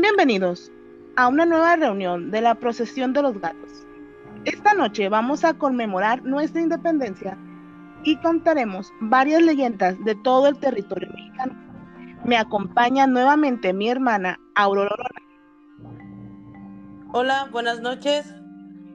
Bienvenidos 0.00 0.72
a 1.14 1.28
una 1.28 1.46
nueva 1.46 1.76
reunión 1.76 2.32
de 2.32 2.40
la 2.40 2.56
procesión 2.56 3.12
de 3.12 3.22
los 3.22 3.40
gatos. 3.40 3.86
Esta 4.44 4.74
noche 4.74 5.08
vamos 5.08 5.44
a 5.44 5.54
conmemorar 5.54 6.24
nuestra 6.24 6.60
independencia 6.60 7.38
y 8.02 8.16
contaremos 8.16 8.90
varias 9.00 9.40
leyendas 9.40 9.96
de 10.04 10.16
todo 10.16 10.48
el 10.48 10.58
territorio 10.58 11.08
mexicano. 11.14 11.54
Me 12.24 12.36
acompaña 12.36 13.06
nuevamente 13.06 13.72
mi 13.72 13.88
hermana 13.88 14.40
Aurora. 14.56 14.96
Hola, 17.12 17.48
buenas 17.52 17.80
noches. 17.80 18.34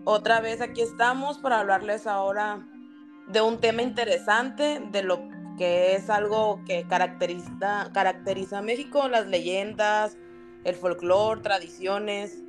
Otra 0.04 0.42
vez 0.42 0.60
aquí 0.60 0.82
estamos 0.82 1.38
para 1.38 1.62
hablarles 1.62 2.08
ahora 2.08 2.68
de 3.30 3.40
un 3.42 3.60
tema 3.60 3.84
interesante, 3.84 4.82
de 4.92 5.04
lo 5.04 5.22
que 5.58 5.96
es 5.96 6.10
algo 6.10 6.62
que 6.66 6.86
caracteriza, 6.88 7.90
caracteriza 7.94 8.58
a 8.58 8.62
México, 8.62 9.08
las 9.08 9.28
leyendas, 9.28 10.18
el 10.64 10.76
folclore, 10.76 11.42
tradiciones. 11.42 12.44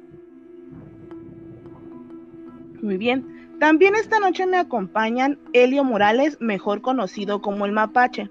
Muy 2.82 2.96
bien. 2.96 3.58
También 3.60 3.94
esta 3.94 4.18
noche 4.20 4.46
me 4.46 4.56
acompañan 4.56 5.38
Elio 5.52 5.84
Morales, 5.84 6.38
mejor 6.40 6.80
conocido 6.80 7.42
como 7.42 7.66
el 7.66 7.72
Mapache. 7.72 8.30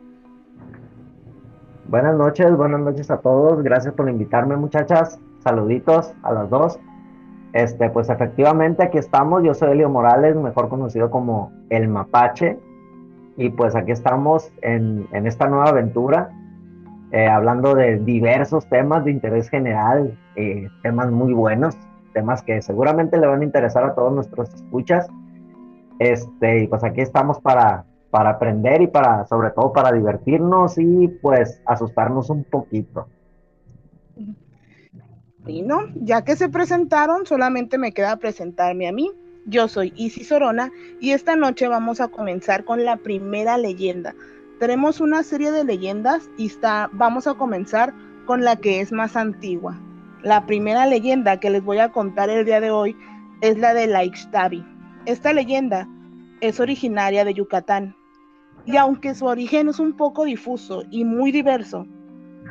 Buenas 1.87 2.15
noches, 2.15 2.55
buenas 2.55 2.79
noches 2.81 3.11
a 3.11 3.17
todos. 3.17 3.61
Gracias 3.63 3.93
por 3.93 4.09
invitarme, 4.09 4.55
muchachas. 4.55 5.19
Saluditos 5.43 6.13
a 6.23 6.33
las 6.33 6.49
dos. 6.49 6.79
Este, 7.53 7.89
pues 7.89 8.09
efectivamente 8.09 8.83
aquí 8.83 8.97
estamos. 8.97 9.43
Yo 9.43 9.53
soy 9.53 9.71
Elio 9.71 9.89
Morales, 9.89 10.35
mejor 10.35 10.69
conocido 10.69 11.09
como 11.09 11.51
el 11.69 11.87
Mapache. 11.87 12.57
Y 13.37 13.49
pues 13.49 13.75
aquí 13.75 13.91
estamos 13.91 14.51
en, 14.61 15.07
en 15.13 15.25
esta 15.27 15.47
nueva 15.47 15.69
aventura 15.69 16.31
eh, 17.11 17.25
hablando 17.27 17.73
de 17.73 17.97
diversos 17.97 18.67
temas 18.67 19.03
de 19.03 19.11
interés 19.11 19.49
general, 19.49 20.15
eh, 20.35 20.69
temas 20.83 21.09
muy 21.11 21.33
buenos, 21.33 21.75
temas 22.13 22.43
que 22.43 22.61
seguramente 22.61 23.17
le 23.17 23.25
van 23.25 23.41
a 23.41 23.43
interesar 23.43 23.83
a 23.83 23.95
todos 23.95 24.13
nuestros 24.13 24.53
escuchas. 24.53 25.07
Este, 25.97 26.63
y 26.63 26.67
pues 26.67 26.83
aquí 26.83 27.01
estamos 27.01 27.39
para, 27.39 27.83
para 28.11 28.31
aprender 28.31 28.81
y 28.81 28.87
para, 28.87 29.25
sobre 29.25 29.49
todo, 29.49 29.73
para 29.73 29.91
divertirnos 29.91 30.77
y 30.77 31.07
pues 31.21 31.61
asustarnos 31.65 32.29
un 32.29 32.43
poquito. 32.43 33.07
Bueno, 35.39 35.87
ya 35.95 36.23
que 36.23 36.35
se 36.35 36.47
presentaron, 36.47 37.25
solamente 37.25 37.79
me 37.79 37.91
queda 37.91 38.17
presentarme 38.17 38.87
a 38.87 38.91
mí. 38.91 39.11
Yo 39.45 39.67
soy 39.67 39.93
Isis 39.95 40.27
Sorona 40.27 40.71
y 40.99 41.11
esta 41.11 41.35
noche 41.35 41.67
vamos 41.67 42.01
a 42.01 42.09
comenzar 42.09 42.65
con 42.65 42.85
la 42.85 42.97
primera 42.97 43.57
leyenda 43.57 44.13
tenemos 44.59 44.99
una 44.99 45.23
serie 45.23 45.51
de 45.51 45.63
leyendas 45.63 46.29
y 46.37 46.47
está, 46.47 46.89
vamos 46.91 47.27
a 47.27 47.33
comenzar 47.33 47.93
con 48.25 48.43
la 48.43 48.57
que 48.57 48.81
es 48.81 48.91
más 48.91 49.15
antigua. 49.15 49.79
La 50.21 50.45
primera 50.45 50.85
leyenda 50.85 51.39
que 51.39 51.49
les 51.49 51.63
voy 51.63 51.79
a 51.79 51.91
contar 51.91 52.29
el 52.29 52.45
día 52.45 52.59
de 52.59 52.69
hoy 52.69 52.95
es 53.41 53.57
la 53.57 53.73
de 53.73 53.87
la 53.87 54.03
Ixtabi. 54.03 54.65
Esta 55.05 55.31
leyenda 55.31 55.87
es 56.41 56.59
originaria 56.59 57.23
de 57.23 57.33
Yucatán 57.33 57.95
y 58.65 58.75
aunque 58.75 59.15
su 59.15 59.25
origen 59.25 59.69
es 59.69 59.79
un 59.79 59.95
poco 59.95 60.25
difuso 60.25 60.83
y 60.91 61.05
muy 61.05 61.31
diverso, 61.31 61.87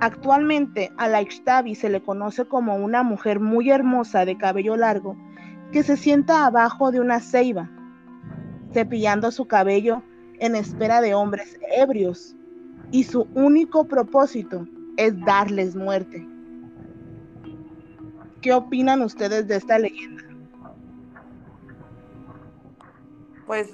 actualmente 0.01 0.91
a 0.97 1.09
la 1.09 1.21
Ixtabi 1.21 1.75
se 1.75 1.91
le 1.91 2.03
conoce 2.03 2.47
como 2.47 2.77
una 2.77 3.03
mujer 3.03 3.39
muy 3.39 3.71
hermosa 3.71 4.25
de 4.25 4.39
cabello 4.39 4.77
largo 4.77 5.15
que 5.73 5.83
se 5.83 5.99
sienta 5.99 6.47
abajo 6.47 6.91
de 6.91 7.01
una 7.01 7.21
ceiba, 7.21 7.71
cepillando 8.73 9.31
su 9.31 9.47
cabello 9.47 10.03
en 10.41 10.57
espera 10.57 11.01
de 11.01 11.15
hombres 11.15 11.59
ebrios 11.73 12.35
y 12.91 13.05
su 13.05 13.29
único 13.35 13.85
propósito 13.87 14.67
es 14.97 15.19
darles 15.25 15.77
muerte. 15.77 16.27
¿Qué 18.41 18.53
opinan 18.53 19.03
ustedes 19.03 19.49
de 19.49 19.57
esta 19.57 19.79
leyenda? 19.79 20.23
Pues 23.47 23.71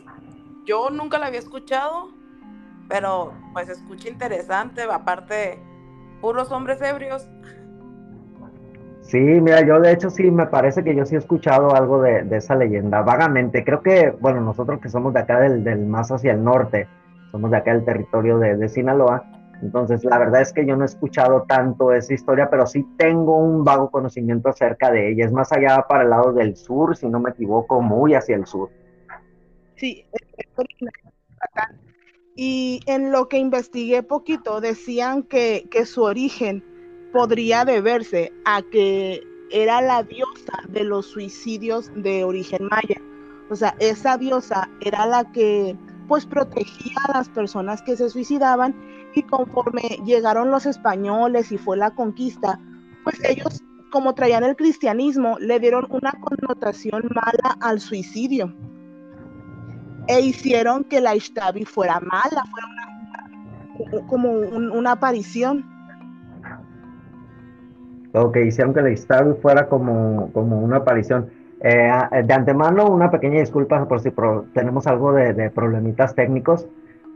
yo 0.66 0.90
nunca 0.90 1.18
la 1.18 1.26
había 1.26 1.40
escuchado, 1.40 2.10
pero 2.88 3.34
pues 3.52 3.68
escucha 3.68 4.08
interesante, 4.08 4.82
aparte 4.82 5.58
puros 6.20 6.50
hombres 6.50 6.80
ebrios. 6.80 7.26
Sí, 9.04 9.18
mira, 9.18 9.60
yo 9.66 9.80
de 9.80 9.92
hecho 9.92 10.08
sí, 10.08 10.30
me 10.30 10.46
parece 10.46 10.82
que 10.82 10.94
yo 10.94 11.04
sí 11.04 11.14
he 11.14 11.18
escuchado 11.18 11.74
algo 11.74 12.00
de, 12.00 12.26
esa 12.32 12.56
leyenda, 12.56 13.02
vagamente. 13.02 13.62
Creo 13.62 13.82
que, 13.82 14.10
bueno, 14.18 14.40
nosotros 14.40 14.80
que 14.80 14.88
somos 14.88 15.12
de 15.12 15.20
acá 15.20 15.40
del, 15.40 15.86
más 15.86 16.10
hacia 16.10 16.32
el 16.32 16.42
norte, 16.42 16.88
somos 17.30 17.50
de 17.50 17.58
acá 17.58 17.74
del 17.74 17.84
territorio 17.84 18.38
de, 18.38 18.68
Sinaloa, 18.68 19.30
entonces 19.62 20.04
la 20.04 20.18
verdad 20.18 20.40
es 20.40 20.52
que 20.52 20.66
yo 20.66 20.76
no 20.76 20.84
he 20.84 20.86
escuchado 20.86 21.42
tanto 21.42 21.92
esa 21.92 22.14
historia, 22.14 22.48
pero 22.50 22.66
sí 22.66 22.86
tengo 22.96 23.36
un 23.36 23.62
vago 23.62 23.90
conocimiento 23.90 24.48
acerca 24.48 24.90
de 24.90 25.12
ella. 25.12 25.26
Es 25.26 25.32
más 25.32 25.52
allá 25.52 25.84
para 25.86 26.04
el 26.04 26.10
lado 26.10 26.32
del 26.32 26.56
sur, 26.56 26.96
si 26.96 27.06
no 27.06 27.20
me 27.20 27.30
equivoco, 27.30 27.82
muy 27.82 28.14
hacia 28.14 28.36
el 28.36 28.46
sur. 28.46 28.70
Sí, 29.76 30.06
y 32.34 32.80
en 32.86 33.12
lo 33.12 33.28
que 33.28 33.36
investigué 33.36 34.02
poquito 34.02 34.60
decían 34.60 35.22
que, 35.22 35.68
que 35.70 35.84
su 35.84 36.02
origen 36.02 36.64
podría 37.14 37.64
deberse 37.64 38.32
a 38.44 38.60
que 38.60 39.22
era 39.52 39.80
la 39.80 40.02
diosa 40.02 40.52
de 40.68 40.82
los 40.82 41.06
suicidios 41.06 41.92
de 41.94 42.24
origen 42.24 42.66
maya. 42.66 43.00
O 43.50 43.54
sea, 43.54 43.76
esa 43.78 44.18
diosa 44.18 44.68
era 44.80 45.06
la 45.06 45.30
que 45.30 45.78
pues 46.08 46.26
protegía 46.26 46.96
a 47.08 47.18
las 47.18 47.28
personas 47.28 47.82
que 47.82 47.96
se 47.96 48.10
suicidaban 48.10 48.74
y 49.14 49.22
conforme 49.22 49.82
llegaron 50.04 50.50
los 50.50 50.66
españoles 50.66 51.52
y 51.52 51.56
fue 51.56 51.76
la 51.76 51.94
conquista, 51.94 52.58
pues 53.04 53.22
ellos 53.22 53.62
como 53.92 54.16
traían 54.16 54.42
el 54.42 54.56
cristianismo 54.56 55.38
le 55.38 55.60
dieron 55.60 55.86
una 55.90 56.12
connotación 56.20 57.04
mala 57.14 57.56
al 57.60 57.80
suicidio 57.80 58.52
e 60.08 60.20
hicieron 60.20 60.82
que 60.82 61.00
la 61.00 61.14
Ishtabi 61.14 61.64
fuera 61.64 62.00
mala, 62.00 62.42
fuera 62.50 64.06
como 64.08 64.32
una 64.32 64.92
aparición 64.92 65.73
o 68.14 68.30
que 68.30 68.44
hicieron 68.44 68.72
que 68.72 68.82
la 68.82 68.90
historia 68.90 69.34
fuera 69.42 69.68
como, 69.68 70.30
como 70.32 70.60
una 70.60 70.78
aparición. 70.78 71.28
Eh, 71.60 71.90
de 72.24 72.34
antemano, 72.34 72.86
una 72.86 73.10
pequeña 73.10 73.40
disculpa 73.40 73.86
por 73.88 74.00
si 74.00 74.12
tenemos 74.52 74.86
algo 74.86 75.12
de, 75.12 75.50
problemitas 75.50 76.14
técnicos, 76.14 76.68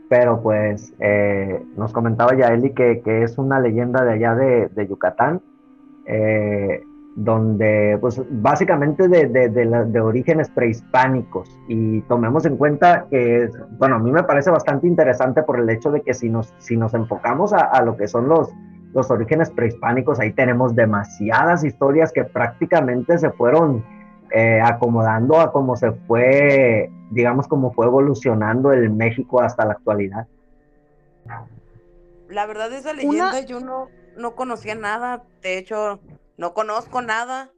pero 0.09 0.41
pues 0.41 0.93
eh, 0.99 1.63
nos 1.77 1.93
comentaba 1.93 2.35
ya 2.35 2.47
Eli 2.47 2.71
que, 2.71 3.01
que, 3.01 3.23
es 3.23 3.37
una 3.37 3.59
leyenda 3.59 4.03
de 4.03 4.13
allá 4.13 4.35
de, 4.35 4.67
de 4.69 4.87
Yucatán, 4.87 5.41
eh, 6.05 6.81
donde 7.15 7.97
pues 8.01 8.21
básicamente 8.29 9.07
de, 9.07 9.27
de, 9.27 10.01
orígenes 10.01 10.49
prehispánicos 10.49 11.49
y 11.67 12.01
tomemos 12.01 12.45
en 12.45 12.57
cuenta 12.57 13.05
que, 13.09 13.49
bueno, 13.77 13.95
a 13.95 13.99
mí 13.99 14.11
me 14.11 14.23
parece 14.23 14.49
bastante 14.49 14.87
interesante 14.87 15.43
por 15.43 15.59
el 15.59 15.69
hecho 15.69 15.91
de 15.91 16.01
que 16.01 16.13
si 16.13 16.29
nos, 16.29 16.53
si 16.57 16.75
nos 16.75 16.93
enfocamos 16.93 17.53
a, 17.53 17.59
a 17.59 17.83
lo 17.83 17.95
que 17.97 18.07
son 18.07 18.29
los, 18.29 18.49
los 18.93 19.11
orígenes 19.11 19.49
prehispánicos, 19.51 20.19
ahí 20.19 20.33
tenemos 20.33 20.75
demasiadas 20.75 21.63
historias 21.63 22.11
que 22.11 22.23
prácticamente 22.23 23.17
se 23.17 23.29
fueron 23.31 23.85
eh, 24.31 24.61
acomodando 24.63 25.39
a 25.39 25.51
cómo 25.51 25.75
se 25.75 25.91
fue, 25.91 26.91
digamos, 27.11 27.47
cómo 27.47 27.71
fue 27.73 27.85
evolucionando 27.85 28.71
el 28.71 28.89
México 28.89 29.41
hasta 29.41 29.65
la 29.65 29.73
actualidad. 29.73 30.27
La 32.27 32.45
verdad, 32.45 32.71
esa 32.73 32.93
leyenda 32.93 33.41
yo 33.41 33.59
no, 33.59 33.87
no 34.17 34.35
conocía 34.35 34.75
nada, 34.75 35.23
de 35.41 35.57
hecho, 35.57 35.99
no 36.37 36.53
conozco 36.53 37.01
nada 37.01 37.51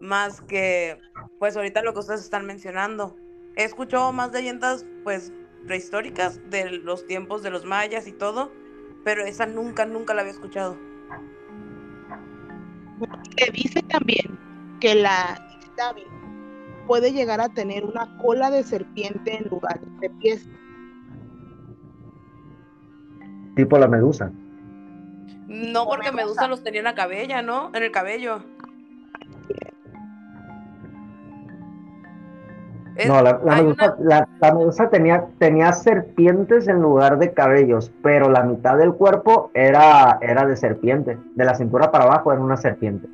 más 0.00 0.40
que, 0.40 0.98
pues 1.38 1.56
ahorita 1.56 1.82
lo 1.82 1.92
que 1.92 2.00
ustedes 2.00 2.22
están 2.22 2.44
mencionando. 2.44 3.16
He 3.56 3.64
escuchado 3.64 4.12
más 4.12 4.32
leyendas, 4.32 4.84
pues, 5.04 5.32
prehistóricas 5.66 6.40
de 6.50 6.70
los 6.70 7.06
tiempos 7.06 7.42
de 7.42 7.50
los 7.50 7.64
mayas 7.64 8.06
y 8.06 8.12
todo, 8.12 8.52
pero 9.06 9.22
esa 9.24 9.46
nunca, 9.46 9.86
nunca 9.86 10.14
la 10.14 10.22
había 10.22 10.32
escuchado. 10.32 10.76
Se 13.38 13.52
dice 13.52 13.80
también 13.82 14.36
que 14.80 14.96
la 14.96 15.38
Ixtabi 15.62 16.02
puede 16.88 17.12
llegar 17.12 17.40
a 17.40 17.48
tener 17.48 17.84
una 17.84 18.18
cola 18.18 18.50
de 18.50 18.64
serpiente 18.64 19.36
en 19.36 19.48
lugar 19.48 19.80
de 20.00 20.10
pies. 20.10 20.48
Tipo 23.54 23.78
la 23.78 23.86
medusa. 23.86 24.32
No, 25.46 25.86
porque 25.86 26.10
medusa. 26.10 26.48
los 26.48 26.64
tenía 26.64 26.80
en 26.80 26.86
la 26.86 26.96
cabella, 26.96 27.42
¿no? 27.42 27.70
En 27.74 27.84
el 27.84 27.92
cabello. 27.92 28.42
No, 33.06 33.22
la, 33.22 34.26
medusa, 34.54 34.88
tenía, 34.88 35.26
tenía 35.38 35.72
serpientes 35.72 36.66
en 36.68 36.80
lugar 36.80 37.18
de 37.18 37.32
cabellos, 37.32 37.92
pero 38.02 38.30
la 38.30 38.42
mitad 38.42 38.78
del 38.78 38.94
cuerpo 38.94 39.50
era, 39.54 40.18
era 40.22 40.46
de 40.46 40.56
serpiente. 40.56 41.18
De 41.34 41.44
la 41.44 41.54
cintura 41.54 41.90
para 41.90 42.04
abajo 42.04 42.32
era 42.32 42.40
una 42.40 42.56
serpiente. 42.56 43.08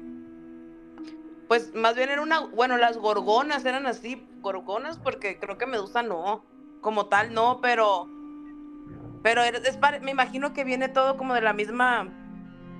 Pues 1.48 1.74
más 1.74 1.96
bien 1.96 2.10
era 2.10 2.22
una, 2.22 2.46
bueno, 2.54 2.76
las 2.76 2.96
gorgonas 2.96 3.64
eran 3.64 3.86
así, 3.86 4.26
gorgonas, 4.40 4.98
porque 4.98 5.38
creo 5.38 5.58
que 5.58 5.66
medusa 5.66 6.02
no, 6.02 6.44
como 6.80 7.06
tal 7.06 7.34
no, 7.34 7.60
pero, 7.60 8.08
pero 9.22 9.42
es, 9.42 9.78
me 10.00 10.12
imagino 10.12 10.52
que 10.52 10.64
viene 10.64 10.88
todo 10.88 11.16
como 11.16 11.34
de 11.34 11.42
la 11.42 11.52
misma, 11.52 12.08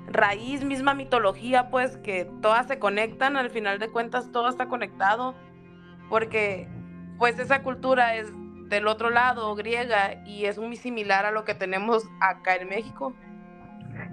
raíz, 0.07 0.65
misma 0.65 0.95
mitología, 0.95 1.71
pues 1.71 1.97
que 1.99 2.31
todas 2.41 2.67
se 2.67 2.79
conectan, 2.79 3.37
al 3.37 3.51
final 3.51 3.79
de 3.79 3.91
cuentas 3.91 4.31
todo 4.33 4.49
está 4.49 4.69
conectado, 4.69 5.35
porque 6.09 6.69
pues 7.23 7.39
esa 7.39 7.63
cultura 7.63 8.17
es 8.17 8.33
del 8.69 8.89
otro 8.89 9.09
lado, 9.09 9.55
griega, 9.55 10.25
y 10.27 10.47
es 10.47 10.59
muy 10.59 10.75
similar 10.75 11.25
a 11.25 11.31
lo 11.31 11.45
que 11.45 11.55
tenemos 11.55 12.05
acá 12.21 12.57
en 12.57 12.69
México. 12.69 13.13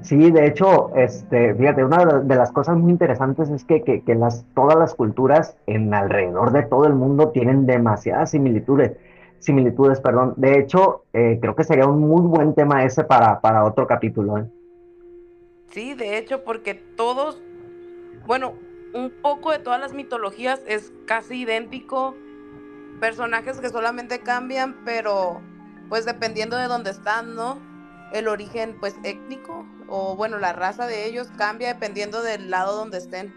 Sí, 0.04 0.30
de 0.30 0.46
hecho, 0.46 0.96
este, 0.96 1.56
fíjate, 1.56 1.84
una 1.84 2.06
de 2.06 2.36
las 2.36 2.52
cosas 2.52 2.78
muy 2.78 2.92
interesantes 2.92 3.50
es 3.50 3.66
que, 3.66 3.82
que, 3.82 4.14
las, 4.14 4.46
todas 4.54 4.78
las 4.78 4.94
culturas 4.94 5.58
en 5.66 5.92
alrededor 5.92 6.52
de 6.52 6.62
todo 6.62 6.86
el 6.86 6.94
mundo 6.94 7.30
tienen 7.30 7.66
demasiadas 7.66 8.30
similitudes. 8.30 8.96
Similitudes, 9.40 10.00
perdón. 10.02 10.36
De 10.38 10.60
hecho, 10.60 11.06
eh, 11.14 11.40
creo 11.42 11.56
que 11.56 11.64
sería 11.64 11.88
un 11.88 12.02
muy 12.02 12.28
buen 12.28 12.54
tema 12.54 12.84
ese 12.84 13.04
para, 13.04 13.42
para 13.42 13.66
otro 13.66 13.88
capítulo. 13.88 14.38
¿eh? 14.38 14.46
Sí, 15.72 15.96
de 15.96 16.20
hecho, 16.20 16.44
porque 16.44 16.76
todos, 16.76 17.42
bueno, 18.28 18.54
un 18.94 19.12
poco 19.24 19.52
de 19.52 19.58
todas 19.58 19.80
las 19.80 19.96
mitologías 19.96 20.62
es 20.68 20.94
casi 21.08 21.42
idéntico. 21.42 22.14
Personajes 23.00 23.60
que 23.60 23.70
solamente 23.70 24.20
cambian, 24.20 24.76
pero 24.86 25.42
pues 25.90 26.06
dependiendo 26.06 26.58
de 26.58 26.68
dónde 26.68 26.92
están, 26.92 27.36
¿no? 27.36 27.58
El 28.14 28.28
origen 28.28 28.78
pues 28.80 28.96
étnico 29.04 29.66
o 29.88 30.16
bueno, 30.16 30.38
la 30.40 30.54
raza 30.54 30.86
de 30.86 31.08
ellos 31.08 31.28
cambia 31.38 31.74
dependiendo 31.74 32.22
del 32.22 32.50
lado 32.50 32.76
donde 32.76 32.98
estén. 33.00 33.34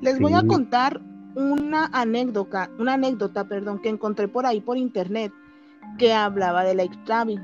Les 0.00 0.18
voy 0.20 0.34
a 0.34 0.46
contar 0.46 1.00
una 1.34 1.86
anécdota, 1.92 2.70
una 2.78 2.94
anécdota, 2.94 3.44
perdón, 3.48 3.80
que 3.80 3.88
encontré 3.88 4.28
por 4.28 4.46
ahí 4.46 4.60
por 4.60 4.76
internet 4.76 5.32
que 5.98 6.12
hablaba 6.12 6.64
de 6.64 6.74
la 6.74 6.84
Ixtabi. 6.84 7.40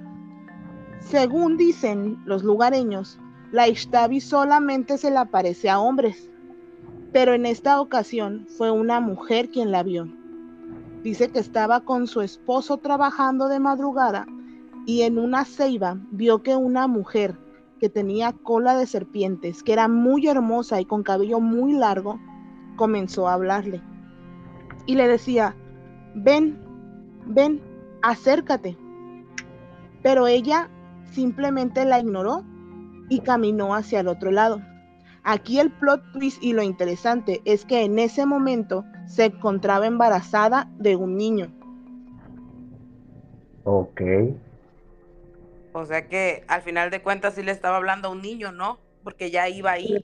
Según 1.01 1.57
dicen 1.57 2.21
los 2.25 2.45
lugareños, 2.45 3.19
la 3.53 3.69
Ixtabi 3.69 4.21
solamente 4.21 4.99
se 4.99 5.11
le 5.11 5.19
aparece 5.19 5.71
a 5.71 5.81
hombres, 5.81 6.30
pero 7.13 7.35
en 7.35 7.47
esta 7.47 7.81
ocasión 7.81 8.47
fue 8.57 8.71
una 8.71 9.01
mujer 9.01 9.51
quien 9.51 9.71
la 9.71 9.83
vio. 9.83 10.07
Dice 11.03 11.31
que 11.31 11.39
estaba 11.39 11.81
con 11.81 12.07
su 12.07 12.21
esposo 12.21 12.77
trabajando 12.77 13.49
de 13.49 13.59
madrugada 13.59 14.27
y 14.87 15.03
en 15.03 15.19
una 15.19 15.45
ceiba 15.45 15.99
vio 16.11 16.43
que 16.43 16.57
una 16.57 16.87
mujer 16.87 17.39
que 17.81 17.89
tenía 17.89 18.33
cola 18.33 18.77
de 18.77 18.87
serpientes, 18.87 19.63
que 19.63 19.73
era 19.73 19.89
muy 19.89 20.27
hermosa 20.29 20.81
y 20.81 20.85
con 20.85 21.03
cabello 21.03 21.41
muy 21.41 21.73
largo, 21.73 22.21
comenzó 22.77 23.29
a 23.29 23.35
hablarle. 23.35 23.83
Y 24.87 24.95
le 24.95 25.09
decía, 25.09 25.57
ven, 26.15 26.59
ven, 27.27 27.61
acércate. 28.03 28.77
Pero 30.03 30.27
ella 30.27 30.69
simplemente 31.13 31.85
la 31.85 32.01
ignoró 32.01 32.45
y 33.09 33.21
caminó 33.21 33.75
hacia 33.75 34.01
el 34.01 34.09
otro 34.09 34.31
lado. 34.31 34.61
Aquí 35.25 35.61
el 35.61 35.71
plot 35.71 36.13
twist 36.13 36.43
y 36.43 36.53
lo 36.53 36.63
interesante 36.63 37.43
es 37.45 37.65
que 37.65 37.85
en 37.85 37.99
ese 37.99 38.25
momento 38.25 38.85
se 39.07 39.27
encontraba 39.27 39.87
embarazada 39.87 40.71
de 40.79 40.97
un 40.97 41.17
niño. 41.17 41.53
Ok. 43.65 44.01
O 45.73 45.85
sea 45.85 46.09
que 46.09 46.45
al 46.49 46.63
final 46.63 46.91
de 46.91 47.03
cuentas 47.03 47.35
sí 47.35 47.43
le 47.43 47.53
estaba 47.53 47.77
hablando 47.77 48.09
a 48.09 48.11
un 48.11 48.23
niño, 48.23 48.51
¿no? 48.51 48.79
Porque 49.05 49.31
ya 49.31 49.49
iba 49.49 49.73
ahí. 49.73 50.01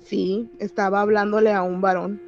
Sí, 0.00 0.50
estaba 0.58 1.02
hablándole 1.02 1.52
a 1.52 1.62
un 1.62 1.80
varón. 1.80 2.27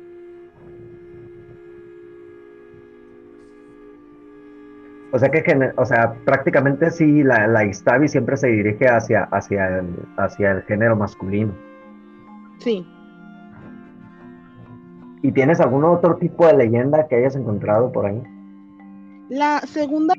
O 5.12 5.18
sea 5.18 5.30
que, 5.30 5.72
o 5.76 5.84
sea, 5.84 6.14
prácticamente 6.24 6.90
sí, 6.90 7.22
la, 7.22 7.46
la 7.48 7.64
Istavi 7.64 8.08
siempre 8.08 8.36
se 8.36 8.48
dirige 8.48 8.86
hacia, 8.86 9.24
hacia, 9.32 9.78
el, 9.78 9.96
hacia 10.16 10.52
el 10.52 10.62
género 10.62 10.94
masculino. 10.94 11.52
Sí. 12.58 12.86
¿Y 15.22 15.32
tienes 15.32 15.60
algún 15.60 15.84
otro 15.84 16.16
tipo 16.16 16.46
de 16.46 16.56
leyenda 16.56 17.06
que 17.08 17.16
hayas 17.16 17.34
encontrado 17.34 17.90
por 17.90 18.06
ahí? 18.06 18.22
La 19.28 19.60
segunda 19.60 20.14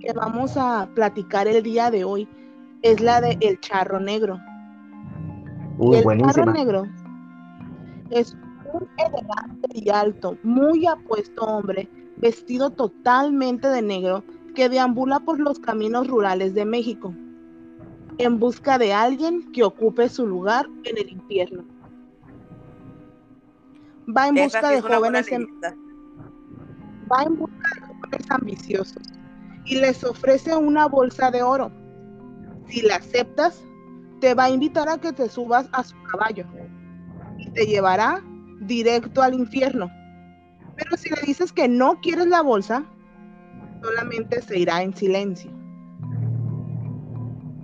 que 0.00 0.12
vamos 0.12 0.56
a 0.56 0.88
platicar 0.94 1.48
el 1.48 1.62
día 1.62 1.90
de 1.90 2.04
hoy 2.04 2.28
es 2.82 3.00
la 3.00 3.20
de 3.20 3.38
El 3.40 3.58
Charro 3.60 3.98
Negro. 4.00 4.38
el 5.80 6.20
Charro 6.30 6.52
Negro 6.52 6.84
es 8.10 8.36
un 8.72 8.86
elegante 8.98 9.68
y 9.72 9.88
alto, 9.88 10.36
muy 10.42 10.86
apuesto 10.86 11.42
hombre, 11.44 11.88
vestido 12.16 12.70
totalmente 12.70 13.68
de 13.68 13.82
negro, 13.82 14.24
que 14.54 14.68
deambula 14.68 15.20
por 15.20 15.40
los 15.40 15.58
caminos 15.58 16.06
rurales 16.06 16.54
de 16.54 16.64
México, 16.64 17.14
en 18.18 18.38
busca 18.38 18.78
de 18.78 18.92
alguien 18.92 19.50
que 19.52 19.64
ocupe 19.64 20.08
su 20.08 20.26
lugar 20.26 20.66
en 20.84 20.98
el 20.98 21.10
infierno. 21.10 21.64
Va 24.16 24.28
en 24.28 24.34
busca 24.34 24.70
de 24.70 24.80
jóvenes 24.80 25.28
va 27.10 27.22
en 27.22 27.36
busca 27.36 27.68
de 27.74 27.80
jóvenes 27.80 28.30
ambiciosos 28.30 29.02
y 29.64 29.76
les 29.76 30.04
ofrece 30.04 30.56
una 30.56 30.86
bolsa 30.86 31.30
de 31.30 31.42
oro. 31.42 31.70
Si 32.68 32.82
la 32.82 32.96
aceptas, 32.96 33.62
te 34.20 34.34
va 34.34 34.44
a 34.44 34.50
invitar 34.50 34.88
a 34.88 34.98
que 34.98 35.12
te 35.12 35.28
subas 35.28 35.68
a 35.72 35.82
su 35.82 35.96
caballo 36.10 36.46
y 37.38 37.50
te 37.50 37.66
llevará 37.66 38.22
directo 38.60 39.22
al 39.22 39.34
infierno. 39.34 39.90
Pero 40.76 40.96
si 40.96 41.10
le 41.10 41.20
dices 41.26 41.52
que 41.52 41.68
no 41.68 42.00
quieres 42.00 42.26
la 42.26 42.42
bolsa, 42.42 42.84
solamente 43.82 44.40
se 44.42 44.58
irá 44.58 44.82
en 44.82 44.94
silencio. 44.94 45.50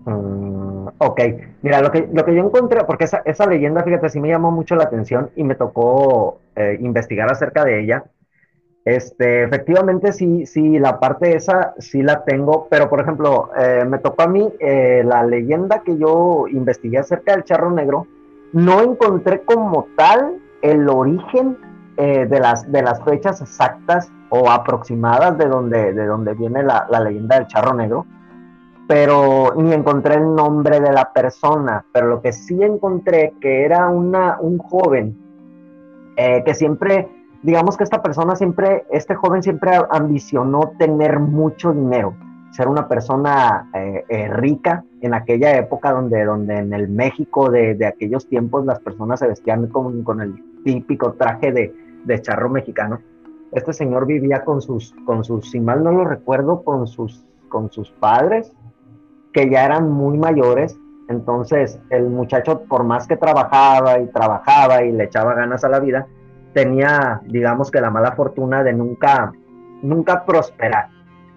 Mm, 0.04 0.88
ok, 0.98 1.20
mira, 1.62 1.80
lo 1.80 1.90
que, 1.90 2.08
lo 2.12 2.24
que 2.24 2.34
yo 2.34 2.44
encontré, 2.44 2.84
porque 2.84 3.04
esa, 3.04 3.22
esa 3.24 3.46
leyenda, 3.46 3.82
fíjate, 3.82 4.08
sí 4.08 4.20
me 4.20 4.28
llamó 4.28 4.50
mucho 4.50 4.76
la 4.76 4.84
atención 4.84 5.30
y 5.36 5.44
me 5.44 5.54
tocó 5.54 6.40
eh, 6.56 6.78
investigar 6.80 7.30
acerca 7.30 7.64
de 7.64 7.80
ella. 7.80 8.04
Este, 8.84 9.44
efectivamente, 9.44 10.12
sí, 10.12 10.46
sí, 10.46 10.78
la 10.78 10.98
parte 10.98 11.36
esa 11.36 11.74
sí 11.78 12.02
la 12.02 12.24
tengo, 12.24 12.66
pero 12.70 12.88
por 12.88 13.00
ejemplo, 13.00 13.50
eh, 13.58 13.84
me 13.86 13.98
tocó 13.98 14.22
a 14.22 14.26
mí 14.26 14.48
eh, 14.58 15.02
la 15.04 15.22
leyenda 15.22 15.82
que 15.82 15.98
yo 15.98 16.46
investigué 16.48 16.98
acerca 16.98 17.32
del 17.32 17.44
charro 17.44 17.70
negro, 17.70 18.06
no 18.52 18.80
encontré 18.82 19.42
como 19.42 19.86
tal 19.96 20.38
el 20.62 20.88
origen 20.88 21.56
eh, 22.00 22.26
de, 22.26 22.40
las, 22.40 22.70
de 22.70 22.82
las 22.82 23.02
fechas 23.04 23.40
exactas 23.40 24.10
o 24.30 24.50
aproximadas 24.50 25.36
de 25.38 25.46
donde, 25.46 25.92
de 25.92 26.06
donde 26.06 26.34
viene 26.34 26.62
la, 26.62 26.86
leyenda 27.00 27.36
del 27.36 27.46
charro 27.46 27.74
negro, 27.74 28.06
pero 28.88 29.52
ni 29.56 29.72
encontré 29.72 30.14
el 30.14 30.34
nombre 30.34 30.80
de 30.80 30.92
la 30.92 31.12
persona, 31.12 31.84
pero 31.92 32.08
lo 32.08 32.22
que 32.22 32.32
sí 32.32 32.62
encontré 32.62 33.34
que 33.40 33.64
era 33.64 33.88
una, 33.88 34.38
un 34.40 34.58
joven 34.58 35.16
que 36.44 36.52
siempre 36.52 37.08
digamos 37.42 37.76
que 37.76 37.84
esta 37.84 38.02
persona 38.02 38.36
siempre, 38.36 38.84
este 38.90 39.14
joven 39.14 39.42
siempre 39.42 39.72
ambicionó 39.90 40.72
tener 40.78 41.18
mucho 41.18 41.72
dinero, 41.72 42.14
ser 42.52 42.68
una 42.68 42.88
persona 42.88 43.70
eh, 43.74 44.04
eh, 44.08 44.28
rica 44.28 44.84
en 45.00 45.14
aquella 45.14 45.56
época 45.56 45.92
donde, 45.92 46.24
donde 46.24 46.58
en 46.58 46.72
el 46.72 46.88
México 46.88 47.50
de, 47.50 47.86
aquellos 47.86 48.28
tiempos 48.28 48.66
las 48.66 48.80
personas 48.80 49.20
se 49.20 49.28
vestían 49.28 49.68
con, 49.68 50.02
con 50.02 50.20
el 50.20 50.34
típico 50.64 51.12
traje 51.14 51.52
de, 51.52 51.74
de, 52.04 52.22
charro 52.22 52.48
mexicano. 52.48 53.00
Este 53.52 53.72
señor 53.72 54.06
vivía 54.06 54.44
con 54.44 54.60
sus, 54.60 54.94
con 55.04 55.24
sus, 55.24 55.50
si 55.50 55.60
mal 55.60 55.82
no 55.82 55.92
lo 55.92 56.04
recuerdo, 56.04 56.62
con 56.62 56.86
sus, 56.86 57.26
con 57.48 57.70
sus 57.70 57.90
padres, 57.90 58.52
que 59.32 59.50
ya 59.50 59.64
eran 59.64 59.90
muy 59.90 60.18
mayores. 60.18 60.78
Entonces 61.08 61.80
el 61.90 62.08
muchacho, 62.08 62.62
por 62.68 62.84
más 62.84 63.06
que 63.06 63.16
trabajaba 63.16 63.98
y 63.98 64.06
trabajaba 64.06 64.82
y 64.84 64.92
le 64.92 65.04
echaba 65.04 65.34
ganas 65.34 65.64
a 65.64 65.68
la 65.68 65.80
vida, 65.80 66.06
tenía, 66.52 67.20
digamos 67.26 67.70
que 67.70 67.80
la 67.80 67.90
mala 67.90 68.12
fortuna 68.12 68.62
de 68.62 68.72
nunca, 68.72 69.32
nunca 69.82 70.24
prosperar, 70.24 70.88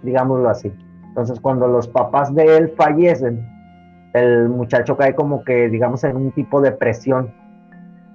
digámoslo 0.03 0.50
así. 0.50 0.72
Entonces, 1.08 1.39
cuando 1.39 1.67
los 1.67 1.88
papás 1.88 2.34
de 2.34 2.58
él 2.58 2.74
fallecen, 2.75 3.48
el 4.13 4.50
muchacho 4.50 4.98
cae 4.98 5.15
como 5.15 5.43
que, 5.43 5.70
digamos, 5.70 6.03
en 6.03 6.15
un 6.15 6.32
tipo 6.32 6.62
de 6.62 6.72
presión. 6.72 7.32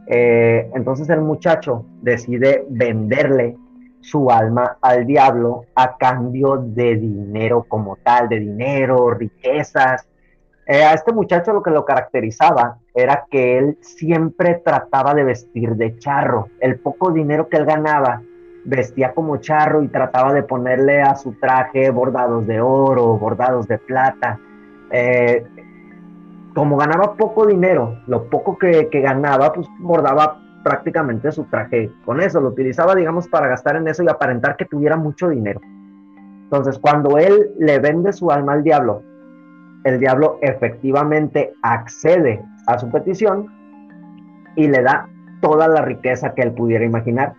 Eh, 0.08 0.70
entonces 0.74 1.08
el 1.10 1.20
muchacho 1.20 1.84
decide 2.00 2.64
venderle 2.70 3.56
su 4.00 4.30
alma 4.30 4.78
al 4.80 5.06
diablo 5.06 5.66
a 5.74 5.96
cambio 5.96 6.56
de 6.56 6.96
dinero 6.96 7.64
como 7.68 7.96
tal, 7.96 8.28
de 8.28 8.40
dinero, 8.40 9.10
riquezas, 9.10 10.08
eh, 10.70 10.84
a 10.84 10.92
este 10.92 11.14
muchacho 11.14 11.54
lo 11.54 11.62
que 11.62 11.70
lo 11.70 11.86
caracterizaba 11.86 12.76
era 12.94 13.24
que 13.30 13.56
él 13.56 13.78
siempre 13.80 14.60
trataba 14.62 15.14
de 15.14 15.24
vestir 15.24 15.76
de 15.76 15.98
charro. 15.98 16.48
El 16.60 16.78
poco 16.78 17.10
dinero 17.10 17.48
que 17.48 17.56
él 17.56 17.64
ganaba, 17.64 18.20
vestía 18.66 19.14
como 19.14 19.38
charro 19.38 19.82
y 19.82 19.88
trataba 19.88 20.34
de 20.34 20.42
ponerle 20.42 21.00
a 21.00 21.14
su 21.14 21.32
traje 21.32 21.88
bordados 21.88 22.46
de 22.46 22.60
oro, 22.60 23.16
bordados 23.16 23.66
de 23.66 23.78
plata. 23.78 24.38
Eh, 24.90 25.42
como 26.54 26.76
ganaba 26.76 27.14
poco 27.14 27.46
dinero, 27.46 27.98
lo 28.06 28.28
poco 28.28 28.58
que, 28.58 28.88
que 28.88 29.00
ganaba, 29.00 29.52
pues 29.52 29.68
bordaba 29.78 30.40
prácticamente 30.62 31.32
su 31.32 31.44
traje 31.44 31.90
con 32.04 32.20
eso. 32.20 32.40
Lo 32.40 32.48
utilizaba, 32.48 32.94
digamos, 32.94 33.28
para 33.28 33.48
gastar 33.48 33.76
en 33.76 33.88
eso 33.88 34.02
y 34.02 34.08
aparentar 34.08 34.56
que 34.56 34.64
tuviera 34.64 34.96
mucho 34.96 35.28
dinero. 35.28 35.60
Entonces, 36.44 36.78
cuando 36.78 37.18
él 37.18 37.50
le 37.58 37.78
vende 37.78 38.12
su 38.12 38.30
alma 38.30 38.54
al 38.54 38.62
diablo, 38.62 39.02
el 39.84 40.00
diablo 40.00 40.38
efectivamente 40.42 41.52
accede 41.62 42.42
a 42.66 42.78
su 42.78 42.90
petición 42.90 43.46
y 44.56 44.66
le 44.68 44.82
da 44.82 45.08
toda 45.40 45.68
la 45.68 45.82
riqueza 45.82 46.34
que 46.34 46.42
él 46.42 46.52
pudiera 46.52 46.84
imaginar. 46.84 47.34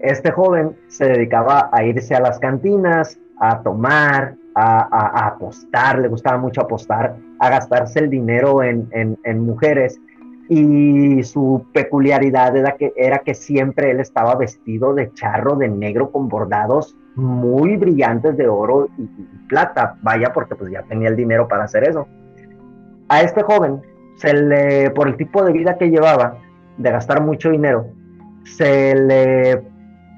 Este 0.00 0.30
joven 0.30 0.76
se 0.88 1.06
dedicaba 1.06 1.70
a 1.72 1.84
irse 1.84 2.14
a 2.14 2.20
las 2.20 2.38
cantinas, 2.38 3.18
a 3.40 3.62
tomar, 3.62 4.36
a, 4.54 5.26
apostar, 5.26 5.98
le 5.98 6.08
gustaba 6.08 6.38
mucho 6.38 6.60
apostar, 6.60 7.16
a 7.38 7.50
gastarse 7.50 8.00
el 8.00 8.10
dinero 8.10 8.62
en, 8.62 9.18
mujeres 9.40 10.00
y 10.48 11.22
su 11.22 11.66
peculiaridad 11.72 12.54
era 12.56 13.18
que, 13.18 13.34
siempre 13.34 13.90
él 13.90 14.00
estaba 14.00 14.34
vestido 14.36 14.94
de 14.94 15.12
charro 15.12 15.56
de 15.56 15.68
negro 15.68 16.10
con 16.10 16.28
bordados 16.28 16.96
muy 17.16 17.76
brillantes 17.76 18.36
de 18.36 18.48
oro 18.48 18.88
y, 18.98 19.08
plata, 19.48 19.96
vaya 20.02 20.32
porque 20.32 20.54
pues 20.54 20.70
ya 20.70 20.82
tenía 20.82 21.08
el 21.08 21.16
dinero 21.16 21.48
para 21.48 21.64
hacer 21.64 21.88
eso. 21.88 22.06
A 23.08 23.22
este 23.22 23.42
joven 23.42 23.82
se 24.16 24.32
le, 24.32 24.90
por 24.90 25.08
el 25.08 25.16
tipo 25.16 25.44
de 25.44 25.52
vida 25.52 25.76
que 25.76 25.90
llevaba, 25.90 26.38
de 26.76 26.90
gastar 26.90 27.22
mucho 27.22 27.50
dinero, 27.50 27.86
se 28.44 28.94
le 28.94 29.62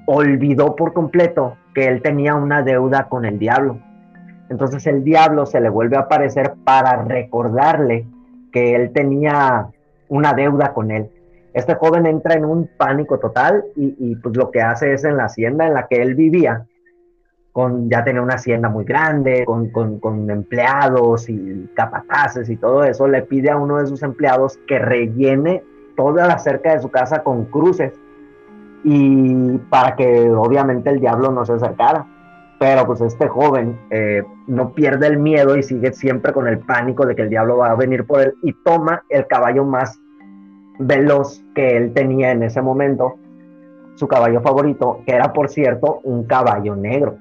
olvidó 0.07 0.75
por 0.75 0.93
completo 0.93 1.57
que 1.75 1.87
él 1.87 2.01
tenía 2.03 2.35
una 2.35 2.63
deuda 2.63 3.09
con 3.09 3.25
el 3.25 3.39
diablo. 3.39 3.79
Entonces 4.49 4.87
el 4.87 5.03
diablo 5.03 5.47
se 5.47 5.61
le 5.61 5.69
vuelve 5.69 5.97
a 5.97 6.01
aparecer 6.01 6.55
para 6.65 7.03
recordarle 7.03 8.07
que 8.53 8.75
él 8.75 8.93
tenía 8.93 9.69
una 10.09 10.33
deuda 10.35 10.73
con 10.73 10.91
él. 10.91 11.11
Este 11.53 11.75
joven 11.75 12.07
entra 12.07 12.35
en 12.35 12.45
un 12.45 12.69
pánico 12.77 13.19
total 13.19 13.65
y, 13.77 14.15
pues 14.17 14.37
lo 14.37 14.51
que 14.51 14.61
hace 14.61 14.93
es 14.93 15.05
en 15.05 15.17
la 15.17 15.25
hacienda 15.25 15.67
en 15.67 15.75
la 15.75 15.87
que 15.87 16.03
él 16.03 16.15
vivía, 16.15 16.67
con, 17.53 17.89
ya 17.89 18.05
tenía 18.05 18.21
una 18.21 18.35
hacienda 18.35 18.69
muy 18.69 18.85
grande, 18.85 19.45
con, 19.47 19.71
con, 19.71 20.31
empleados 20.31 21.31
y 21.31 21.71
capataces 21.75 22.51
y 22.51 22.57
todo 22.57 22.85
eso, 22.85 23.09
le 23.09 23.23
pide 23.23 23.51
a 23.51 23.57
uno 23.57 23.79
de 23.79 23.87
sus 23.87 24.03
empleados 24.03 24.59
que 24.69 24.79
rellene 24.79 25.63
toda 25.97 26.27
la 26.27 26.39
cerca 26.39 26.75
de 26.75 26.81
su 26.81 26.91
casa 26.91 27.23
con 27.23 27.47
cruces 27.47 27.95
y 28.85 29.57
para 29.71 29.97
que 29.97 30.31
obviamente 30.31 30.91
el 30.91 31.01
diablo 31.01 31.33
no 31.33 31.47
se 31.47 31.55
acercara. 31.55 32.07
Pero 32.59 32.87
pues 32.87 33.01
este 33.03 33.29
joven 33.29 33.79
eh, 33.91 34.23
no 34.47 34.73
pierde 34.73 35.09
el 35.09 35.19
miedo 35.19 35.57
y 35.57 35.63
sigue 35.63 35.93
siempre 35.93 36.33
con 36.33 36.49
el 36.49 36.59
pánico 36.59 37.05
de 37.05 37.15
que 37.15 37.23
el 37.23 37.29
diablo 37.29 37.59
va 37.59 37.71
a 37.71 37.75
venir 37.75 38.07
por 38.07 38.21
él 38.23 38.35
y 38.43 38.53
toma 38.65 39.03
el 39.11 39.27
caballo 39.27 39.65
más 39.65 40.01
veloz 40.79 41.43
que 41.55 41.77
él 41.77 41.93
tenía 41.93 42.31
en 42.31 42.43
ese 42.43 42.63
momento, 42.63 43.17
su 43.95 44.09
caballo 44.09 44.41
favorito, 44.41 45.01
que 45.07 45.13
era 45.13 45.33
por 45.33 45.49
cierto 45.49 46.01
un 46.05 46.25
caballo 46.25 46.77
negro. 46.77 47.17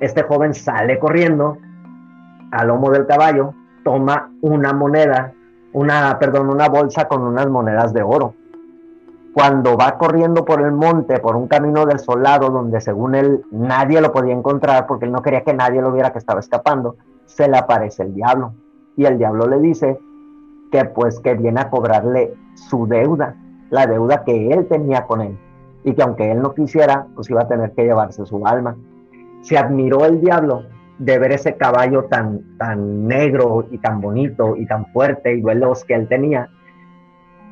Este 0.00 0.22
joven 0.22 0.52
sale 0.54 0.98
corriendo 0.98 1.58
al 2.50 2.68
lomo 2.68 2.90
del 2.90 3.06
caballo, 3.06 3.54
toma 3.84 4.30
una 4.40 4.72
moneda, 4.72 5.32
una, 5.72 6.18
perdón, 6.18 6.50
una 6.50 6.68
bolsa 6.68 7.06
con 7.06 7.22
unas 7.22 7.48
monedas 7.48 7.92
de 7.92 8.02
oro 8.02 8.34
cuando 9.34 9.76
va 9.76 9.98
corriendo 9.98 10.44
por 10.44 10.62
el 10.62 10.70
monte, 10.70 11.18
por 11.18 11.34
un 11.34 11.48
camino 11.48 11.86
desolado, 11.86 12.50
donde 12.50 12.80
según 12.80 13.16
él 13.16 13.44
nadie 13.50 14.00
lo 14.00 14.12
podía 14.12 14.32
encontrar, 14.32 14.86
porque 14.86 15.06
él 15.06 15.12
no 15.12 15.22
quería 15.22 15.42
que 15.42 15.52
nadie 15.52 15.82
lo 15.82 15.90
viera 15.90 16.12
que 16.12 16.20
estaba 16.20 16.38
escapando, 16.38 16.96
se 17.26 17.48
le 17.48 17.58
aparece 17.58 18.04
el 18.04 18.14
diablo. 18.14 18.54
Y 18.96 19.06
el 19.06 19.18
diablo 19.18 19.48
le 19.48 19.58
dice 19.58 19.98
que 20.70 20.84
pues 20.84 21.18
que 21.18 21.34
viene 21.34 21.60
a 21.60 21.68
cobrarle 21.68 22.32
su 22.54 22.86
deuda, 22.86 23.34
la 23.70 23.88
deuda 23.88 24.22
que 24.22 24.52
él 24.52 24.68
tenía 24.68 25.04
con 25.04 25.20
él. 25.20 25.36
Y 25.82 25.94
que 25.94 26.02
aunque 26.02 26.30
él 26.30 26.40
no 26.40 26.54
quisiera, 26.54 27.08
pues 27.16 27.28
iba 27.28 27.42
a 27.42 27.48
tener 27.48 27.72
que 27.72 27.82
llevarse 27.82 28.24
su 28.24 28.46
alma. 28.46 28.76
Se 29.42 29.58
admiró 29.58 30.04
el 30.04 30.20
diablo 30.20 30.62
de 30.98 31.18
ver 31.18 31.32
ese 31.32 31.56
caballo 31.56 32.04
tan, 32.04 32.56
tan 32.56 33.08
negro 33.08 33.66
y 33.68 33.78
tan 33.78 34.00
bonito 34.00 34.54
y 34.54 34.64
tan 34.66 34.86
fuerte 34.92 35.34
y 35.34 35.42
veloz 35.42 35.84
que 35.84 35.94
él 35.94 36.06
tenía 36.06 36.50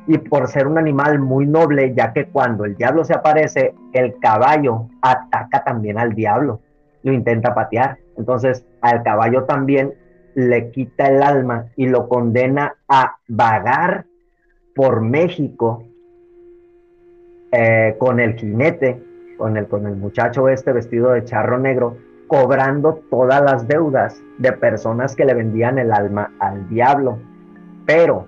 y 0.07 0.17
por 0.17 0.47
ser 0.47 0.67
un 0.67 0.77
animal 0.77 1.19
muy 1.19 1.45
noble, 1.45 1.93
ya 1.95 2.11
que 2.11 2.25
cuando 2.25 2.65
el 2.65 2.75
diablo 2.75 3.05
se 3.05 3.13
aparece, 3.13 3.73
el 3.93 4.19
caballo 4.19 4.87
ataca 5.01 5.63
también 5.63 5.97
al 5.97 6.13
diablo, 6.13 6.59
lo 7.03 7.13
intenta 7.13 7.55
patear. 7.55 7.97
Entonces 8.17 8.65
al 8.81 9.03
caballo 9.03 9.45
también 9.45 9.93
le 10.35 10.71
quita 10.71 11.07
el 11.07 11.21
alma 11.23 11.67
y 11.75 11.87
lo 11.87 12.09
condena 12.09 12.75
a 12.87 13.17
vagar 13.27 14.05
por 14.75 15.01
México 15.01 15.83
eh, 17.51 17.95
con 17.99 18.19
el 18.19 18.35
jinete, 18.35 19.01
con 19.37 19.57
el, 19.57 19.67
con 19.67 19.85
el 19.85 19.95
muchacho 19.95 20.49
este 20.49 20.73
vestido 20.73 21.11
de 21.11 21.23
charro 21.23 21.59
negro, 21.59 21.97
cobrando 22.27 23.03
todas 23.09 23.41
las 23.41 23.67
deudas 23.67 24.21
de 24.39 24.51
personas 24.53 25.15
que 25.15 25.25
le 25.25 25.33
vendían 25.33 25.77
el 25.77 25.93
alma 25.93 26.31
al 26.39 26.67
diablo. 26.67 27.19
Pero 27.85 28.27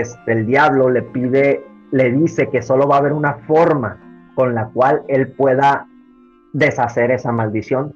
este, 0.00 0.32
el 0.32 0.46
diablo 0.46 0.90
le 0.90 1.02
pide, 1.02 1.64
le 1.90 2.10
dice 2.12 2.48
que 2.48 2.62
solo 2.62 2.86
va 2.88 2.96
a 2.96 2.98
haber 2.98 3.12
una 3.12 3.34
forma 3.46 3.98
con 4.34 4.54
la 4.54 4.68
cual 4.68 5.02
él 5.08 5.32
pueda 5.32 5.86
deshacer 6.52 7.10
esa 7.10 7.32
maldición. 7.32 7.94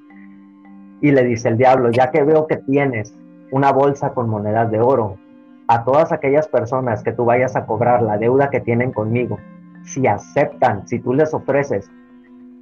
Y 1.01 1.11
le 1.11 1.25
dice 1.25 1.49
el 1.49 1.57
diablo, 1.57 1.91
ya 1.91 2.11
que 2.11 2.23
veo 2.23 2.47
que 2.47 2.57
tienes 2.57 3.15
una 3.51 3.73
bolsa 3.73 4.11
con 4.11 4.29
monedas 4.29 4.71
de 4.71 4.81
oro, 4.81 5.19
a 5.69 5.85
todas 5.85 6.13
aquellas 6.13 6.49
personas 6.49 7.03
que 7.03 7.13
tú 7.13 7.25
vayas 7.25 7.57
a 7.57 7.67
cobrar 7.67 8.03
la 8.03 8.19
deuda 8.19 8.51
que 8.51 8.61
tienen 8.61 8.93
conmigo, 8.93 9.39
si 9.85 10.07
aceptan, 10.07 10.87
si 10.87 10.99
tú 10.99 11.13
les 11.13 11.33
ofreces 11.35 11.91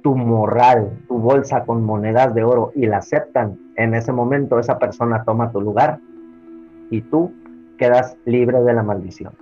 tu 0.03 0.15
morral, 0.15 0.99
tu 1.07 1.17
bolsa 1.17 1.65
con 1.65 1.83
monedas 1.83 2.33
de 2.35 2.43
oro 2.43 2.71
y 2.75 2.85
la 2.85 2.97
aceptan, 2.97 3.59
en 3.75 3.95
ese 3.95 4.11
momento 4.11 4.59
esa 4.59 4.77
persona 4.77 5.23
toma 5.23 5.51
tu 5.51 5.61
lugar 5.61 5.99
y 6.91 7.01
tú 7.01 7.33
quedas 7.77 8.17
libre 8.25 8.61
de 8.61 8.73
la 8.73 8.83
maldición. 8.83 9.33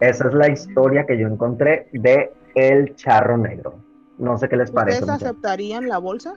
Esa 0.00 0.28
es 0.28 0.34
la 0.34 0.48
historia 0.48 1.04
que 1.06 1.18
yo 1.18 1.26
encontré 1.26 1.88
de 1.92 2.32
El 2.54 2.94
Charro 2.94 3.36
Negro. 3.36 3.74
No 4.18 4.38
sé 4.38 4.48
qué 4.48 4.56
les 4.56 4.70
parece. 4.70 5.00
¿Ustedes 5.00 5.22
aceptarían 5.22 5.88
la 5.88 5.98
bolsa? 5.98 6.34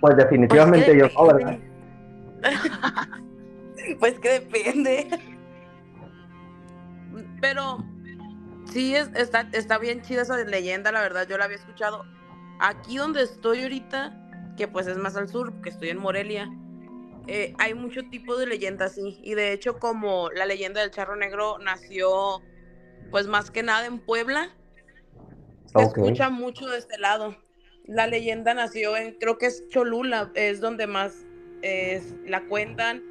Pues 0.00 0.16
definitivamente 0.16 0.94
pues 0.94 1.12
yo 1.14 1.26
¿verdad? 1.26 1.58
pues 4.00 4.18
que 4.20 4.40
depende. 4.40 5.08
Pero 7.40 7.78
sí, 8.66 8.94
está, 8.94 9.48
está 9.52 9.78
bien 9.78 10.02
chida 10.02 10.22
esa 10.22 10.36
leyenda, 10.44 10.92
la 10.92 11.00
verdad, 11.00 11.26
yo 11.28 11.38
la 11.38 11.44
había 11.44 11.56
escuchado. 11.56 12.04
Aquí 12.60 12.96
donde 12.96 13.22
estoy 13.22 13.62
ahorita, 13.62 14.54
que 14.56 14.68
pues 14.68 14.86
es 14.86 14.98
más 14.98 15.16
al 15.16 15.28
sur, 15.28 15.60
que 15.62 15.70
estoy 15.70 15.90
en 15.90 15.98
Morelia, 15.98 16.50
eh, 17.26 17.54
hay 17.58 17.74
mucho 17.74 18.02
tipo 18.10 18.36
de 18.36 18.46
leyendas, 18.46 18.94
sí. 18.94 19.20
Y 19.22 19.34
de 19.34 19.52
hecho, 19.52 19.78
como 19.78 20.30
la 20.30 20.46
leyenda 20.46 20.80
del 20.80 20.90
charro 20.90 21.16
negro 21.16 21.58
nació, 21.58 22.42
pues 23.10 23.26
más 23.26 23.50
que 23.50 23.62
nada 23.62 23.86
en 23.86 23.98
Puebla, 23.98 24.50
se 25.74 25.82
escucha 25.82 26.30
mucho 26.30 26.68
de 26.68 26.78
este 26.78 26.98
lado. 26.98 27.36
La 27.86 28.06
leyenda 28.06 28.54
nació 28.54 28.96
en, 28.96 29.14
creo 29.18 29.38
que 29.38 29.46
es 29.46 29.68
Cholula, 29.68 30.30
es 30.34 30.60
donde 30.60 30.86
más 30.86 31.26
la 32.26 32.42
cuentan 32.46 33.02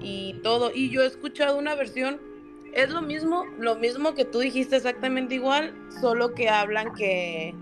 y 0.00 0.34
todo. 0.42 0.70
Y 0.74 0.90
yo 0.90 1.02
he 1.02 1.06
escuchado 1.06 1.56
una 1.56 1.74
versión, 1.74 2.20
es 2.74 2.90
lo 2.90 3.02
mismo, 3.02 3.44
lo 3.58 3.76
mismo 3.76 4.14
que 4.14 4.24
tú 4.24 4.40
dijiste 4.40 4.76
exactamente 4.76 5.36
igual, 5.36 5.74
solo 6.00 6.34
que 6.34 6.48
hablan 6.48 6.92
que, 6.94 7.54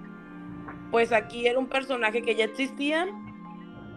pues 0.91 1.13
aquí 1.13 1.47
era 1.47 1.59
un 1.59 1.69
personaje 1.69 2.23
que 2.23 2.35
ya 2.35 2.45
existía 2.45 3.09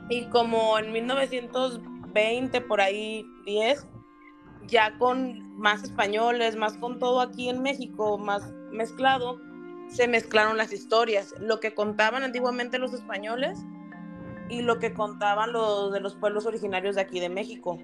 y 0.10 0.26
como 0.26 0.78
en 0.78 0.92
1920, 0.92 2.62
por 2.62 2.82
ahí 2.82 3.26
10, 3.46 3.88
ya 4.68 4.98
con 4.98 5.58
más 5.58 5.84
españoles, 5.84 6.56
más 6.56 6.78
con 6.78 7.00
todo 7.00 7.22
aquí 7.22 7.50
en 7.50 7.62
México, 7.62 8.18
más 8.18 8.54
mezclado, 8.72 9.40
se 9.88 10.08
mezclaron 10.08 10.58
las 10.58 10.74
historias. 10.74 11.34
Lo 11.40 11.60
que 11.60 11.74
contaban 11.74 12.24
antiguamente 12.24 12.78
los 12.78 12.94
españoles 12.94 13.60
y 14.50 14.62
lo 14.62 14.80
que 14.80 14.94
contaban 14.94 15.52
los 15.52 15.92
de 15.92 16.00
los 16.00 16.16
pueblos 16.16 16.46
originarios 16.46 16.96
de 16.96 17.02
aquí 17.02 17.20
de 17.20 17.30
México. 17.30 17.80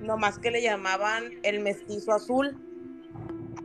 No 0.00 0.16
más 0.16 0.38
que 0.38 0.50
le 0.50 0.62
llamaban 0.62 1.24
el 1.42 1.60
mestizo 1.60 2.12
azul. 2.12 2.58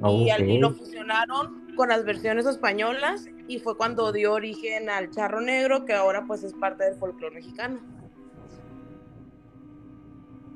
Y, 0.08 0.30
al, 0.30 0.60
lo 0.60 0.74
fusionaron 0.74 1.74
con 1.76 1.90
las 1.90 2.06
versiones 2.06 2.46
españolas 2.46 3.28
y 3.48 3.60
fue 3.60 3.78
cuando 3.78 4.12
dio 4.12 4.34
origen 4.34 4.90
al 4.90 5.10
charro 5.10 5.42
negro, 5.42 5.86
que 5.86 5.94
ahora 5.94 6.26
pues 6.28 6.44
es 6.44 6.54
parte 6.54 6.84
del 6.84 6.96
folclore 6.96 7.36
mexicano. 7.36 7.80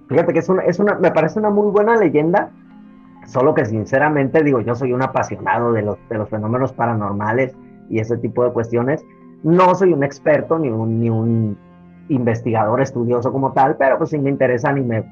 Fíjate 0.09 0.33
que 0.33 0.39
es 0.39 0.49
una, 0.49 0.63
es 0.63 0.79
una, 0.79 0.95
me 0.95 1.11
parece 1.11 1.37
una 1.37 1.51
muy 1.51 1.71
buena 1.71 1.95
leyenda, 1.95 2.49
solo 3.27 3.53
que 3.53 3.63
sinceramente 3.63 4.43
digo, 4.43 4.59
yo 4.59 4.73
soy 4.73 4.91
un 4.91 5.03
apasionado 5.03 5.71
de 5.71 5.83
los, 5.83 5.97
de 6.09 6.17
los 6.17 6.27
fenómenos 6.29 6.73
paranormales 6.73 7.55
y 7.89 7.99
ese 7.99 8.17
tipo 8.17 8.43
de 8.43 8.51
cuestiones. 8.51 9.05
No 9.43 9.75
soy 9.75 9.93
un 9.93 10.03
experto 10.03 10.57
ni 10.57 10.69
un, 10.69 10.99
ni 10.99 11.11
un 11.11 11.57
investigador 12.09 12.81
estudioso 12.81 13.31
como 13.31 13.53
tal, 13.53 13.77
pero 13.77 13.99
pues 13.99 14.09
sí 14.09 14.17
me 14.17 14.31
interesan 14.31 14.79
y 14.79 14.81
me 14.81 15.05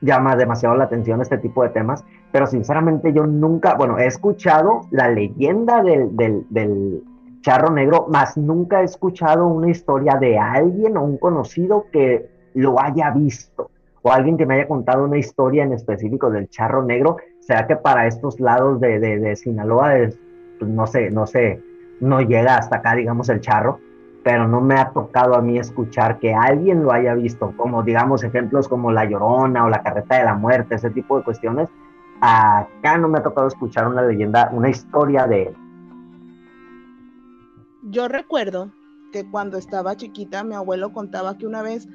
llama 0.00 0.36
demasiado 0.36 0.76
la 0.76 0.84
atención 0.84 1.20
este 1.20 1.38
tipo 1.38 1.64
de 1.64 1.70
temas. 1.70 2.04
Pero 2.30 2.46
sinceramente 2.46 3.12
yo 3.12 3.26
nunca, 3.26 3.74
bueno, 3.74 3.98
he 3.98 4.06
escuchado 4.06 4.82
la 4.92 5.08
leyenda 5.08 5.82
del, 5.82 6.16
del, 6.16 7.02
charro 7.40 7.72
negro, 7.72 8.06
más 8.10 8.36
nunca 8.36 8.82
he 8.82 8.84
escuchado 8.84 9.46
una 9.46 9.70
historia 9.70 10.18
de 10.20 10.38
alguien 10.38 10.98
o 10.98 11.02
un 11.02 11.16
conocido 11.16 11.86
que 11.90 12.28
lo 12.52 12.78
haya 12.78 13.10
visto 13.12 13.70
o 14.02 14.12
alguien 14.12 14.36
que 14.36 14.46
me 14.46 14.54
haya 14.54 14.68
contado 14.68 15.04
una 15.04 15.18
historia 15.18 15.64
en 15.64 15.72
específico 15.72 16.30
del 16.30 16.48
charro 16.48 16.84
negro. 16.84 17.16
¿Será 17.40 17.66
que 17.66 17.76
para 17.76 18.06
estos 18.06 18.40
lados 18.40 18.80
de, 18.80 18.98
de, 18.98 19.36
Sinaloa, 19.36 19.94
pues, 20.58 20.70
no 20.70 20.86
sé, 20.86 21.10
no 21.10 21.26
sé, 21.26 21.62
no 22.00 22.20
llega 22.20 22.56
hasta 22.56 22.76
acá, 22.76 22.94
digamos, 22.94 23.28
el 23.28 23.40
charro? 23.40 23.80
Pero 24.22 24.46
no 24.46 24.60
me 24.60 24.74
ha 24.74 24.90
tocado 24.90 25.34
a 25.34 25.42
mí 25.42 25.58
escuchar 25.58 26.18
que 26.18 26.34
alguien 26.34 26.82
lo 26.82 26.92
haya 26.92 27.14
visto, 27.14 27.54
como 27.56 27.82
digamos 27.82 28.22
ejemplos 28.22 28.68
como 28.68 28.92
La 28.92 29.06
Llorona 29.06 29.64
o 29.64 29.70
La 29.70 29.82
Carreta 29.82 30.18
de 30.18 30.24
la 30.24 30.34
Muerte, 30.34 30.74
ese 30.74 30.90
tipo 30.90 31.16
de 31.16 31.24
cuestiones. 31.24 31.68
Acá 32.20 32.98
no 32.98 33.08
me 33.08 33.18
ha 33.18 33.22
tocado 33.22 33.48
escuchar 33.48 33.88
una 33.88 34.02
leyenda, 34.02 34.50
una 34.52 34.68
historia 34.68 35.26
de 35.26 35.44
él. 35.44 35.54
Yo 37.82 38.08
recuerdo 38.08 38.70
que 39.10 39.28
cuando 39.28 39.56
estaba 39.56 39.96
chiquita 39.96 40.44
mi 40.44 40.54
abuelo 40.54 40.92
contaba 40.92 41.38
que 41.38 41.46
una 41.46 41.62
vez 41.62 41.88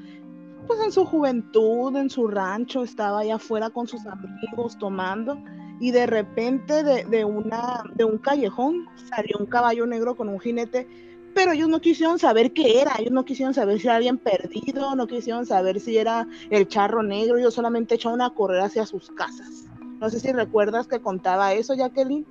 pues 0.67 0.79
en 0.81 0.91
su 0.91 1.05
juventud, 1.05 1.95
en 1.95 2.09
su 2.09 2.27
rancho, 2.27 2.83
estaba 2.83 3.19
allá 3.19 3.35
afuera 3.35 3.69
con 3.69 3.87
sus 3.87 4.05
amigos 4.05 4.77
tomando 4.77 5.37
y 5.79 5.91
de 5.91 6.05
repente 6.05 6.83
de, 6.83 7.25
una, 7.25 7.83
de 7.95 8.05
un 8.05 8.17
callejón 8.17 8.87
salió 9.09 9.37
un 9.39 9.45
caballo 9.45 9.85
negro 9.85 10.15
con 10.15 10.29
un 10.29 10.39
jinete, 10.39 10.87
pero 11.33 11.51
ellos 11.51 11.67
no 11.67 11.81
quisieron 11.81 12.17
saber 12.17 12.53
qué 12.53 12.81
era, 12.81 12.93
ellos 12.97 13.11
no 13.11 13.25
quisieron 13.25 13.53
saber 13.53 13.79
si 13.79 13.87
era 13.87 13.97
alguien 13.97 14.17
perdido, 14.17 14.95
no 14.95 15.05
quisieron 15.07 15.45
saber 15.45 15.79
si 15.79 15.97
era 15.97 16.27
el 16.49 16.67
charro 16.67 17.03
negro, 17.03 17.37
ellos 17.37 17.53
solamente 17.53 17.95
echaron 17.95 18.21
a 18.21 18.33
correr 18.33 18.61
hacia 18.61 18.85
sus 18.85 19.11
casas. 19.11 19.65
No 19.99 20.09
sé 20.09 20.19
si 20.19 20.31
recuerdas 20.31 20.87
que 20.87 21.01
contaba 21.01 21.53
eso, 21.53 21.73
Jacqueline. 21.73 22.25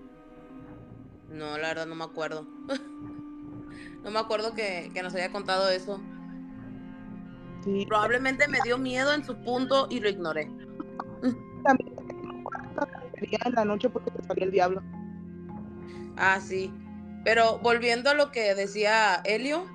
No, 1.30 1.58
la 1.58 1.68
verdad 1.68 1.86
no 1.86 1.94
me 1.94 2.04
acuerdo. 2.04 2.46
no 4.04 4.10
me 4.10 4.18
acuerdo 4.18 4.54
que, 4.54 4.90
que 4.94 5.02
nos 5.02 5.14
haya 5.14 5.32
contado 5.32 5.68
eso. 5.68 6.00
Probablemente 7.88 8.48
me 8.48 8.58
dio 8.64 8.78
miedo 8.78 9.12
en 9.12 9.24
su 9.24 9.36
punto 9.42 9.86
y 9.90 10.00
lo 10.00 10.08
ignoré. 10.08 10.50
También 11.64 11.94
en 13.44 13.54
la 13.54 13.64
noche 13.64 13.88
porque 13.88 14.10
te 14.10 14.44
el 14.44 14.50
diablo. 14.50 14.82
Ah, 16.16 16.40
sí. 16.40 16.72
Pero 17.24 17.58
volviendo 17.58 18.10
a 18.10 18.14
lo 18.14 18.30
que 18.30 18.54
decía 18.54 19.22
Helio, 19.24 19.66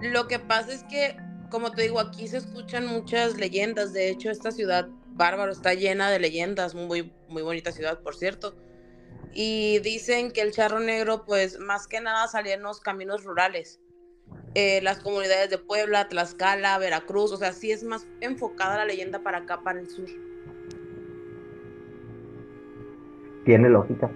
lo 0.00 0.26
que 0.28 0.38
pasa 0.38 0.72
es 0.72 0.84
que, 0.84 1.16
como 1.50 1.72
te 1.72 1.82
digo, 1.82 2.00
aquí 2.00 2.26
se 2.26 2.38
escuchan 2.38 2.86
muchas 2.86 3.36
leyendas. 3.36 3.92
De 3.92 4.08
hecho, 4.08 4.30
esta 4.30 4.50
ciudad 4.50 4.88
bárbaro 5.08 5.52
está 5.52 5.74
llena 5.74 6.10
de 6.10 6.18
leyendas, 6.18 6.74
muy, 6.74 7.12
muy 7.28 7.42
bonita 7.42 7.72
ciudad, 7.72 8.00
por 8.00 8.16
cierto. 8.16 8.56
Y 9.32 9.78
dicen 9.80 10.32
que 10.32 10.40
el 10.40 10.52
charro 10.52 10.80
negro, 10.80 11.24
pues 11.24 11.58
más 11.58 11.86
que 11.86 12.00
nada 12.00 12.26
salía 12.28 12.54
en 12.54 12.62
los 12.62 12.80
caminos 12.80 13.24
rurales. 13.24 13.80
Eh, 14.54 14.80
las 14.82 14.98
comunidades 14.98 15.48
de 15.48 15.58
Puebla, 15.58 16.08
Tlaxcala, 16.08 16.76
Veracruz, 16.78 17.30
o 17.32 17.36
sea, 17.36 17.52
sí 17.52 17.70
es 17.70 17.84
más 17.84 18.06
enfocada 18.20 18.78
la 18.78 18.84
leyenda 18.84 19.22
para 19.22 19.38
acá, 19.38 19.60
para 19.60 19.78
el 19.78 19.88
sur. 19.88 20.06
Tiene 23.44 23.68
lógica. 23.68 24.10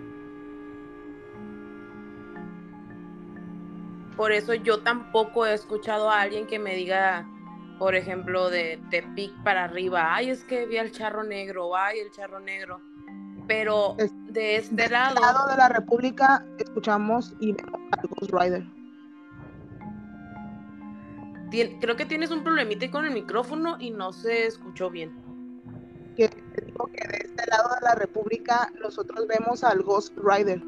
Por 4.17 4.33
eso 4.33 4.55
yo 4.55 4.81
tampoco 4.81 5.47
he 5.47 5.55
escuchado 5.55 6.11
a 6.11 6.21
alguien 6.21 6.47
que 6.47 6.59
me 6.59 6.75
diga, 6.75 7.29
por 7.79 7.95
ejemplo, 7.95 8.51
de 8.51 8.81
Tepic 8.91 9.33
para 9.45 9.65
arriba, 9.65 10.15
ay, 10.15 10.31
es 10.31 10.43
que 10.45 10.67
vi 10.67 10.79
al 10.79 10.91
charro 10.91 11.23
negro, 11.23 11.77
ay, 11.77 12.01
el 12.01 12.11
charro 12.11 12.41
negro. 12.41 12.81
Pero 13.47 13.97
de 14.31 14.57
este 14.57 14.89
lado... 14.89 15.21
lado 15.21 15.49
de 15.49 15.57
la 15.57 15.69
República 15.69 16.45
escuchamos 16.59 17.35
y 17.41 17.53
vemos 17.53 17.81
a 17.93 18.03
Ghost 18.03 18.33
Rider 18.33 18.74
creo 21.81 21.97
que 21.97 22.07
tienes 22.07 22.31
un 22.31 22.43
problemita 22.43 22.91
con 22.91 23.05
el 23.05 23.13
micrófono 23.13 23.77
y 23.79 23.91
no 23.91 24.13
se 24.13 24.47
escuchó 24.47 24.91
bien. 24.91 25.13
Que 26.17 26.31
digo 26.65 26.87
que 26.87 27.09
de 27.09 27.19
este 27.25 27.51
lado 27.51 27.69
de 27.75 27.81
la 27.83 27.95
República 27.95 28.71
nosotros 28.81 29.27
vemos 29.27 29.65
al 29.65 29.83
Ghost 29.83 30.17
Rider. 30.17 30.63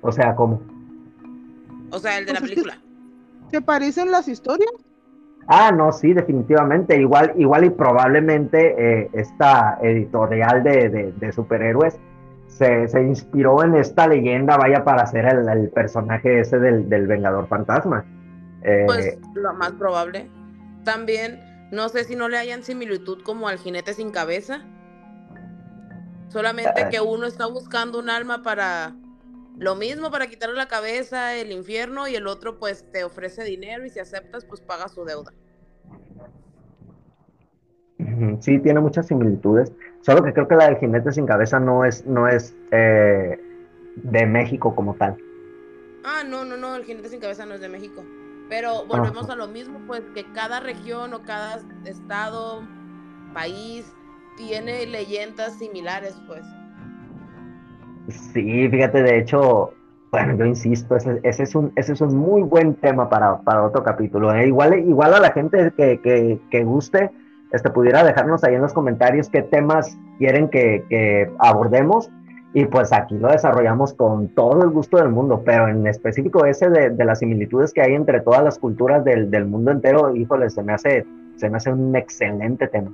O 0.00 0.12
sea, 0.12 0.34
¿cómo? 0.34 0.62
O 1.90 1.98
sea, 1.98 2.18
el 2.18 2.26
de 2.26 2.32
la 2.32 2.40
pues 2.40 2.50
película. 2.50 2.78
¿Se 3.50 3.60
parecen 3.60 4.10
las 4.10 4.28
historias? 4.28 4.70
Ah, 5.46 5.72
no, 5.72 5.92
sí, 5.92 6.12
definitivamente. 6.12 7.00
Igual, 7.00 7.32
igual 7.36 7.64
y 7.64 7.70
probablemente 7.70 8.74
eh, 8.78 9.10
esta 9.14 9.78
editorial 9.82 10.62
de, 10.62 11.12
de 11.16 11.32
superhéroes 11.32 11.98
se, 12.48 12.88
inspiró 13.00 13.62
en 13.62 13.76
esta 13.76 14.08
leyenda, 14.08 14.56
vaya, 14.56 14.84
para 14.84 15.02
hacer 15.02 15.24
el, 15.26 15.68
personaje 15.70 16.40
ese 16.40 16.58
del, 16.58 17.06
Vengador 17.06 17.46
Fantasma. 17.46 18.04
Eh, 18.62 18.84
pues 18.86 19.18
lo 19.34 19.54
más 19.54 19.72
probable. 19.72 20.28
También, 20.84 21.40
no 21.70 21.88
sé 21.88 22.04
si 22.04 22.16
no 22.16 22.28
le 22.28 22.38
hayan 22.38 22.62
similitud 22.62 23.22
como 23.22 23.48
al 23.48 23.58
jinete 23.58 23.94
sin 23.94 24.10
cabeza. 24.10 24.62
Solamente 26.28 26.82
ah. 26.84 26.88
que 26.88 27.00
uno 27.00 27.26
está 27.26 27.46
buscando 27.46 27.98
un 27.98 28.10
alma 28.10 28.42
para 28.42 28.94
lo 29.58 29.74
mismo, 29.74 30.10
para 30.10 30.26
quitarle 30.26 30.56
la 30.56 30.68
cabeza, 30.68 31.36
el 31.36 31.52
infierno, 31.52 32.08
y 32.08 32.14
el 32.14 32.26
otro 32.26 32.58
pues 32.58 32.84
te 32.92 33.04
ofrece 33.04 33.44
dinero 33.44 33.84
y 33.84 33.90
si 33.90 33.98
aceptas 34.00 34.44
pues 34.44 34.60
paga 34.60 34.88
su 34.88 35.04
deuda. 35.04 35.32
Sí, 38.40 38.58
tiene 38.60 38.80
muchas 38.80 39.08
similitudes. 39.08 39.72
Solo 40.08 40.24
que 40.24 40.32
creo 40.32 40.48
que 40.48 40.56
la 40.56 40.64
del 40.64 40.78
jinete 40.78 41.12
sin 41.12 41.26
cabeza 41.26 41.60
no 41.60 41.84
es, 41.84 42.06
no 42.06 42.28
es 42.28 42.56
eh, 42.70 43.38
de 43.96 44.24
México 44.24 44.74
como 44.74 44.94
tal. 44.94 45.18
Ah, 46.02 46.24
no, 46.26 46.46
no, 46.46 46.56
no, 46.56 46.76
el 46.76 46.84
jinete 46.84 47.10
sin 47.10 47.20
cabeza 47.20 47.44
no 47.44 47.52
es 47.52 47.60
de 47.60 47.68
México. 47.68 48.02
Pero 48.48 48.86
volvemos 48.86 49.28
a 49.28 49.36
lo 49.36 49.48
mismo, 49.48 49.80
pues 49.86 50.00
que 50.14 50.24
cada 50.32 50.60
región 50.60 51.12
o 51.12 51.20
cada 51.24 51.60
estado, 51.84 52.62
país, 53.34 53.84
tiene 54.38 54.86
leyendas 54.86 55.58
similares, 55.58 56.18
pues. 56.26 56.42
Sí, 58.08 58.66
fíjate, 58.70 59.02
de 59.02 59.18
hecho, 59.18 59.74
bueno, 60.10 60.38
yo 60.38 60.46
insisto, 60.46 60.96
ese, 60.96 61.20
es, 61.22 61.54
un, 61.54 61.70
ese 61.76 61.92
es 61.92 62.00
un 62.00 62.16
muy 62.16 62.40
buen 62.40 62.76
tema 62.76 63.10
para, 63.10 63.42
para 63.42 63.62
otro 63.62 63.84
capítulo. 63.84 64.34
¿eh? 64.34 64.46
Igual, 64.46 64.78
igual 64.88 65.12
a 65.12 65.20
la 65.20 65.32
gente 65.32 65.70
que, 65.76 66.00
que, 66.00 66.40
que 66.50 66.64
guste, 66.64 67.10
este, 67.52 67.70
pudiera 67.70 68.04
dejarnos 68.04 68.44
ahí 68.44 68.54
en 68.54 68.62
los 68.62 68.72
comentarios 68.72 69.28
qué 69.28 69.42
temas 69.42 69.96
quieren 70.18 70.48
que, 70.48 71.30
abordemos 71.38 72.10
y 72.54 72.64
pues 72.66 72.92
aquí 72.92 73.14
lo 73.16 73.28
desarrollamos 73.28 73.94
con 73.94 74.28
todo 74.34 74.62
el 74.62 74.70
gusto 74.70 74.96
del 74.98 75.10
mundo, 75.10 75.42
pero 75.44 75.68
en 75.68 75.86
específico 75.86 76.44
ese 76.44 76.68
de, 76.70 77.04
las 77.04 77.20
similitudes 77.20 77.72
que 77.72 77.82
hay 77.82 77.94
entre 77.94 78.20
todas 78.20 78.42
las 78.42 78.58
culturas 78.58 79.04
del, 79.04 79.44
mundo 79.46 79.70
entero, 79.70 80.14
híjole, 80.14 80.50
se 80.50 80.62
me 80.62 80.72
hace, 80.72 81.06
se 81.36 81.50
me 81.50 81.58
hace 81.58 81.70
un 81.70 81.94
excelente 81.94 82.66
tema. 82.68 82.92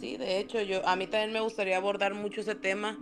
Sí, 0.00 0.16
de 0.18 0.38
hecho, 0.38 0.60
yo 0.60 0.86
a 0.86 0.96
mí 0.96 1.06
también 1.06 1.32
me 1.32 1.40
gustaría 1.40 1.78
abordar 1.78 2.14
mucho 2.14 2.42
ese 2.42 2.54
tema. 2.54 2.96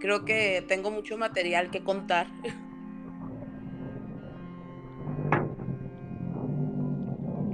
Creo 0.00 0.24
que 0.24 0.64
tengo 0.66 0.90
mucho 0.90 1.18
material 1.18 1.70
que 1.70 1.82
contar. 1.84 2.28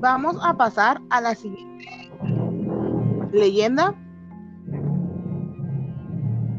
Vamos 0.03 0.37
a 0.43 0.53
pasar 0.57 1.01
a 1.11 1.21
la 1.21 1.33
siguiente 1.37 2.11
leyenda. 3.31 3.95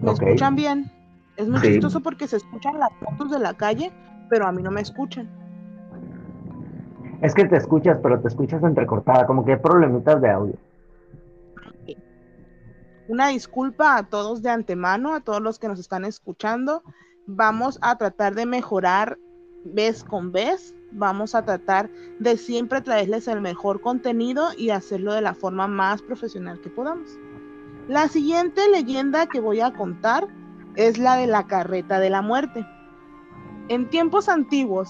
¿Me 0.02 0.12
escuchan 0.14 0.56
bien? 0.56 0.90
Es 1.36 1.50
muy 1.50 1.60
chistoso 1.60 2.00
porque 2.00 2.26
se 2.26 2.38
escuchan 2.38 2.80
las 2.80 2.92
fotos 3.02 3.32
de 3.32 3.40
la 3.40 3.54
calle, 3.54 3.92
pero 4.30 4.48
a 4.48 4.54
mí 4.54 4.64
no 4.64 4.72
me 4.72 4.80
escuchan. 4.80 5.30
Es 7.22 7.34
que 7.36 7.44
te 7.44 7.58
escuchas, 7.58 8.00
pero 8.02 8.22
te 8.22 8.30
escuchas 8.30 8.64
entrecortada, 8.64 9.26
como 9.26 9.44
que 9.44 9.52
hay 9.52 9.60
problemitas 9.60 10.22
de 10.22 10.30
audio. 10.30 10.56
Una 13.10 13.28
disculpa 13.28 13.98
a 13.98 14.04
todos 14.04 14.42
de 14.42 14.52
antemano, 14.52 15.14
a 15.14 15.20
todos 15.20 15.42
los 15.42 15.60
que 15.60 15.68
nos 15.68 15.80
están 15.80 16.06
escuchando. 16.06 16.82
Vamos 17.28 17.78
a 17.82 17.98
tratar 17.98 18.36
de 18.36 18.46
mejorar 18.46 19.18
vez 19.66 20.06
con 20.06 20.32
vez 20.32 20.74
vamos 20.94 21.36
a 21.36 21.44
tratar 21.44 21.90
de 22.20 22.38
siempre 22.38 22.82
traerles 22.82 23.28
el 23.28 23.42
mejor 23.42 23.82
contenido 23.82 24.50
y 24.58 24.70
hacerlo 24.70 25.14
de 25.14 25.22
la 25.22 25.34
forma 25.34 25.68
más 25.68 26.02
profesional 26.02 26.60
que 26.62 26.70
podamos. 26.70 27.18
La 27.88 28.08
siguiente 28.08 28.62
leyenda 28.70 29.28
que 29.28 29.40
voy 29.40 29.60
a 29.60 29.74
contar 29.74 30.28
es 30.76 30.98
la 30.98 31.18
de 31.18 31.28
la 31.28 31.48
carreta 31.48 32.00
de 32.00 32.10
la 32.10 32.22
muerte. 32.22 32.66
En 33.68 33.90
tiempos 33.90 34.30
antiguos, 34.30 34.90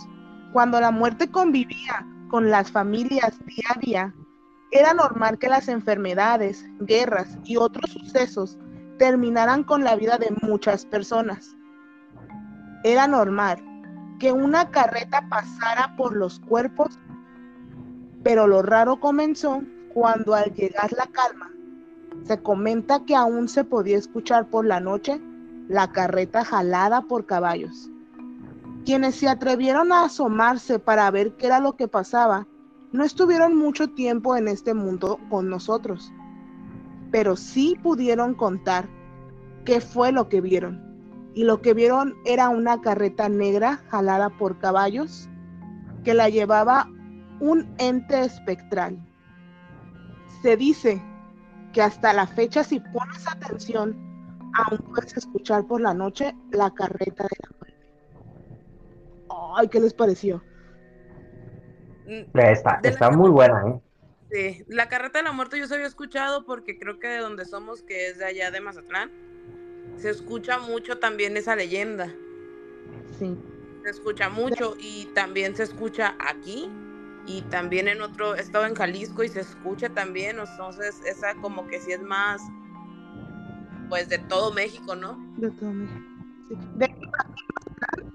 cuando 0.51 0.79
la 0.79 0.91
muerte 0.91 1.29
convivía 1.29 2.07
con 2.29 2.49
las 2.49 2.71
familias 2.71 3.39
día 3.45 3.65
a 3.75 3.79
día, 3.79 4.15
era 4.71 4.93
normal 4.93 5.37
que 5.37 5.49
las 5.49 5.67
enfermedades, 5.67 6.65
guerras 6.79 7.37
y 7.43 7.57
otros 7.57 7.91
sucesos 7.91 8.57
terminaran 8.97 9.63
con 9.63 9.83
la 9.83 9.95
vida 9.95 10.17
de 10.17 10.33
muchas 10.41 10.85
personas. 10.85 11.55
Era 12.83 13.07
normal 13.07 13.72
que 14.23 14.31
una 14.31 14.71
carreta 14.71 15.27
pasara 15.27 15.97
por 15.97 16.15
los 16.15 16.39
cuerpos, 16.39 16.97
pero 18.23 18.47
lo 18.47 18.61
raro 18.61 19.01
comenzó 19.01 19.61
cuando 19.93 20.33
al 20.33 20.53
llegar 20.53 20.93
la 20.93 21.07
calma, 21.07 21.51
se 22.23 22.41
comenta 22.41 23.03
que 23.03 23.17
aún 23.17 23.49
se 23.49 23.65
podía 23.65 23.97
escuchar 23.97 24.49
por 24.49 24.65
la 24.65 24.79
noche 24.79 25.19
la 25.67 25.91
carreta 25.91 26.45
jalada 26.45 27.01
por 27.01 27.25
caballos. 27.25 27.89
Quienes 28.85 29.15
se 29.15 29.27
atrevieron 29.27 29.91
a 29.91 30.05
asomarse 30.05 30.79
para 30.79 31.11
ver 31.11 31.35
qué 31.35 31.47
era 31.47 31.59
lo 31.59 31.75
que 31.75 31.89
pasaba, 31.89 32.47
no 32.93 33.03
estuvieron 33.03 33.57
mucho 33.57 33.89
tiempo 33.89 34.37
en 34.37 34.47
este 34.47 34.73
mundo 34.73 35.19
con 35.29 35.49
nosotros, 35.49 36.13
pero 37.11 37.35
sí 37.35 37.77
pudieron 37.83 38.35
contar 38.35 38.87
qué 39.65 39.81
fue 39.81 40.13
lo 40.13 40.29
que 40.29 40.39
vieron. 40.39 40.81
Y 41.33 41.45
lo 41.45 41.61
que 41.61 41.73
vieron 41.73 42.15
era 42.25 42.49
una 42.49 42.81
carreta 42.81 43.27
negra 43.29 43.77
jalada 43.89 44.29
por 44.29 44.59
caballos 44.59 45.29
que 46.03 46.13
la 46.13 46.29
llevaba 46.29 46.89
un 47.39 47.73
ente 47.77 48.23
espectral. 48.23 48.97
Se 50.41 50.57
dice 50.57 51.01
que 51.71 51.81
hasta 51.81 52.13
la 52.13 52.27
fecha, 52.27 52.63
si 52.63 52.79
pones 52.79 53.27
atención, 53.27 53.97
aún 54.53 54.77
puedes 54.89 55.17
escuchar 55.17 55.65
por 55.65 55.81
la 55.81 55.93
noche 55.93 56.35
la 56.51 56.71
carreta 56.71 57.23
de 57.23 57.37
la 57.41 57.57
muerte. 57.57 57.87
Ay, 59.55 59.67
¿qué 59.69 59.79
les 59.79 59.93
pareció? 59.93 60.43
Está, 62.33 62.79
está 62.83 63.09
muy 63.11 63.29
buena, 63.29 63.63
¿eh? 63.67 63.81
Sí, 64.31 64.65
la 64.67 64.89
carreta 64.89 65.19
de 65.19 65.25
la 65.25 65.31
muerte 65.31 65.59
yo 65.59 65.67
se 65.67 65.75
había 65.75 65.87
escuchado 65.87 66.45
porque 66.45 66.79
creo 66.79 66.99
que 66.99 67.07
de 67.07 67.19
donde 67.19 67.45
somos, 67.45 67.83
que 67.83 68.07
es 68.07 68.17
de 68.17 68.25
allá 68.25 68.51
de 68.51 68.61
Mazatlán, 68.61 69.11
se 69.97 70.09
escucha 70.09 70.59
mucho 70.59 70.99
también 70.99 71.37
esa 71.37 71.55
leyenda. 71.55 72.13
Sí. 73.17 73.37
Se 73.83 73.89
escucha 73.89 74.29
mucho 74.29 74.75
y 74.79 75.05
también 75.13 75.55
se 75.55 75.63
escucha 75.63 76.15
aquí 76.19 76.69
y 77.25 77.41
también 77.43 77.87
en 77.87 78.01
otro 78.01 78.35
estado 78.35 78.65
en 78.65 78.75
Jalisco 78.75 79.23
y 79.23 79.29
se 79.29 79.41
escucha 79.41 79.89
también, 79.89 80.37
entonces 80.39 81.01
esa 81.05 81.35
como 81.35 81.67
que 81.67 81.79
sí 81.79 81.91
es 81.91 82.01
más 82.01 82.41
pues 83.89 84.09
de 84.09 84.17
todo 84.17 84.53
México, 84.53 84.95
¿no? 84.95 85.17
De 85.37 85.51
todo 85.51 85.71
México. 85.71 86.01
Sí. 86.47 86.55
De 86.75 86.87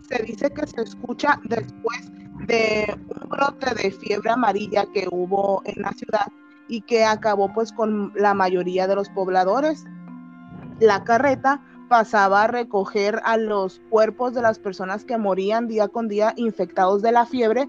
se 0.08 0.22
dice 0.22 0.50
que 0.50 0.66
se 0.66 0.82
escucha 0.82 1.38
después 1.44 2.10
de 2.46 2.86
un 3.08 3.28
brote 3.28 3.74
de 3.74 3.90
fiebre 3.90 4.30
amarilla 4.30 4.86
que 4.92 5.06
hubo 5.10 5.62
en 5.66 5.82
la 5.82 5.92
ciudad 5.92 6.26
y 6.68 6.80
que 6.82 7.04
acabó 7.04 7.52
pues 7.52 7.72
con 7.72 8.12
la 8.14 8.34
mayoría 8.34 8.86
de 8.86 8.94
los 8.94 9.08
pobladores. 9.10 9.84
La 10.80 11.04
carreta 11.04 11.62
pasaba 11.88 12.44
a 12.44 12.46
recoger 12.46 13.20
a 13.24 13.36
los 13.36 13.80
cuerpos 13.90 14.34
de 14.34 14.42
las 14.42 14.58
personas 14.58 15.04
que 15.04 15.18
morían 15.18 15.66
día 15.66 15.88
con 15.88 16.08
día 16.08 16.34
infectados 16.36 17.02
de 17.02 17.12
la 17.12 17.26
fiebre 17.26 17.68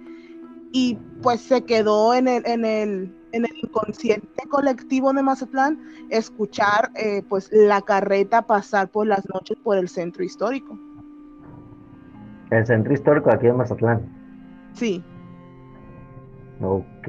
y 0.71 0.97
pues 1.23 1.41
se 1.41 1.63
quedó 1.63 2.13
en 2.13 2.27
el, 2.27 2.45
en 2.45 2.65
el, 2.65 3.15
en 3.31 3.45
el 3.45 3.57
inconsciente 3.63 4.43
colectivo 4.49 5.11
de 5.13 5.23
Mazatlán 5.23 5.79
escuchar 6.09 6.91
eh, 6.95 7.23
pues 7.27 7.49
la 7.51 7.81
carreta 7.81 8.43
pasar 8.43 8.89
por 8.89 9.07
las 9.07 9.27
noches 9.29 9.57
por 9.63 9.77
el 9.77 9.89
centro 9.89 10.23
histórico. 10.23 10.77
El 12.51 12.65
centro 12.65 12.93
histórico 12.93 13.31
aquí 13.31 13.47
en 13.47 13.57
Mazatlán. 13.57 14.01
Sí. 14.73 15.03
Ok, 16.61 17.07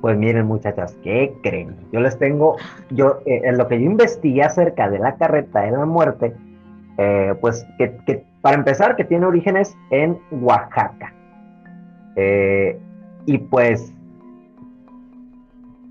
pues 0.00 0.16
miren 0.16 0.46
muchachas, 0.46 0.96
¿qué 1.02 1.34
creen? 1.42 1.76
Yo 1.92 2.00
les 2.00 2.18
tengo, 2.18 2.56
yo 2.90 3.20
eh, 3.26 3.42
en 3.44 3.58
lo 3.58 3.66
que 3.68 3.80
yo 3.80 3.86
investigué 3.86 4.42
acerca 4.42 4.88
de 4.88 4.98
la 4.98 5.16
carreta 5.16 5.62
de 5.62 5.72
la 5.72 5.86
muerte, 5.86 6.34
eh, 6.98 7.34
pues 7.40 7.66
que, 7.78 8.24
para 8.40 8.56
empezar 8.56 8.96
que 8.96 9.04
tiene 9.04 9.26
orígenes 9.26 9.76
en 9.90 10.18
Oaxaca. 10.30 11.12
Eh, 12.16 12.78
y 13.26 13.38
pues 13.38 13.92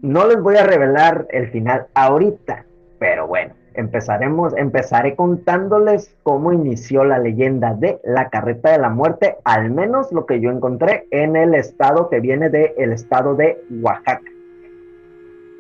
no 0.02 0.28
les 0.28 0.42
voy 0.42 0.58
a 0.58 0.64
revelar 0.64 1.28
el 1.32 1.50
final 1.50 1.88
ahorita, 1.94 2.66
pero 3.00 3.28
bueno, 3.28 3.54
empezaremos, 3.78 4.54
empezaré 4.58 5.16
contándoles 5.16 6.16
cómo 6.24 6.52
inició 6.52 7.04
la 7.06 7.20
leyenda 7.20 7.74
de 7.74 8.00
la 8.04 8.30
carreta 8.30 8.72
de 8.72 8.80
la 8.80 8.90
muerte, 8.90 9.38
al 9.44 9.72
menos 9.72 10.12
lo 10.12 10.26
que 10.26 10.42
yo 10.42 10.52
encontré 10.52 11.08
en 11.12 11.36
el 11.36 11.56
estado 11.56 12.10
que 12.10 12.20
viene 12.20 12.50
del 12.50 12.92
estado 12.92 13.36
de 13.36 13.64
Oaxaca. 13.82 14.30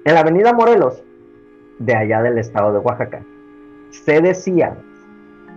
En 0.05 0.13
la 0.13 0.21
avenida 0.21 0.53
Morelos, 0.53 1.03
de 1.79 1.95
allá 1.95 2.21
del 2.21 2.37
estado 2.39 2.73
de 2.73 2.79
Oaxaca, 2.79 3.21
se 3.91 4.19
decía 4.21 4.75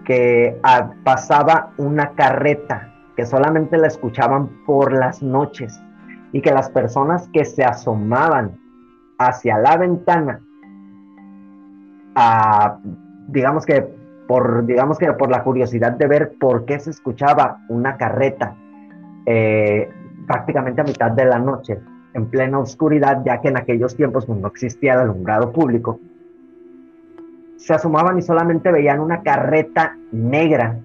que 0.05 0.59
ah, 0.63 0.93
pasaba 1.05 1.73
una 1.79 2.15
carreta 2.15 2.93
que 3.17 3.27
solamente 3.27 3.79
la 3.79 3.87
escuchaban 3.87 4.49
por 4.67 4.93
las 4.93 5.23
noches 5.23 5.81
y 6.33 6.41
que 6.41 6.53
las 6.53 6.71
personas 6.71 7.29
que 7.33 7.45
se 7.45 7.65
asomaban 7.65 8.59
hacia 9.19 9.59
la 9.59 9.77
ventana, 9.77 10.41
digamos 13.29 13.67
que 13.67 13.87
por 14.27 14.67
digamos 14.67 14.99
que 14.99 15.13
por 15.13 15.31
la 15.31 15.43
curiosidad 15.43 15.93
de 15.93 16.07
ver 16.07 16.33
por 16.39 16.65
qué 16.65 16.79
se 16.79 16.91
escuchaba 16.91 17.59
una 17.69 17.97
carreta 17.97 18.55
eh, 19.27 19.89
prácticamente 20.27 20.81
a 20.81 20.85
mitad 20.85 21.11
de 21.11 21.25
la 21.25 21.39
noche 21.39 21.79
en 22.15 22.27
plena 22.27 22.59
oscuridad 22.59 23.23
ya 23.25 23.41
que 23.41 23.49
en 23.49 23.57
aquellos 23.57 23.97
tiempos 23.97 24.27
pues, 24.27 24.39
no 24.39 24.49
existía 24.49 24.95
el 24.95 25.01
alumbrado 25.01 25.53
público 25.53 26.01
se 27.61 27.75
asomaban 27.75 28.19
y 28.19 28.23
solamente 28.23 28.73
veían 28.73 29.01
una 29.01 29.23
carreta 29.23 29.97
negra, 30.13 30.81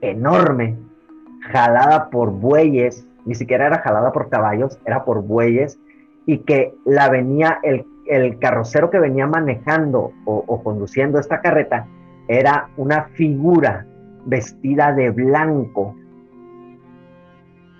enorme, 0.00 0.76
jalada 1.52 2.08
por 2.08 2.30
bueyes, 2.30 3.06
ni 3.26 3.34
siquiera 3.34 3.66
era 3.66 3.80
jalada 3.80 4.12
por 4.12 4.30
caballos, 4.30 4.78
era 4.86 5.04
por 5.04 5.22
bueyes, 5.22 5.78
y 6.24 6.38
que 6.38 6.74
la 6.86 7.10
venía, 7.10 7.58
el, 7.62 7.84
el 8.08 8.38
carrocero 8.38 8.90
que 8.90 8.98
venía 8.98 9.26
manejando 9.26 10.12
o, 10.24 10.62
conduciendo 10.62 11.18
esta 11.18 11.40
carreta 11.40 11.86
era 12.28 12.68
una 12.76 13.04
figura 13.14 13.86
vestida 14.24 14.92
de 14.92 15.10
blanco, 15.10 15.94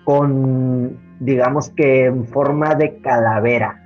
con, 0.05 0.97
digamos 1.19 1.69
que 1.71 2.05
en 2.05 2.25
forma 2.27 2.75
de 2.75 2.99
calavera. 3.01 3.81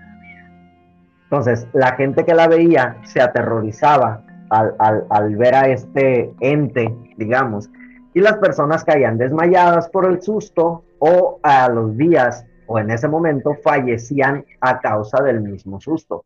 Entonces, 1.24 1.68
la 1.74 1.94
gente 1.96 2.26
que 2.26 2.36
la 2.36 2.48
veía 2.48 2.98
se 3.04 3.22
aterrorizaba 3.22 4.24
al, 4.50 5.36
ver 5.38 5.56
a 5.56 5.68
este 5.68 6.34
ente, 6.42 6.94
digamos, 7.18 7.70
y 8.14 8.20
las 8.20 8.38
personas 8.38 8.84
caían 8.84 9.18
desmayadas 9.18 9.90
por 9.90 10.06
el 10.06 10.22
susto 10.22 10.84
o 11.00 11.40
a 11.42 11.70
los 11.70 11.96
días 11.96 12.46
o 12.68 12.80
en 12.80 12.92
ese 12.92 13.08
momento 13.08 13.56
fallecían 13.64 14.46
a 14.60 14.80
causa 14.80 15.24
del 15.24 15.42
mismo 15.42 15.80
susto. 15.80 16.26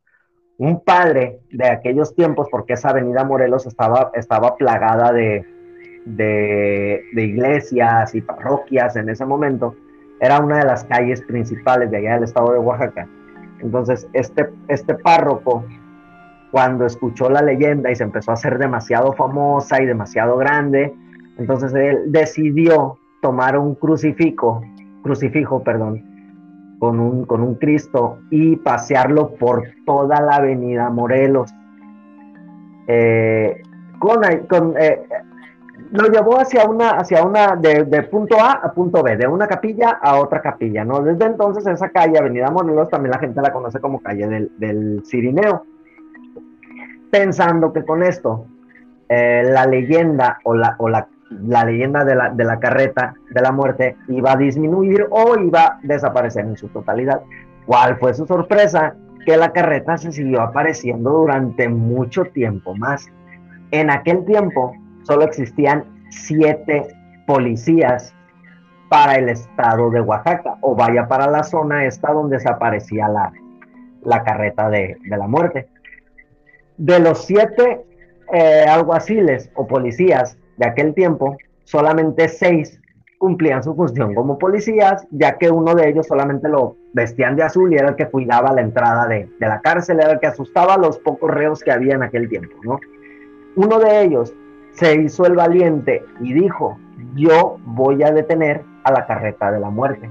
Un 0.58 0.80
padre 0.82 1.40
de 1.52 1.70
aquellos 1.70 2.16
tiempos, 2.16 2.48
porque 2.50 2.74
esa 2.74 2.90
avenida 2.90 3.24
Morelos 3.24 3.66
estaba, 3.66 4.12
estaba 4.14 4.56
plagada 4.56 5.12
de, 5.12 5.46
de, 6.06 7.02
iglesias 7.16 8.16
y 8.16 8.22
parroquias 8.22 8.96
en 8.96 9.10
ese 9.10 9.26
momento, 9.26 9.76
era 10.20 10.40
una 10.40 10.60
de 10.60 10.66
las 10.66 10.86
calles 10.86 11.22
principales 11.24 11.92
de 11.92 11.98
allá 11.98 12.16
del 12.16 12.24
estado 12.24 12.54
de 12.54 12.60
Oaxaca. 12.60 13.08
Entonces, 13.60 14.08
este, 14.14 14.50
este 14.68 14.96
párroco 14.96 15.66
cuando 16.52 16.86
escuchó 16.86 17.30
la 17.30 17.42
leyenda 17.42 17.92
y 17.92 17.96
se 17.96 18.04
empezó 18.04 18.32
a 18.32 18.36
hacer 18.36 18.58
demasiado 18.58 19.12
famosa 19.12 19.82
y 19.82 19.86
demasiado 19.86 20.38
grande, 20.38 20.94
entonces 21.38 21.74
él 21.74 22.14
decidió 22.14 22.98
tomar 23.22 23.58
un 23.58 23.76
crucifijo, 23.76 24.62
crucifijo, 25.04 25.64
perdón, 25.64 26.15
con 26.86 27.00
un, 27.00 27.26
con 27.26 27.42
un 27.42 27.56
Cristo 27.56 28.20
y 28.30 28.58
pasearlo 28.58 29.32
por 29.32 29.64
toda 29.88 30.22
la 30.22 30.36
avenida 30.36 30.88
Morelos. 30.92 31.52
Eh, 32.88 33.64
con, 33.98 34.22
con 34.48 34.76
eh, 34.78 35.02
lo 35.92 36.08
llevó 36.10 36.40
hacia 36.40 36.70
una, 36.70 36.92
hacia 36.92 37.26
una 37.26 37.56
de, 37.56 38.04
punto 38.04 38.40
A 38.40 38.52
a 38.52 38.72
punto 38.72 39.02
B, 39.02 39.18
de 39.18 39.26
una 39.26 39.48
capilla 39.48 39.98
a 40.00 40.20
otra 40.20 40.44
capilla, 40.44 40.86
¿no? 40.86 41.02
Desde 41.02 41.26
entonces 41.26 41.66
esa 41.66 41.90
calle, 41.90 42.20
Avenida 42.20 42.52
Morelos, 42.52 42.90
también 42.90 43.14
la 43.14 43.20
gente 43.20 43.42
la 43.42 43.52
conoce 43.52 43.80
como 43.80 44.00
calle 44.00 44.28
del, 44.28 44.52
del 44.60 45.02
Cirineo 45.06 45.66
pensando 47.10 47.74
que 47.74 47.84
con 47.84 48.04
esto 48.04 48.46
eh, 49.10 49.42
la 49.44 49.66
leyenda 49.66 50.38
o, 50.44 50.54
la, 50.54 50.76
o 50.78 50.88
la, 50.88 51.08
leyenda 51.30 52.06
de 52.06 52.16
la, 52.16 52.30
de 52.30 52.44
la, 52.44 52.60
carreta 52.60 53.16
de 53.32 53.42
la 53.42 53.52
muerte 53.52 53.98
iba 54.08 54.34
a 54.34 54.36
disminuir 54.36 55.08
o 55.10 55.38
iba 55.38 55.62
a 55.62 55.80
desaparecer 55.84 56.46
en 56.46 56.58
su 56.58 56.68
totalidad. 56.70 57.22
¿Cuál 57.66 57.98
fue 57.98 58.14
su 58.14 58.26
sorpresa? 58.26 58.96
Que 59.26 59.38
la 59.38 59.52
carreta 59.52 59.98
se 59.98 60.12
siguió 60.12 60.42
apareciendo 60.42 61.12
durante 61.12 61.68
mucho 61.68 62.26
tiempo 62.26 62.76
más. 62.76 63.08
En 63.72 63.90
aquel 63.90 64.24
tiempo 64.26 64.74
solo 65.04 65.24
existían 65.24 65.84
siete 66.10 66.88
policías 67.26 68.14
para 68.90 69.16
el 69.16 69.30
estado 69.30 69.90
de 69.90 70.02
Oaxaca 70.02 70.58
o 70.62 70.76
vaya 70.76 71.08
para 71.08 71.28
la 71.28 71.44
zona 71.44 71.86
esta 71.86 72.12
donde 72.14 72.40
se 72.40 72.48
aparecía 72.48 73.08
la, 73.10 73.34
la 74.04 74.24
carreta 74.24 74.70
de, 74.70 74.98
de 75.04 75.18
la 75.18 75.28
muerte 75.28 75.68
de 76.78 77.00
los 77.00 77.26
siete 77.26 77.86
eh, 78.34 78.66
alguaciles 78.68 79.50
o 79.56 79.68
policías 79.68 80.38
de 80.58 80.66
aquel 80.66 80.94
tiempo, 80.94 81.38
solamente 81.64 82.28
seis 82.28 82.80
cumplían 83.18 83.64
su 83.64 83.74
función 83.76 84.14
como 84.14 84.38
policías, 84.38 85.08
ya 85.12 85.38
que 85.38 85.50
uno 85.50 85.74
de 85.74 85.90
ellos 85.90 86.08
solamente 86.08 86.50
lo 86.50 86.76
vestían 86.94 87.36
de 87.36 87.44
azul 87.44 87.74
y 87.74 87.78
era 87.78 87.90
el 87.90 87.96
que 87.96 88.08
cuidaba 88.08 88.54
la 88.54 88.62
entrada 88.62 89.08
de, 89.08 89.30
de 89.40 89.48
la 89.48 89.62
cárcel, 89.62 90.00
era 90.00 90.12
el 90.12 90.20
que 90.20 90.28
asustaba 90.28 90.76
a 90.76 90.78
los 90.78 91.00
pocos 91.00 91.32
reos 91.32 91.64
que 91.64 91.72
había 91.72 91.96
en 91.96 92.04
aquel 92.04 92.30
tiempo, 92.30 92.56
¿no? 92.64 92.80
Uno 93.56 93.80
de 93.80 94.04
ellos 94.04 94.34
se 94.74 95.02
hizo 95.02 95.26
el 95.26 95.36
valiente 95.36 96.04
y 96.20 96.34
dijo, 96.34 96.78
yo 97.16 97.58
voy 97.66 98.04
a 98.04 98.12
detener 98.12 98.64
a 98.84 98.92
la 98.92 99.06
carreta 99.06 99.52
de 99.52 99.60
la 99.60 99.70
muerte. 99.70 100.10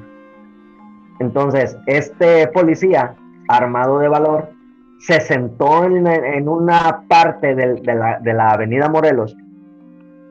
Entonces, 1.20 1.76
este 1.86 2.48
policía, 2.48 3.14
armado 3.48 3.98
de 3.98 4.08
valor, 4.08 4.50
se 4.98 5.20
sentó 5.20 5.84
en, 5.84 6.48
una 6.48 7.04
parte 7.08 7.54
de, 7.54 7.80
la, 7.94 8.18
de 8.20 8.32
la 8.32 8.52
avenida 8.52 8.88
Morelos 8.88 9.36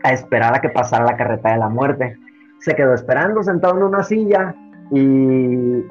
a 0.03 0.11
esperar 0.11 0.55
a 0.55 0.61
que 0.61 0.69
pasara 0.69 1.05
la 1.05 1.17
carreta 1.17 1.51
de 1.53 1.57
la 1.57 1.69
muerte. 1.69 2.17
Se 2.59 2.75
quedó 2.75 2.93
esperando 2.93 3.41
sentado 3.43 3.77
en 3.77 3.83
una 3.83 4.03
silla 4.03 4.55
y 4.91 5.83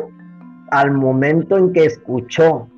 al 0.71 0.91
momento 0.93 1.59
en 1.59 1.73
que 1.73 1.85
escuchó 1.85 2.69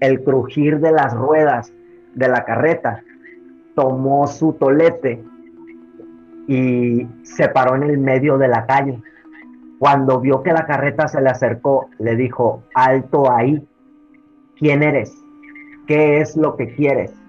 el 0.00 0.22
crujir 0.22 0.80
de 0.80 0.92
las 0.92 1.14
ruedas 1.14 1.72
de 2.14 2.28
la 2.28 2.44
carreta, 2.44 3.02
tomó 3.74 4.26
su 4.26 4.52
tolete 4.54 5.22
y 6.46 7.06
se 7.22 7.48
paró 7.48 7.76
en 7.76 7.84
el 7.84 7.98
medio 7.98 8.36
de 8.38 8.48
la 8.48 8.66
calle. 8.66 9.00
Cuando 9.78 10.20
vio 10.20 10.42
que 10.42 10.52
la 10.52 10.66
carreta 10.66 11.08
se 11.08 11.20
le 11.20 11.30
acercó, 11.30 11.88
le 11.98 12.16
dijo, 12.16 12.62
alto 12.74 13.30
ahí, 13.30 13.66
¿quién 14.56 14.82
eres? 14.82 15.12
¿Qué 15.86 16.20
es 16.20 16.36
lo 16.36 16.56
que 16.56 16.74
quieres? 16.74 17.21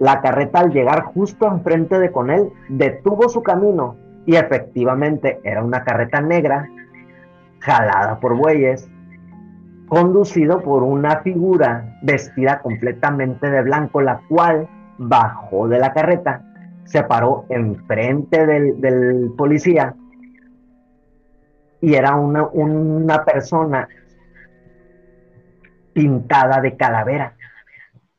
La 0.00 0.20
carreta 0.20 0.60
al 0.60 0.72
llegar 0.72 1.02
justo 1.02 1.46
enfrente 1.46 1.98
de 1.98 2.10
con 2.10 2.30
él, 2.30 2.50
detuvo 2.68 3.28
su 3.28 3.42
camino 3.42 3.96
y 4.26 4.36
efectivamente 4.36 5.40
era 5.44 5.62
una 5.62 5.84
carreta 5.84 6.20
negra, 6.20 6.68
jalada 7.60 8.18
por 8.20 8.36
bueyes, 8.36 8.88
conducido 9.88 10.62
por 10.62 10.82
una 10.82 11.20
figura 11.20 11.98
vestida 12.02 12.60
completamente 12.60 13.48
de 13.50 13.62
blanco, 13.62 14.00
la 14.00 14.20
cual 14.28 14.68
bajó 14.98 15.68
de 15.68 15.78
la 15.78 15.92
carreta, 15.92 16.42
se 16.84 17.02
paró 17.02 17.46
enfrente 17.48 18.46
del, 18.46 18.80
del 18.80 19.32
policía 19.36 19.94
y 21.84 21.94
era 21.94 22.16
una, 22.16 22.44
una 22.44 23.24
persona 23.24 23.88
pintada 25.92 26.60
de 26.60 26.76
calavera. 26.76 27.34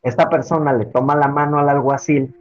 Esta 0.06 0.30
persona 0.30 0.72
le 0.72 0.86
toma 0.86 1.15
la 1.15 1.28
mano 1.28 1.58
al 1.58 1.68
alguacil, 1.68 2.32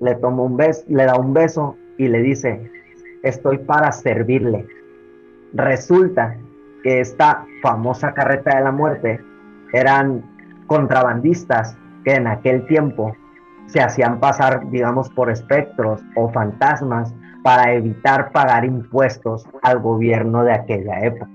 le 0.00 0.16
toma 0.16 0.42
un 0.42 0.56
beso, 0.56 0.82
le 0.88 1.04
da 1.04 1.14
un 1.14 1.32
beso 1.32 1.76
y 1.98 2.08
le 2.08 2.20
dice, 2.20 2.68
estoy 3.22 3.58
para 3.58 3.92
servirle. 3.92 4.66
Resulta 5.52 6.36
que 6.82 7.00
esta 7.00 7.46
famosa 7.62 8.12
carreta 8.12 8.56
de 8.56 8.64
la 8.64 8.72
muerte 8.72 9.20
eran 9.72 10.24
contrabandistas 10.66 11.78
que 12.04 12.14
en 12.14 12.26
aquel 12.26 12.66
tiempo 12.66 13.16
se 13.66 13.80
hacían 13.80 14.18
pasar, 14.18 14.68
digamos, 14.70 15.08
por 15.10 15.30
espectros 15.30 16.02
o 16.16 16.28
fantasmas 16.30 17.14
para 17.44 17.72
evitar 17.72 18.32
pagar 18.32 18.64
impuestos 18.64 19.46
al 19.62 19.78
gobierno 19.78 20.42
de 20.42 20.52
aquella 20.52 20.98
época. 21.04 21.30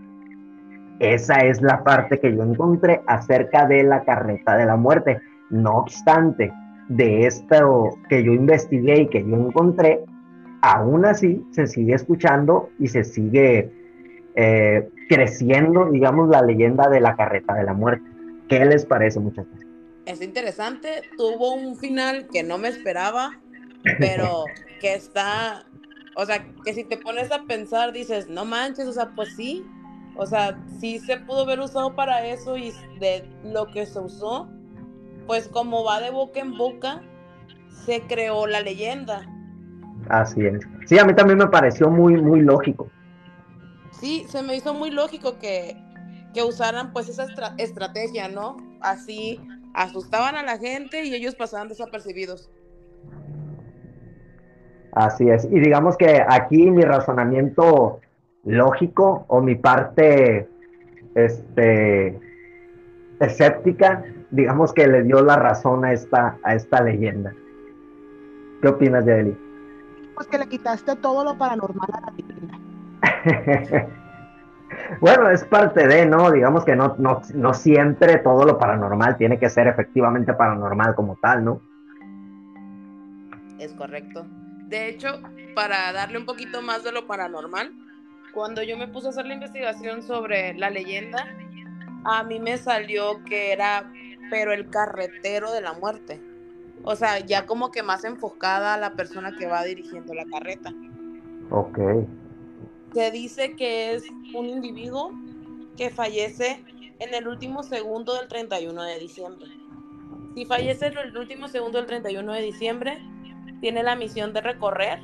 Esa 0.99 1.35
es 1.45 1.61
la 1.61 1.81
parte 1.85 2.19
que 2.19 2.35
yo 2.35 2.43
encontré 2.43 3.01
acerca 3.07 3.65
de 3.65 3.83
la 3.83 4.03
carreta 4.03 4.57
de 4.57 4.65
la 4.65 4.75
muerte. 4.75 5.21
No 5.49 5.77
obstante, 5.77 6.51
de 6.89 7.25
esto 7.27 7.97
que 8.09 8.23
yo 8.23 8.33
investigué 8.33 9.01
y 9.01 9.07
que 9.07 9.19
yo 9.19 9.35
encontré, 9.35 10.03
aún 10.61 11.05
así 11.05 11.43
se 11.51 11.67
sigue 11.67 11.93
escuchando 11.93 12.69
y 12.79 12.87
se 12.87 13.03
sigue 13.03 13.71
eh, 14.35 14.89
creciendo, 15.07 15.89
digamos, 15.91 16.29
la 16.29 16.41
leyenda 16.41 16.89
de 16.89 16.99
la 16.99 17.15
carreta 17.15 17.53
de 17.53 17.63
la 17.63 17.73
muerte. 17.73 18.09
¿Qué 18.47 18.65
les 18.65 18.85
parece, 18.85 19.19
muchachos? 19.19 19.53
Es 20.05 20.21
interesante, 20.21 21.03
tuvo 21.17 21.53
un 21.53 21.77
final 21.77 22.27
que 22.31 22.41
no 22.41 22.57
me 22.57 22.67
esperaba, 22.67 23.39
pero 23.99 24.45
que 24.81 24.95
está, 24.95 25.65
o 26.15 26.25
sea, 26.25 26.43
que 26.65 26.73
si 26.73 26.83
te 26.83 26.97
pones 26.97 27.31
a 27.31 27.43
pensar, 27.43 27.93
dices, 27.93 28.27
no 28.27 28.45
manches, 28.45 28.87
o 28.87 28.93
sea, 28.93 29.11
pues 29.15 29.35
sí, 29.35 29.63
o 30.15 30.25
sea, 30.25 30.59
sí 30.79 30.99
se 30.99 31.17
pudo 31.17 31.41
haber 31.41 31.59
usado 31.59 31.95
para 31.95 32.25
eso 32.25 32.57
y 32.57 32.73
de 32.99 33.23
lo 33.43 33.67
que 33.67 33.85
se 33.85 33.99
usó, 33.99 34.49
pues 35.29 35.47
como 35.47 35.85
va 35.85 36.01
de 36.01 36.11
boca 36.11 36.41
en 36.41 36.57
boca, 36.57 37.01
se 37.85 38.01
creó 38.01 38.47
la 38.47 38.59
leyenda. 38.59 39.25
Así 40.09 40.45
es. 40.45 40.59
Sí, 40.87 40.99
a 40.99 41.05
mí 41.05 41.13
también 41.13 41.37
me 41.37 41.47
pareció 41.47 41.89
muy, 41.89 42.21
muy 42.21 42.41
lógico 42.41 42.89
sí, 43.99 44.25
se 44.27 44.41
me 44.41 44.55
hizo 44.55 44.73
muy 44.73 44.91
lógico 44.91 45.37
que, 45.39 45.77
usaran 46.47 46.93
pues 46.93 47.09
esa 47.09 47.25
estrategia, 47.57 48.29
¿no? 48.29 48.55
Así 48.79 49.41
asustaban 49.73 50.35
a 50.35 50.43
la 50.43 50.57
gente 50.57 51.03
y 51.03 51.13
ellos 51.13 51.35
pasaban 51.35 51.67
desapercibidos. 51.67 52.49
Así 54.93 55.29
es. 55.29 55.43
Y 55.51 55.59
digamos 55.59 55.97
que 55.97 56.23
aquí 56.25 56.71
mi 56.71 56.83
razonamiento 56.83 57.99
lógico 58.45 59.25
o 59.27 59.41
mi 59.41 59.55
parte 59.55 60.47
este 61.15 62.17
escéptica, 63.19 64.05
digamos 64.31 64.73
que 64.73 64.87
le 64.87 65.03
dio 65.03 65.21
la 65.21 65.35
razón 65.35 65.85
a 65.85 65.93
esta, 65.93 66.37
a 66.43 66.55
esta 66.55 66.81
leyenda. 66.81 67.33
¿Qué 68.61 68.67
opinas, 68.67 69.05
Yadeli? 69.05 69.37
Pues 70.15 70.27
que 70.27 70.37
le 70.37 70.47
quitaste 70.47 70.95
todo 70.97 71.23
lo 71.23 71.37
paranormal 71.37 71.87
a 71.93 72.01
la 72.01 72.11
leyenda. 72.11 72.59
bueno, 75.01 75.29
es 75.29 75.43
parte 75.45 75.87
de, 75.87 76.05
¿no? 76.05 76.31
Digamos 76.31 76.65
que 76.65 76.75
no, 76.75 76.95
no, 76.97 77.21
no 77.33 77.53
siempre 77.53 78.17
todo 78.17 78.45
lo 78.45 78.57
paranormal 78.57 79.17
tiene 79.17 79.39
que 79.39 79.49
ser 79.49 79.67
efectivamente 79.67 80.33
paranormal 80.33 80.95
como 80.95 81.17
tal, 81.21 81.45
¿no? 81.45 81.61
Es 83.59 83.73
correcto. 83.73 84.25
De 84.67 84.89
hecho, 84.89 85.21
para 85.55 85.91
darle 85.91 86.19
un 86.19 86.25
poquito 86.25 86.61
más 86.61 86.83
de 86.83 86.91
lo 86.91 87.07
paranormal, 87.07 87.73
cuando 88.33 88.61
yo 88.61 88.77
me 88.77 88.87
puse 88.87 89.07
a 89.07 89.09
hacer 89.09 89.25
la 89.25 89.33
investigación 89.33 90.03
sobre 90.03 90.53
la 90.53 90.69
leyenda, 90.69 91.25
a 92.05 92.23
mí 92.23 92.39
me 92.39 92.57
salió 92.57 93.23
que 93.23 93.51
era, 93.51 93.91
pero 94.29 94.53
el 94.53 94.69
carretero 94.69 95.51
de 95.51 95.61
la 95.61 95.73
muerte. 95.73 96.21
O 96.83 96.95
sea, 96.95 97.19
ya 97.19 97.45
como 97.45 97.71
que 97.71 97.83
más 97.83 98.03
enfocada 98.05 98.73
a 98.73 98.77
la 98.77 98.93
persona 98.93 99.35
que 99.37 99.47
va 99.47 99.63
dirigiendo 99.63 100.13
la 100.13 100.25
carreta. 100.25 100.73
Ok 101.51 101.79
se 102.93 103.11
dice 103.11 103.55
que 103.55 103.93
es 103.93 104.03
un 104.33 104.47
individuo 104.47 105.11
que 105.77 105.89
fallece 105.89 106.63
en 106.99 107.13
el 107.13 107.27
último 107.27 107.63
segundo 107.63 108.15
del 108.15 108.27
31 108.27 108.83
de 108.83 108.99
diciembre. 108.99 109.47
Si 110.35 110.45
fallece 110.45 110.87
en 110.87 110.97
el 110.97 111.17
último 111.17 111.47
segundo 111.47 111.77
del 111.77 111.87
31 111.87 112.33
de 112.33 112.41
diciembre, 112.41 112.99
tiene 113.61 113.83
la 113.83 113.95
misión 113.95 114.33
de 114.33 114.41
recorrer 114.41 114.99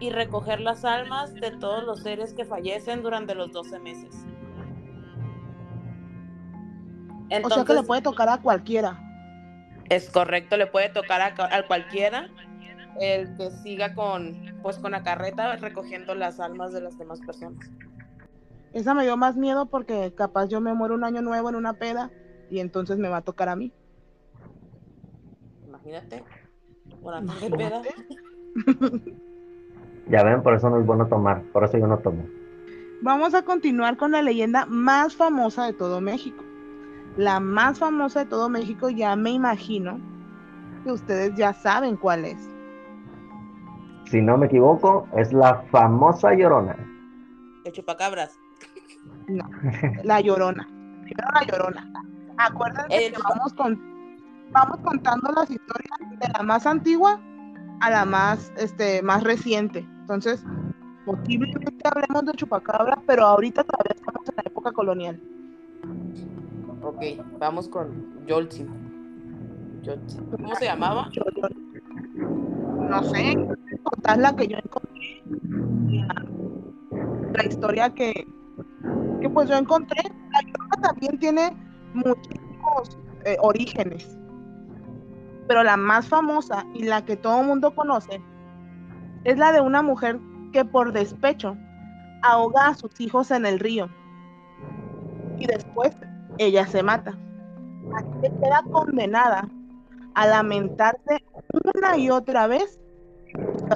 y 0.00 0.10
recoger 0.10 0.60
las 0.60 0.84
almas 0.84 1.34
de 1.34 1.50
todos 1.52 1.84
los 1.84 2.02
seres 2.02 2.34
que 2.34 2.44
fallecen 2.44 3.02
durante 3.02 3.34
los 3.34 3.52
12 3.52 3.78
meses. 3.80 4.14
O 7.42 7.50
sea 7.50 7.64
que 7.64 7.74
le 7.74 7.82
puede 7.82 8.02
tocar 8.02 8.28
a 8.28 8.38
cualquiera. 8.38 9.00
Es 9.88 10.10
correcto, 10.10 10.56
le 10.56 10.66
puede 10.66 10.88
tocar 10.88 11.20
a, 11.20 11.56
a 11.56 11.66
cualquiera 11.66 12.28
el 13.00 13.36
que 13.36 13.50
siga 13.50 13.94
con, 13.94 14.34
pues, 14.62 14.78
con 14.78 14.92
la 14.92 15.02
carreta 15.02 15.56
recogiendo 15.56 16.14
las 16.14 16.40
almas 16.40 16.72
de 16.72 16.80
las 16.80 16.98
demás 16.98 17.20
personas. 17.20 17.70
Esa 18.72 18.94
me 18.94 19.04
dio 19.04 19.16
más 19.16 19.36
miedo 19.36 19.66
porque 19.66 20.12
capaz 20.14 20.48
yo 20.48 20.60
me 20.60 20.74
muero 20.74 20.94
un 20.94 21.04
año 21.04 21.22
nuevo 21.22 21.48
en 21.48 21.54
una 21.54 21.74
peda 21.74 22.10
y 22.50 22.60
entonces 22.60 22.98
me 22.98 23.08
va 23.08 23.18
a 23.18 23.22
tocar 23.22 23.48
a 23.48 23.56
mí. 23.56 23.72
Imagínate, 25.66 26.24
por 27.02 27.20
de 27.22 27.50
peda. 27.50 27.82
ya 30.10 30.22
ven, 30.24 30.42
por 30.42 30.54
eso 30.54 30.70
no 30.70 30.80
es 30.80 30.86
bueno 30.86 31.06
tomar, 31.06 31.42
por 31.52 31.64
eso 31.64 31.78
yo 31.78 31.86
no 31.86 31.98
tomo. 31.98 32.24
Vamos 33.02 33.34
a 33.34 33.42
continuar 33.42 33.96
con 33.96 34.12
la 34.12 34.22
leyenda 34.22 34.66
más 34.66 35.14
famosa 35.14 35.66
de 35.66 35.72
todo 35.72 36.00
México. 36.00 36.42
La 37.16 37.40
más 37.40 37.78
famosa 37.78 38.20
de 38.20 38.26
todo 38.26 38.48
México, 38.48 38.90
ya 38.90 39.16
me 39.16 39.30
imagino 39.30 39.98
que 40.84 40.92
ustedes 40.92 41.34
ya 41.34 41.52
saben 41.52 41.96
cuál 41.96 42.24
es 42.24 42.56
si 44.10 44.22
no 44.22 44.38
me 44.38 44.46
equivoco, 44.46 45.08
es 45.16 45.32
la 45.32 45.62
famosa 45.70 46.32
Llorona. 46.34 46.76
El 47.64 47.72
chupacabras. 47.72 48.38
No, 49.26 49.48
la 50.04 50.20
Llorona. 50.20 50.66
Primero 51.02 51.28
la 51.34 51.44
Llorona. 51.44 51.92
Acuérdense 52.38 53.12
que 53.12 53.22
vamos, 53.22 53.52
con, 53.54 53.80
vamos 54.52 54.78
contando 54.84 55.32
las 55.32 55.50
historias 55.50 55.98
de 56.20 56.28
la 56.36 56.42
más 56.42 56.66
antigua 56.66 57.20
a 57.80 57.90
la 57.90 58.04
más, 58.04 58.52
este, 58.56 59.02
más 59.02 59.24
reciente. 59.24 59.80
Entonces, 60.00 60.44
posiblemente 61.04 61.88
hablemos 61.88 62.26
de 62.26 62.32
chupacabras, 62.34 62.98
pero 63.06 63.24
ahorita 63.24 63.64
todavía 63.64 63.94
estamos 63.96 64.28
en 64.28 64.36
la 64.36 64.42
época 64.46 64.72
colonial. 64.72 65.20
Ok, 66.86 67.02
vamos 67.40 67.68
con 67.68 68.24
Yoltsin. 68.26 68.68
¿Cómo 70.30 70.54
se 70.54 70.66
llamaba? 70.66 71.10
No 72.78 73.02
sé, 73.02 73.34
contar 73.82 74.18
la 74.18 74.36
que 74.36 74.46
yo 74.46 74.56
encontré, 74.56 75.24
la, 77.32 77.44
historia 77.44 77.90
que, 77.92 78.12
que, 79.20 79.28
pues 79.28 79.48
yo 79.48 79.56
encontré. 79.56 80.00
La 80.30 80.40
Llorona 80.42 80.76
también 80.80 81.18
tiene 81.18 81.56
muchísimos 81.92 82.96
eh, 83.24 83.36
orígenes, 83.40 84.16
pero 85.48 85.64
la 85.64 85.76
más 85.76 86.06
famosa 86.08 86.64
y 86.72 86.84
la 86.84 87.04
que 87.04 87.16
todo 87.16 87.40
el 87.40 87.48
mundo 87.48 87.74
conoce 87.74 88.22
es 89.24 89.36
la 89.38 89.50
de 89.50 89.60
una 89.60 89.82
mujer 89.82 90.20
que 90.52 90.64
por 90.64 90.92
despecho 90.92 91.56
ahoga 92.22 92.68
a 92.68 92.74
sus 92.74 93.00
hijos 93.00 93.32
en 93.32 93.44
el 93.44 93.58
río 93.58 93.88
y 95.38 95.46
después 95.46 95.96
ella 96.38 96.66
se 96.66 96.82
mata. 96.82 97.18
Así 97.94 98.28
queda 98.40 98.62
condenada 98.70 99.48
a 100.14 100.26
lamentarse 100.26 101.24
una 101.52 101.96
y 101.96 102.10
otra 102.10 102.46
vez 102.46 102.80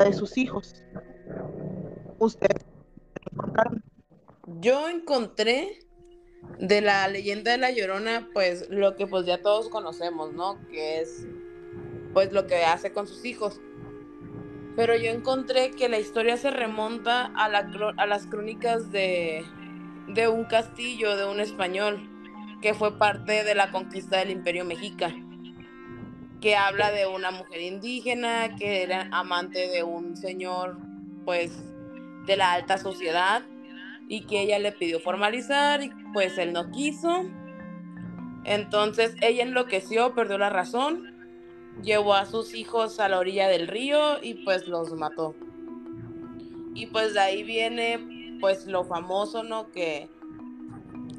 de 0.05 0.12
sus 0.12 0.37
hijos. 0.38 0.83
Encontraron. 3.33 3.83
Yo 4.61 4.88
encontré 4.88 5.79
de 6.59 6.81
la 6.81 7.07
leyenda 7.09 7.53
de 7.53 7.59
la 7.59 7.70
Llorona, 7.70 8.29
pues 8.33 8.68
lo 8.68 8.96
que 8.96 9.07
pues 9.07 9.27
ya 9.27 9.40
todos 9.40 9.68
conocemos, 9.68 10.33
¿no? 10.33 10.59
Que 10.70 11.01
es 11.01 11.27
pues 12.12 12.33
lo 12.33 12.46
que 12.46 12.64
hace 12.64 12.92
con 12.92 13.07
sus 13.07 13.25
hijos. 13.25 13.61
Pero 14.77 14.96
yo 14.96 15.11
encontré 15.11 15.70
que 15.70 15.88
la 15.88 15.99
historia 15.99 16.37
se 16.37 16.51
remonta 16.51 17.27
a, 17.37 17.49
la, 17.49 17.70
a 17.96 18.07
las 18.07 18.27
crónicas 18.27 18.90
de, 18.90 19.44
de 20.09 20.29
un 20.29 20.44
castillo, 20.44 21.16
de 21.16 21.27
un 21.27 21.40
español, 21.40 22.09
que 22.61 22.75
fue 22.75 22.99
parte 22.99 23.44
de 23.44 23.55
la 23.55 23.70
conquista 23.70 24.18
del 24.18 24.31
imperio 24.31 24.64
mexica, 24.64 25.14
que 26.40 26.57
habla 26.57 26.90
de 26.90 27.07
una 27.07 27.31
mujer 27.31 27.61
indígena 27.61 28.57
que 28.57 28.83
era 28.83 29.09
amante 29.12 29.68
de 29.68 29.83
un 29.83 30.16
señor, 30.16 30.79
pues, 31.25 31.53
de 32.27 32.37
la 32.37 32.53
alta 32.53 32.79
sociedad 32.79 33.42
y 34.09 34.23
que 34.27 34.42
ella 34.42 34.59
le 34.59 34.73
pidió 34.73 35.01
formalizar 35.01 35.83
y 35.83 35.90
pues 36.12 36.37
él 36.38 36.53
no 36.53 36.70
quiso. 36.70 37.25
Entonces 38.44 39.14
ella 39.20 39.42
enloqueció, 39.42 40.14
perdió 40.14 40.38
la 40.38 40.51
razón, 40.51 41.14
llevó 41.83 42.14
a 42.14 42.27
sus 42.27 42.55
hijos 42.55 43.01
a 43.01 43.09
la 43.09 43.18
orilla 43.18 43.49
del 43.49 43.68
río 43.68 44.23
y 44.23 44.35
pues 44.44 44.66
los 44.66 44.92
mató. 44.94 45.35
Y 46.75 46.87
pues 46.87 47.14
de 47.14 47.20
ahí 47.20 47.42
viene 47.42 48.38
pues 48.40 48.66
lo 48.66 48.85
famoso, 48.85 49.42
¿no? 49.42 49.70
Que 49.70 50.09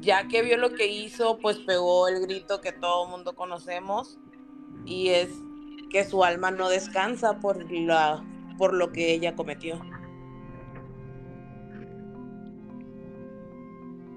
ya 0.02 0.26
que 0.26 0.42
vio 0.42 0.58
lo 0.58 0.70
que 0.70 0.88
hizo, 0.88 1.38
pues 1.38 1.58
pegó 1.58 2.08
el 2.08 2.20
grito 2.20 2.60
que 2.60 2.72
todo 2.72 3.04
el 3.04 3.10
mundo 3.10 3.34
conocemos 3.34 4.18
y 4.84 5.10
es 5.10 5.30
que 5.90 6.04
su 6.04 6.24
alma 6.24 6.50
no 6.50 6.68
descansa 6.68 7.38
por 7.38 7.70
la 7.70 8.22
por 8.58 8.74
lo 8.74 8.92
que 8.92 9.12
ella 9.12 9.34
cometió. 9.34 9.80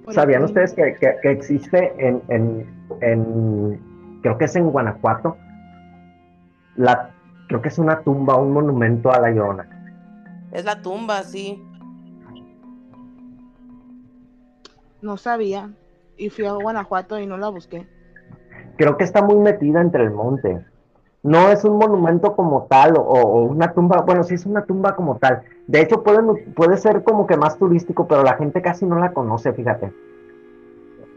¿Sabían 0.10 0.44
ustedes 0.44 0.74
que, 0.74 1.18
existe 1.24 1.94
en, 1.98 2.22
en, 3.00 3.80
creo 4.22 4.38
que 4.38 4.46
es 4.46 4.56
en 4.56 4.70
Guanajuato, 4.70 5.38
la, 6.76 7.12
creo 7.48 7.62
que 7.62 7.70
es 7.70 7.80
una 7.80 8.02
tumba, 8.02 8.36
un 8.36 8.54
monumento 8.54 9.12
a 9.12 9.20
la 9.20 9.32
Llorona? 9.32 9.68
Es 10.52 10.64
la 10.64 10.82
tumba, 10.82 11.24
sí. 11.24 11.64
No 15.06 15.18
sabía. 15.18 15.70
Y 16.18 16.32
fui 16.32 16.48
a 16.48 16.54
Guanajuato 16.54 17.20
y 17.20 17.28
no 17.28 17.38
la 17.38 17.50
busqué. 17.50 17.88
Creo 18.76 18.98
que 18.98 19.04
está 19.04 19.22
muy 19.22 19.36
metida 19.36 19.80
entre 19.80 20.04
el 20.04 20.10
monte. 20.10 20.66
No 21.22 21.50
es 21.50 21.64
un 21.64 21.78
monumento 21.78 22.36
como 22.36 22.64
tal 22.64 22.96
o, 22.98 23.44
una 23.44 23.72
tumba, 23.72 24.02
bueno, 24.02 24.24
sí 24.24 24.34
es 24.34 24.48
una 24.48 24.66
tumba 24.66 24.96
como 24.96 25.18
tal. 25.18 25.44
De 25.68 25.82
hecho, 25.82 26.02
puede, 26.02 26.24
puede 26.56 26.78
ser 26.78 27.04
como 27.04 27.28
que 27.28 27.38
más 27.38 27.60
turístico, 27.60 28.08
pero 28.08 28.24
la 28.24 28.34
gente 28.34 28.64
casi 28.64 28.88
no 28.88 28.98
la 28.98 29.14
conoce, 29.14 29.54
fíjate. 29.54 29.94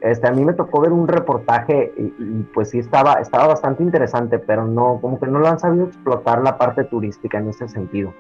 Este, 0.03 0.29
a 0.29 0.33
mí 0.33 0.45
me 0.45 0.53
tocó 0.53 0.83
ver 0.83 0.93
un 0.93 1.09
reportaje 1.09 1.95
y, 1.97 2.43
pues 2.53 2.69
sí 2.69 2.81
estaba, 2.81 3.15
estaba 3.15 3.47
bastante 3.47 3.83
interesante, 3.83 4.39
pero 4.39 4.67
no, 4.67 4.99
como 5.01 5.19
que 5.19 5.27
no 5.27 5.39
lo 5.39 5.49
han 5.49 5.59
sabido 5.59 5.87
explotar 5.87 6.43
la 6.43 6.59
parte 6.59 6.85
turística 6.85 7.39
en 7.39 7.49
ese 7.49 7.69
sentido 7.69 8.13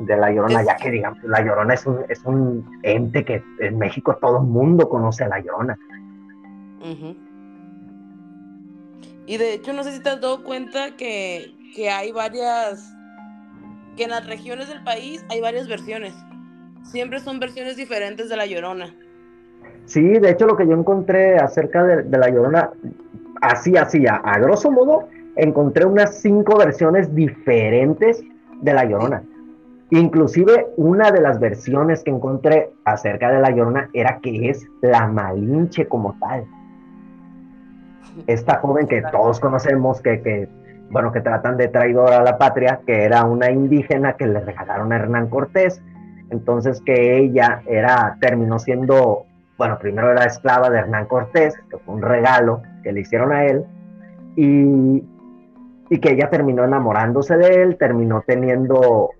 de 0.00 0.16
La 0.16 0.30
Llorona, 0.30 0.62
ya 0.62 0.76
que 0.76 0.90
digamos, 0.90 1.22
La 1.24 1.40
Llorona 1.44 1.74
es 1.74 1.86
un, 1.86 2.04
es 2.08 2.24
un 2.24 2.64
ente 2.82 3.24
que 3.24 3.42
en 3.60 3.78
México 3.78 4.16
todo 4.20 4.38
el 4.38 4.46
mundo 4.46 4.88
conoce 4.88 5.24
a 5.24 5.28
La 5.28 5.40
Llorona. 5.40 5.78
Y 9.26 9.36
de 9.36 9.54
hecho, 9.54 9.72
no 9.72 9.84
sé 9.84 9.92
si 9.92 10.02
te 10.02 10.10
has 10.10 10.20
dado 10.20 10.42
cuenta 10.44 10.96
que, 10.96 11.52
que 11.74 11.90
hay 11.90 12.12
varias, 12.12 12.94
que 13.96 14.04
en 14.04 14.10
las 14.10 14.26
regiones 14.26 14.68
del 14.68 14.82
país 14.84 15.24
hay 15.28 15.40
varias 15.40 15.68
versiones. 15.68 16.14
Siempre 16.84 17.20
son 17.20 17.38
versiones 17.38 17.76
diferentes 17.76 18.28
de 18.28 18.36
La 18.36 18.46
Llorona. 18.46 18.94
Sí, 19.84 20.02
de 20.02 20.30
hecho 20.30 20.46
lo 20.46 20.56
que 20.56 20.66
yo 20.66 20.74
encontré 20.74 21.36
acerca 21.36 21.82
de, 21.82 22.18
La 22.18 22.28
Llorona, 22.28 22.70
así, 23.40 23.76
así, 23.76 24.06
a, 24.06 24.16
a, 24.16 24.38
grosso 24.38 24.70
modo, 24.70 25.08
encontré 25.36 25.84
unas 25.84 26.20
cinco 26.20 26.56
versiones 26.56 27.14
diferentes 27.14 28.22
de 28.60 28.72
La 28.72 28.84
Llorona. 28.84 29.22
Inclusive 29.90 30.66
una 30.76 31.10
de 31.10 31.20
las 31.22 31.40
versiones 31.40 32.04
que 32.04 32.10
encontré 32.10 32.70
acerca 32.84 33.30
de 33.30 33.40
La 33.40 33.50
Llorona 33.50 33.88
era 33.94 34.18
que 34.18 34.50
es 34.50 34.66
la 34.82 35.06
Malinche 35.06 35.88
como 35.88 36.14
tal. 36.20 36.44
Esta 38.26 38.56
joven 38.56 38.86
que 38.86 39.00
todos 39.10 39.40
conocemos, 39.40 40.02
que, 40.02 40.20
que, 40.20 40.48
bueno, 40.90 41.10
que 41.10 41.20
tratan 41.20 41.56
de 41.56 41.68
traidora 41.68 42.18
a 42.18 42.22
la 42.22 42.36
patria, 42.36 42.80
que 42.86 43.04
era 43.04 43.24
una 43.24 43.50
indígena 43.50 44.14
que 44.14 44.26
le 44.26 44.40
regalaron 44.40 44.92
a 44.92 44.96
Hernán 44.96 45.28
Cortés, 45.28 45.80
entonces 46.28 46.82
que 46.84 47.18
ella 47.18 47.62
era, 47.66 48.18
terminó 48.20 48.58
siendo, 48.58 49.24
bueno, 49.56 49.78
primero 49.78 50.10
era 50.10 50.24
esclava 50.24 50.68
de 50.68 50.80
Hernán 50.80 51.06
Cortés, 51.06 51.56
que 51.70 51.78
fue 51.78 51.94
un 51.94 52.02
regalo 52.02 52.60
que 52.82 52.92
le 52.92 53.00
hicieron 53.00 53.32
a 53.32 53.46
él, 53.46 53.64
y, 54.36 55.02
y 55.88 56.00
que 56.00 56.12
ella 56.12 56.28
terminó 56.28 56.64
enamorándose 56.64 57.38
de 57.38 57.62
él, 57.62 57.78
terminó 57.78 58.22
teniendo 58.26 59.10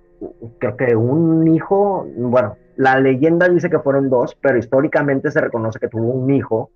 creo 0.58 0.76
que 0.76 0.96
un 0.96 1.46
hijo, 1.48 2.06
bueno, 2.16 2.56
la 2.76 2.98
leyenda 3.00 3.48
dice 3.48 3.70
que 3.70 3.78
fueron 3.78 4.08
dos, 4.08 4.36
pero 4.40 4.58
históricamente 4.58 5.30
se 5.30 5.40
reconoce 5.40 5.78
que 5.78 5.88
tuvo 5.88 6.12
un 6.12 6.30
hijo, 6.30 6.70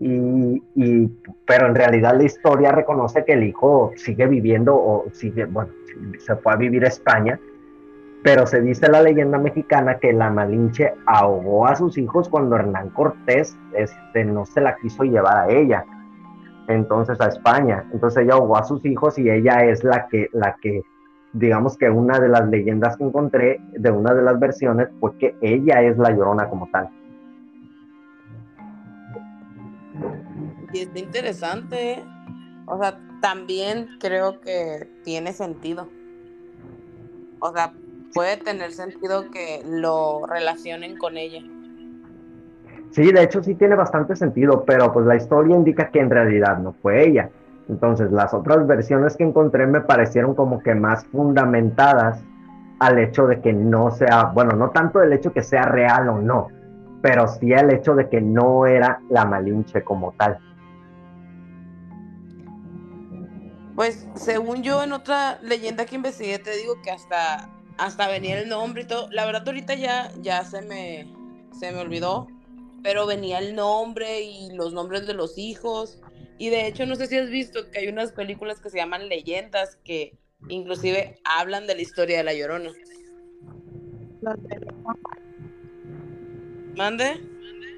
y, 0.00 0.60
pero 1.46 1.68
en 1.68 1.74
realidad 1.74 2.16
la 2.16 2.24
historia 2.24 2.72
reconoce 2.72 3.24
que 3.24 3.34
el 3.34 3.44
hijo 3.44 3.92
sigue 3.96 4.26
viviendo 4.26 4.74
o 4.74 5.06
sigue, 5.12 5.44
bueno, 5.44 5.70
se 6.18 6.36
fue 6.36 6.52
a 6.52 6.56
vivir 6.56 6.84
a 6.84 6.88
España, 6.88 7.38
pero 8.22 8.46
se 8.46 8.60
dice 8.60 8.88
la 8.88 9.02
leyenda 9.02 9.38
mexicana 9.38 9.98
que 9.98 10.12
la 10.12 10.30
Malinche 10.30 10.94
ahogó 11.06 11.66
a 11.66 11.76
sus 11.76 11.96
hijos 11.96 12.28
cuando 12.28 12.56
Hernán 12.56 12.90
Cortés 12.90 13.56
este, 13.74 14.24
no 14.24 14.44
se 14.46 14.60
la 14.60 14.76
quiso 14.76 15.04
llevar 15.04 15.36
a 15.36 15.48
ella, 15.48 15.84
entonces 16.68 17.20
a 17.20 17.28
España, 17.28 17.84
entonces 17.92 18.24
ella 18.24 18.34
ahogó 18.34 18.56
a 18.56 18.64
sus 18.64 18.84
hijos 18.84 19.18
y 19.18 19.30
ella 19.30 19.64
es 19.64 19.84
la 19.84 20.08
que, 20.08 20.28
la 20.32 20.56
que 20.60 20.82
digamos 21.34 21.76
que 21.76 21.90
una 21.90 22.18
de 22.20 22.28
las 22.28 22.48
leyendas 22.48 22.96
que 22.96 23.04
encontré 23.04 23.60
de 23.72 23.90
una 23.90 24.14
de 24.14 24.22
las 24.22 24.38
versiones 24.38 24.88
fue 25.00 25.16
que 25.18 25.36
ella 25.42 25.82
es 25.82 25.98
la 25.98 26.10
llorona 26.10 26.48
como 26.48 26.68
tal. 26.70 26.88
Y 30.72 30.80
está 30.80 30.98
interesante, 30.98 32.04
o 32.66 32.78
sea, 32.78 32.98
también 33.20 33.88
creo 34.00 34.40
que 34.40 34.88
tiene 35.04 35.32
sentido. 35.32 35.88
O 37.40 37.52
sea, 37.52 37.72
puede 38.14 38.36
tener 38.38 38.72
sentido 38.72 39.30
que 39.30 39.62
lo 39.66 40.26
relacionen 40.26 40.96
con 40.96 41.16
ella. 41.16 41.40
Sí, 42.90 43.10
de 43.10 43.22
hecho 43.24 43.42
sí 43.42 43.56
tiene 43.56 43.74
bastante 43.74 44.14
sentido, 44.14 44.64
pero 44.64 44.92
pues 44.92 45.04
la 45.04 45.16
historia 45.16 45.56
indica 45.56 45.90
que 45.90 45.98
en 45.98 46.10
realidad 46.10 46.58
no 46.58 46.72
fue 46.74 47.08
ella. 47.08 47.28
Entonces, 47.68 48.12
las 48.12 48.34
otras 48.34 48.66
versiones 48.66 49.16
que 49.16 49.24
encontré 49.24 49.66
me 49.66 49.80
parecieron 49.80 50.34
como 50.34 50.62
que 50.62 50.74
más 50.74 51.04
fundamentadas 51.06 52.22
al 52.78 52.98
hecho 52.98 53.26
de 53.26 53.40
que 53.40 53.52
no 53.52 53.90
sea, 53.90 54.24
bueno, 54.34 54.52
no 54.56 54.70
tanto 54.70 55.02
el 55.02 55.12
hecho 55.12 55.32
que 55.32 55.42
sea 55.42 55.62
real 55.62 56.08
o 56.08 56.18
no, 56.18 56.48
pero 57.00 57.26
sí 57.28 57.52
el 57.52 57.72
hecho 57.72 57.94
de 57.94 58.08
que 58.08 58.20
no 58.20 58.66
era 58.66 59.00
la 59.08 59.24
Malinche 59.24 59.82
como 59.82 60.12
tal. 60.12 60.38
Pues 63.74 64.06
según 64.14 64.62
yo 64.62 64.82
en 64.82 64.92
otra 64.92 65.38
leyenda 65.42 65.84
que 65.86 65.96
investigué 65.96 66.38
te 66.38 66.56
digo 66.56 66.74
que 66.82 66.90
hasta 66.90 67.48
hasta 67.76 68.06
venía 68.06 68.38
el 68.38 68.48
nombre 68.48 68.82
y 68.82 68.86
todo. 68.86 69.08
La 69.10 69.26
verdad 69.26 69.42
ahorita 69.46 69.74
ya 69.74 70.12
ya 70.20 70.44
se 70.44 70.62
me 70.62 71.12
se 71.58 71.72
me 71.72 71.80
olvidó, 71.80 72.28
pero 72.82 73.06
venía 73.06 73.38
el 73.38 73.56
nombre 73.56 74.20
y 74.20 74.52
los 74.54 74.72
nombres 74.72 75.06
de 75.06 75.14
los 75.14 75.38
hijos 75.38 76.00
y 76.38 76.50
de 76.50 76.66
hecho, 76.66 76.86
no 76.86 76.96
sé 76.96 77.06
si 77.06 77.16
has 77.16 77.30
visto 77.30 77.70
que 77.70 77.80
hay 77.80 77.88
unas 77.88 78.12
películas 78.12 78.60
que 78.60 78.70
se 78.70 78.78
llaman 78.78 79.08
leyendas 79.08 79.76
que 79.84 80.18
inclusive 80.48 81.20
hablan 81.24 81.66
de 81.66 81.76
la 81.76 81.82
historia 81.82 82.18
de 82.18 82.24
la 82.24 82.34
Llorona. 82.34 82.70
Las 84.20 84.42
de 84.42 84.58
Leo 84.58 84.74
San 84.84 84.96
Juan. 85.02 85.18
¿Mande? 86.76 87.20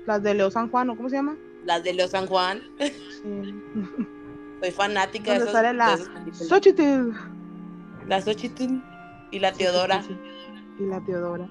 Las 0.07 0.23
de 0.23 0.35
Leo 0.35 0.51
San 0.51 0.71
Juan, 0.71 0.91
¿o 0.91 0.97
cómo 0.97 1.09
se 1.09 1.17
llama? 1.17 1.37
Las 1.65 1.85
de 1.85 1.93
Leo 1.93 2.09
San 2.09 2.27
Juan. 2.27 2.63
Sí. 2.79 3.55
Soy 4.63 4.71
fanática 4.71 5.33
de 5.33 5.39
esas, 5.39 5.53
sale 5.53 5.75
la 5.75 5.99
Xochitl. 6.33 7.13
La 8.09 8.23
Xochitl 8.23 8.81
y 9.31 9.39
la 9.39 9.53
Teodora. 9.53 10.03
y 10.79 10.85
la 10.85 11.05
Teodora. 11.05 11.47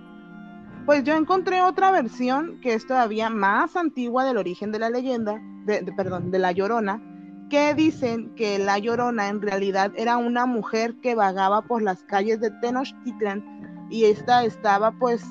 Pues 0.86 1.04
yo 1.04 1.16
encontré 1.16 1.64
otra 1.64 1.90
versión 1.90 2.60
que 2.62 2.76
es 2.76 2.86
todavía 2.86 3.32
más 3.32 3.76
antigua 3.76 4.24
del 4.24 4.38
origen 4.38 4.72
de 4.72 4.78
la 4.78 4.92
leyenda, 4.92 5.42
de, 5.66 5.82
perdón, 5.98 6.30
de 6.30 6.38
la 6.38 6.52
Llorona, 6.52 7.02
que 7.50 7.74
dicen 7.74 8.36
que 8.36 8.60
la 8.60 8.78
Llorona 8.78 9.30
en 9.30 9.42
realidad 9.42 9.92
era 9.96 10.18
una 10.18 10.46
mujer 10.46 10.94
que 11.02 11.16
vagaba 11.16 11.64
por 11.64 11.82
las 11.82 12.04
calles 12.04 12.40
de 12.40 12.52
Tenochtitlan 12.52 13.88
y 13.90 14.06
esta 14.06 14.44
estaba 14.46 14.92
pues 14.92 15.24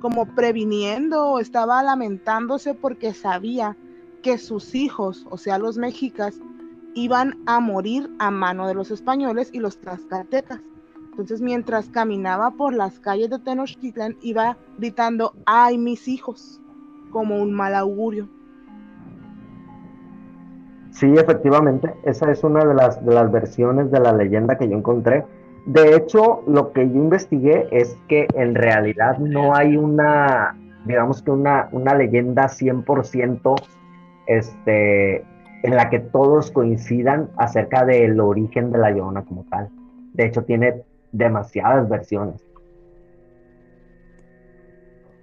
como 0.00 0.26
previniendo 0.36 1.30
o 1.30 1.40
estaba 1.40 1.82
lamentándose 1.82 2.74
porque 2.74 3.12
sabía 3.12 3.76
que 4.22 4.38
sus 4.38 4.76
hijos, 4.76 5.26
o 5.30 5.36
sea, 5.36 5.58
los 5.58 5.78
mexicas, 5.78 6.40
iban 6.94 7.42
a 7.46 7.58
morir 7.58 8.08
a 8.20 8.30
mano 8.30 8.68
de 8.68 8.74
los 8.74 8.92
españoles 8.92 9.50
y 9.52 9.58
los 9.58 9.78
tlaxcaltecas. 9.78 10.60
Entonces, 11.14 11.40
mientras 11.40 11.88
caminaba 11.88 12.50
por 12.50 12.74
las 12.74 12.98
calles 12.98 13.30
de 13.30 13.38
Tenochtitlan, 13.38 14.16
iba 14.20 14.56
gritando, 14.78 15.32
¡ay, 15.46 15.78
mis 15.78 16.08
hijos! 16.08 16.60
como 17.14 17.40
un 17.40 17.52
mal 17.52 17.76
augurio. 17.76 18.28
Sí, 20.90 21.06
efectivamente, 21.16 21.94
esa 22.04 22.30
es 22.30 22.42
una 22.42 22.64
de 22.64 22.74
las, 22.74 23.30
versiones 23.30 23.90
de 23.90 24.00
la 24.00 24.12
leyenda 24.12 24.58
que 24.58 24.68
yo 24.68 24.76
encontré. 24.76 25.24
De 25.64 25.94
hecho, 25.94 26.42
lo 26.46 26.72
que 26.72 26.86
yo 26.86 26.94
investigué 26.94 27.68
es 27.70 27.96
que 28.08 28.26
en 28.34 28.54
realidad 28.54 29.18
no 29.18 29.54
hay 29.54 29.76
una, 29.76 30.56
digamos 30.84 31.22
que 31.22 31.30
una, 31.30 31.68
una 31.72 31.94
leyenda 31.94 32.44
100% 32.48 33.54
este, 34.26 35.24
en 35.62 35.76
la 35.76 35.90
que 35.90 36.00
todos 36.00 36.50
coincidan 36.50 37.30
acerca 37.36 37.84
del 37.84 38.20
origen 38.20 38.72
de 38.72 38.78
la 38.78 38.90
Llorona 38.90 39.24
como 39.24 39.44
tal. 39.44 39.70
De 40.14 40.26
hecho, 40.26 40.42
tiene 40.42 40.82
demasiadas 41.14 41.88
versiones. 41.88 42.44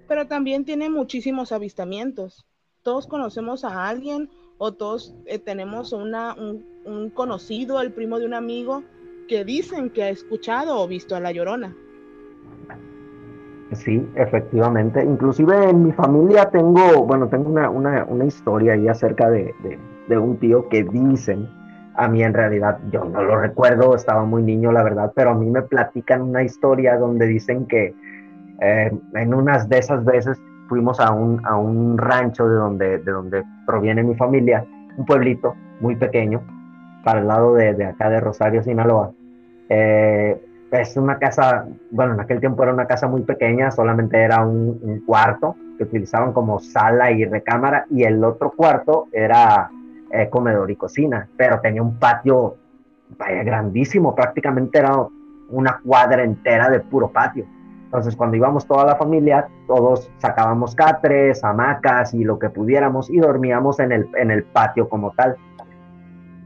Pero 0.07 0.27
también 0.27 0.65
tiene 0.65 0.89
muchísimos 0.89 1.51
avistamientos. 1.51 2.45
Todos 2.81 3.07
conocemos 3.07 3.63
a 3.63 3.87
alguien 3.87 4.29
o 4.57 4.73
todos 4.73 5.13
eh, 5.25 5.39
tenemos 5.39 5.93
una, 5.93 6.35
un, 6.35 7.09
conocido, 7.11 7.81
el 7.81 7.91
primo 7.91 8.19
de 8.19 8.25
un 8.25 8.33
amigo, 8.33 8.83
que 9.27 9.43
dicen 9.45 9.89
que 9.89 10.03
ha 10.03 10.09
escuchado 10.09 10.79
o 10.79 10.87
visto 10.87 11.15
a 11.15 11.19
la 11.19 11.31
llorona. 11.31 11.75
Sí, 13.73 14.05
efectivamente. 14.15 15.03
Inclusive 15.03 15.69
en 15.69 15.85
mi 15.85 15.91
familia 15.93 16.49
tengo, 16.49 17.05
bueno, 17.05 17.27
tengo 17.29 17.49
una, 17.49 17.69
una, 17.69 18.25
historia 18.25 18.73
ahí 18.73 18.87
acerca 18.87 19.29
de, 19.29 19.55
de, 20.07 20.17
un 20.17 20.37
tío 20.37 20.67
que 20.67 20.83
dicen, 20.83 21.49
a 21.95 22.07
mí 22.07 22.23
en 22.23 22.33
realidad 22.33 22.79
yo 22.91 23.03
no 23.05 23.21
lo 23.23 23.39
recuerdo, 23.39 23.95
estaba 23.95 24.23
muy 24.23 24.43
niño 24.43 24.71
la 24.71 24.83
verdad, 24.83 25.11
pero 25.15 25.31
a 25.31 25.35
mí 25.35 25.49
me 25.49 25.61
platican 25.61 26.21
una 26.21 26.43
historia 26.43 26.97
donde 26.97 27.27
dicen 27.27 27.67
que 27.67 27.93
eh, 28.61 28.91
en 29.13 29.33
unas 29.33 29.67
de 29.67 29.79
esas 29.79 30.03
veces 30.05 30.41
fuimos 30.69 30.99
a 30.99 31.11
un, 31.11 31.45
a 31.45 31.57
un 31.57 31.97
rancho 31.97 32.47
de 32.47 32.55
donde, 32.55 32.97
de 32.99 33.11
donde 33.11 33.43
proviene 33.65 34.03
mi 34.03 34.15
familia, 34.15 34.65
un 34.97 35.05
pueblito 35.05 35.55
muy 35.79 35.95
pequeño, 35.95 36.41
para 37.03 37.19
el 37.19 37.27
lado 37.27 37.55
de, 37.55 37.73
de 37.73 37.85
acá 37.85 38.09
de 38.09 38.19
Rosario, 38.19 38.63
Sinaloa. 38.63 39.11
Eh, 39.69 40.39
es 40.71 40.95
una 40.95 41.19
casa, 41.19 41.65
bueno, 41.91 42.13
en 42.13 42.21
aquel 42.21 42.39
tiempo 42.39 42.63
era 42.63 42.73
una 42.73 42.87
casa 42.87 43.07
muy 43.07 43.23
pequeña, 43.23 43.71
solamente 43.71 44.17
era 44.17 44.45
un, 44.45 45.03
cuarto 45.05 45.55
que 45.77 45.83
utilizaban 45.83 46.31
como 46.31 46.59
sala 46.59 47.11
y 47.11 47.25
recámara 47.25 47.85
y 47.89 48.03
el 48.03 48.23
otro 48.23 48.51
cuarto 48.51 49.07
era 49.11 49.69
eh, 50.14 50.30
comedor 50.30 50.70
y 50.72 50.76
cocina, 50.76 51.28
pero 51.38 51.59
tenía 51.62 51.82
un 51.82 51.97
patio 51.97 52.55
vaya, 53.18 53.43
grandísimo, 53.43 54.16
prácticamente 54.16 54.80
era 54.80 55.07
una 55.49 55.80
cuadra 55.84 56.24
entera 56.24 56.70
de 56.70 56.80
puro 56.80 57.09
patio. 57.09 57.45
Entonces, 57.86 58.16
cuando 58.16 58.38
íbamos 58.38 58.66
toda 58.66 58.86
la 58.86 58.95
familia, 58.95 59.47
todos 59.68 60.09
sacábamos 60.18 60.76
catres, 60.76 61.43
hamacas 61.43 62.14
y 62.14 62.24
lo 62.24 62.39
que 62.39 62.49
pudiéramos 62.49 63.09
y 63.09 63.18
dormíamos 63.18 63.80
en 63.80 63.91
el, 63.91 64.09
en 64.16 64.32
el 64.32 64.43
patio 64.43 64.88
como 64.88 65.12
tal. 65.12 65.36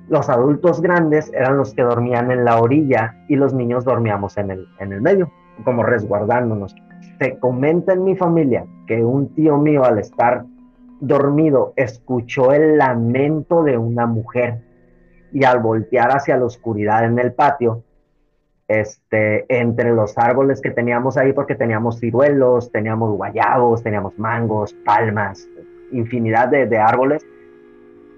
Los 0.09 0.27
adultos 0.29 0.81
grandes 0.81 1.31
eran 1.33 1.57
los 1.57 1.73
que 1.73 1.83
dormían 1.83 2.31
en 2.31 2.45
la 2.45 2.59
orilla 2.59 3.15
y 3.27 3.35
los 3.35 3.53
niños 3.53 3.85
dormíamos 3.85 4.37
en 4.37 4.51
el, 4.51 4.67
en 4.79 4.91
el 4.91 5.01
medio, 5.01 5.31
como 5.63 5.83
resguardándonos. 5.83 6.75
Se 7.19 7.37
comenta 7.37 7.93
en 7.93 8.03
mi 8.03 8.15
familia 8.15 8.65
que 8.87 9.03
un 9.03 9.33
tío 9.35 9.57
mío 9.57 9.83
al 9.83 9.99
estar 9.99 10.45
dormido 10.99 11.73
escuchó 11.75 12.51
el 12.51 12.77
lamento 12.77 13.63
de 13.63 13.77
una 13.77 14.05
mujer 14.05 14.61
y 15.31 15.43
al 15.43 15.59
voltear 15.59 16.11
hacia 16.11 16.37
la 16.37 16.45
oscuridad 16.45 17.05
en 17.05 17.19
el 17.19 17.33
patio, 17.33 17.83
este, 18.67 19.45
entre 19.49 19.93
los 19.93 20.17
árboles 20.17 20.61
que 20.61 20.71
teníamos 20.71 21.17
ahí, 21.17 21.33
porque 21.33 21.55
teníamos 21.55 21.99
ciruelos, 21.99 22.71
teníamos 22.71 23.15
guayabos, 23.15 23.83
teníamos 23.83 24.17
mangos, 24.17 24.73
palmas, 24.85 25.47
infinidad 25.91 26.47
de, 26.47 26.65
de 26.65 26.77
árboles, 26.77 27.25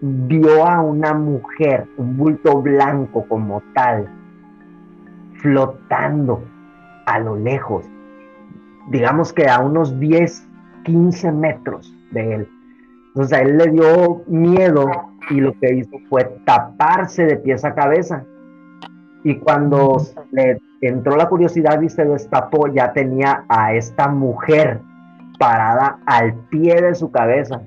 vio 0.01 0.65
a 0.65 0.81
una 0.81 1.13
mujer, 1.13 1.85
un 1.97 2.17
bulto 2.17 2.61
blanco 2.61 3.25
como 3.27 3.61
tal, 3.73 4.07
flotando 5.41 6.43
a 7.07 7.19
lo 7.19 7.35
lejos, 7.35 7.85
digamos 8.89 9.33
que 9.33 9.47
a 9.47 9.59
unos 9.59 9.99
10, 9.99 10.47
15 10.83 11.31
metros 11.31 11.93
de 12.11 12.35
él. 12.35 12.56
Entonces 13.17 13.35
a 13.35 13.41
él 13.41 13.57
le 13.57 13.71
dio 13.71 14.21
miedo 14.27 14.85
y 15.31 15.39
lo 15.39 15.51
que 15.59 15.73
hizo 15.73 15.97
fue 16.07 16.23
taparse 16.45 17.25
de 17.25 17.37
pies 17.37 17.65
a 17.65 17.73
cabeza. 17.73 18.23
Y 19.23 19.37
cuando 19.37 19.97
le 20.29 20.59
entró 20.81 21.17
la 21.17 21.27
curiosidad 21.27 21.81
y 21.81 21.89
se 21.89 22.05
destapó, 22.05 22.67
ya 22.67 22.93
tenía 22.93 23.43
a 23.49 23.73
esta 23.73 24.07
mujer 24.07 24.81
parada 25.39 25.97
al 26.05 26.35
pie 26.51 26.79
de 26.79 26.93
su 26.93 27.09
cabeza 27.09 27.61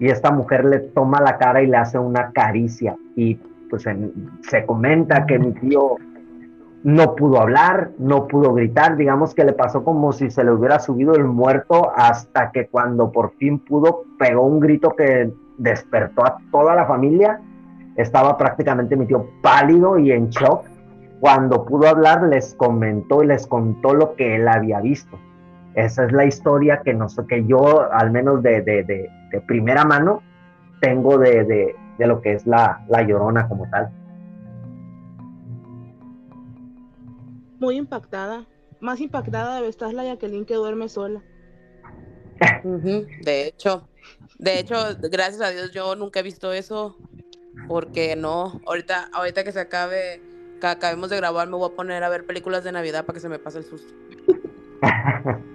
y 0.00 0.08
esta 0.08 0.32
mujer 0.32 0.64
le 0.64 0.80
toma 0.80 1.20
la 1.20 1.38
cara 1.38 1.62
y 1.62 1.68
le 1.68 1.76
hace 1.76 2.00
una 2.00 2.32
caricia 2.32 2.96
y 3.14 3.36
pues 3.70 3.84
se 4.40 4.66
comenta 4.66 5.24
que 5.24 5.38
mi 5.38 5.52
tío 5.52 5.98
no 6.84 7.16
pudo 7.16 7.40
hablar, 7.40 7.92
no 7.98 8.28
pudo 8.28 8.52
gritar, 8.52 8.96
digamos 8.98 9.34
que 9.34 9.42
le 9.42 9.54
pasó 9.54 9.82
como 9.82 10.12
si 10.12 10.30
se 10.30 10.44
le 10.44 10.52
hubiera 10.52 10.78
subido 10.78 11.14
el 11.14 11.24
muerto 11.24 11.90
hasta 11.96 12.52
que 12.52 12.66
cuando 12.66 13.10
por 13.10 13.32
fin 13.36 13.58
pudo 13.58 14.02
pegó 14.18 14.42
un 14.42 14.60
grito 14.60 14.90
que 14.90 15.32
despertó 15.56 16.26
a 16.26 16.36
toda 16.52 16.74
la 16.74 16.84
familia, 16.84 17.40
estaba 17.96 18.36
prácticamente 18.36 18.96
mi 18.96 19.06
tío 19.06 19.26
pálido 19.42 19.98
y 19.98 20.12
en 20.12 20.28
shock. 20.28 20.66
Cuando 21.20 21.64
pudo 21.64 21.88
hablar 21.88 22.24
les 22.24 22.54
comentó 22.54 23.22
y 23.22 23.28
les 23.28 23.46
contó 23.46 23.94
lo 23.94 24.14
que 24.14 24.36
él 24.36 24.46
había 24.46 24.80
visto. 24.80 25.18
Esa 25.74 26.04
es 26.04 26.12
la 26.12 26.26
historia 26.26 26.82
que, 26.84 26.92
no, 26.92 27.06
que 27.26 27.46
yo, 27.46 27.90
al 27.92 28.10
menos 28.10 28.42
de, 28.42 28.60
de, 28.60 29.10
primera 29.46 29.86
mano, 29.86 30.20
tengo 30.80 31.16
de, 31.16 31.74
lo 31.98 32.20
que 32.20 32.34
es 32.34 32.46
la, 32.46 32.84
la 32.88 33.00
llorona 33.02 33.48
como 33.48 33.68
tal. 33.70 33.90
Muy 37.64 37.78
impactada. 37.78 38.44
Más 38.80 39.00
impactada 39.00 39.56
debe 39.56 39.68
estar 39.68 39.90
la 39.94 40.04
Jacqueline 40.04 40.44
que 40.44 40.54
duerme 40.54 40.90
sola. 40.90 41.22
De 42.62 43.46
hecho, 43.46 43.88
de 44.38 44.58
hecho, 44.58 44.76
gracias 45.10 45.40
a 45.40 45.48
Dios 45.48 45.72
yo 45.72 45.96
nunca 45.96 46.20
he 46.20 46.22
visto 46.22 46.52
eso 46.52 46.94
porque 47.66 48.16
no, 48.16 48.60
ahorita, 48.66 49.08
ahorita 49.14 49.44
que 49.44 49.52
se 49.52 49.60
acabe, 49.60 50.20
que 50.60 50.66
acabemos 50.66 51.08
de 51.08 51.16
grabar, 51.16 51.48
me 51.48 51.56
voy 51.56 51.70
a 51.72 51.74
poner 51.74 52.04
a 52.04 52.10
ver 52.10 52.26
películas 52.26 52.64
de 52.64 52.72
Navidad 52.72 53.06
para 53.06 53.14
que 53.14 53.20
se 53.20 53.30
me 53.30 53.38
pase 53.38 53.58
el 53.58 53.64
susto. 53.64 53.94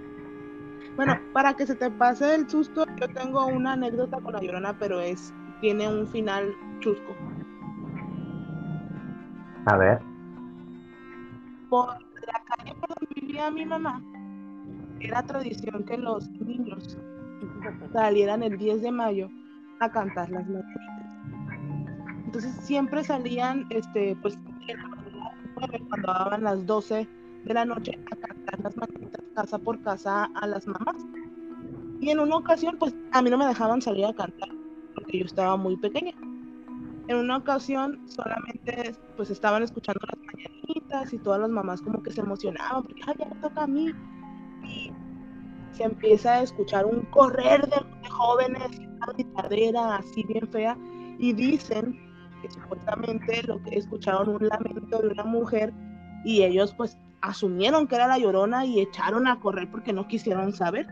Bueno, 0.95 1.17
para 1.31 1.53
que 1.53 1.65
se 1.65 1.75
te 1.75 1.89
pase 1.89 2.35
el 2.35 2.49
susto, 2.49 2.85
yo 2.99 3.07
tengo 3.13 3.45
una 3.45 3.71
anécdota 3.71 4.19
con 4.19 4.33
la 4.33 4.41
llorona, 4.41 4.77
pero 4.77 4.99
es, 4.99 5.33
tiene 5.61 5.87
un 5.87 6.05
final 6.05 6.53
chusco. 6.81 7.15
A 9.67 9.77
ver. 9.77 10.18
Por 11.69 11.87
la 11.89 12.43
calle 12.55 12.73
por 12.75 12.89
donde 12.89 13.21
vivía 13.21 13.51
mi 13.51 13.65
mamá, 13.65 14.01
era 14.99 15.23
tradición 15.23 15.83
que 15.85 15.97
los 15.97 16.29
niños 16.31 16.97
salieran 17.93 18.43
el 18.43 18.57
10 18.57 18.81
de 18.81 18.91
mayo 18.91 19.29
a 19.79 19.89
cantar 19.91 20.29
las 20.29 20.47
mañanitas. 20.47 21.17
Entonces 22.25 22.53
siempre 22.61 23.03
salían, 23.03 23.65
este, 23.69 24.15
pues, 24.21 24.37
cuando 25.89 26.07
daban 26.07 26.43
las 26.43 26.65
12 26.65 27.07
de 27.45 27.53
la 27.53 27.65
noche 27.65 27.97
a 28.11 28.15
cantar 28.15 28.59
las 28.61 28.77
mañanitas 28.77 29.25
casa 29.35 29.57
por 29.57 29.81
casa 29.81 30.25
a 30.35 30.47
las 30.47 30.67
mamás. 30.67 30.97
Y 32.01 32.09
en 32.09 32.19
una 32.19 32.37
ocasión, 32.37 32.77
pues 32.79 32.93
a 33.11 33.21
mí 33.21 33.29
no 33.29 33.37
me 33.37 33.45
dejaban 33.45 33.81
salir 33.81 34.05
a 34.05 34.13
cantar 34.13 34.49
porque 34.95 35.19
yo 35.19 35.25
estaba 35.25 35.57
muy 35.57 35.77
pequeña. 35.77 36.13
En 37.09 37.17
una 37.17 37.37
ocasión 37.37 38.07
solamente 38.07 38.95
pues 39.17 39.31
estaban 39.31 39.63
escuchando 39.63 39.99
las 40.05 40.19
mañanitas 40.27 41.11
y 41.11 41.17
todas 41.17 41.39
las 41.41 41.49
mamás 41.49 41.81
como 41.81 42.03
que 42.03 42.11
se 42.11 42.21
emocionaban 42.21 42.83
porque 42.83 43.01
Ay, 43.07 43.15
ya 43.17 43.25
me 43.25 43.35
toca 43.41 43.63
a 43.63 43.67
mí. 43.67 43.91
Y 44.63 44.91
se 45.71 45.85
empieza 45.85 46.35
a 46.35 46.43
escuchar 46.43 46.85
un 46.85 47.01
correr 47.05 47.67
de, 47.67 48.09
jóvenes, 48.11 48.77
una 48.77 49.07
gritadera 49.07 49.95
así 49.95 50.23
bien 50.25 50.47
fea 50.51 50.77
y 51.17 51.33
dicen 51.33 51.97
que 52.43 52.51
supuestamente 52.51 53.41
lo 53.41 53.59
que 53.63 53.79
escucharon 53.79 54.29
un 54.29 54.47
lamento 54.47 54.99
de 54.99 55.07
una 55.07 55.23
mujer 55.23 55.73
y 56.23 56.43
ellos 56.43 56.75
pues 56.77 56.95
asumieron 57.21 57.87
que 57.87 57.95
era 57.95 58.05
la 58.05 58.19
llorona 58.19 58.67
y 58.67 58.81
echaron 58.81 59.25
a 59.25 59.39
correr 59.39 59.67
porque 59.71 59.93
no 59.93 60.07
quisieron 60.07 60.53
saber. 60.53 60.85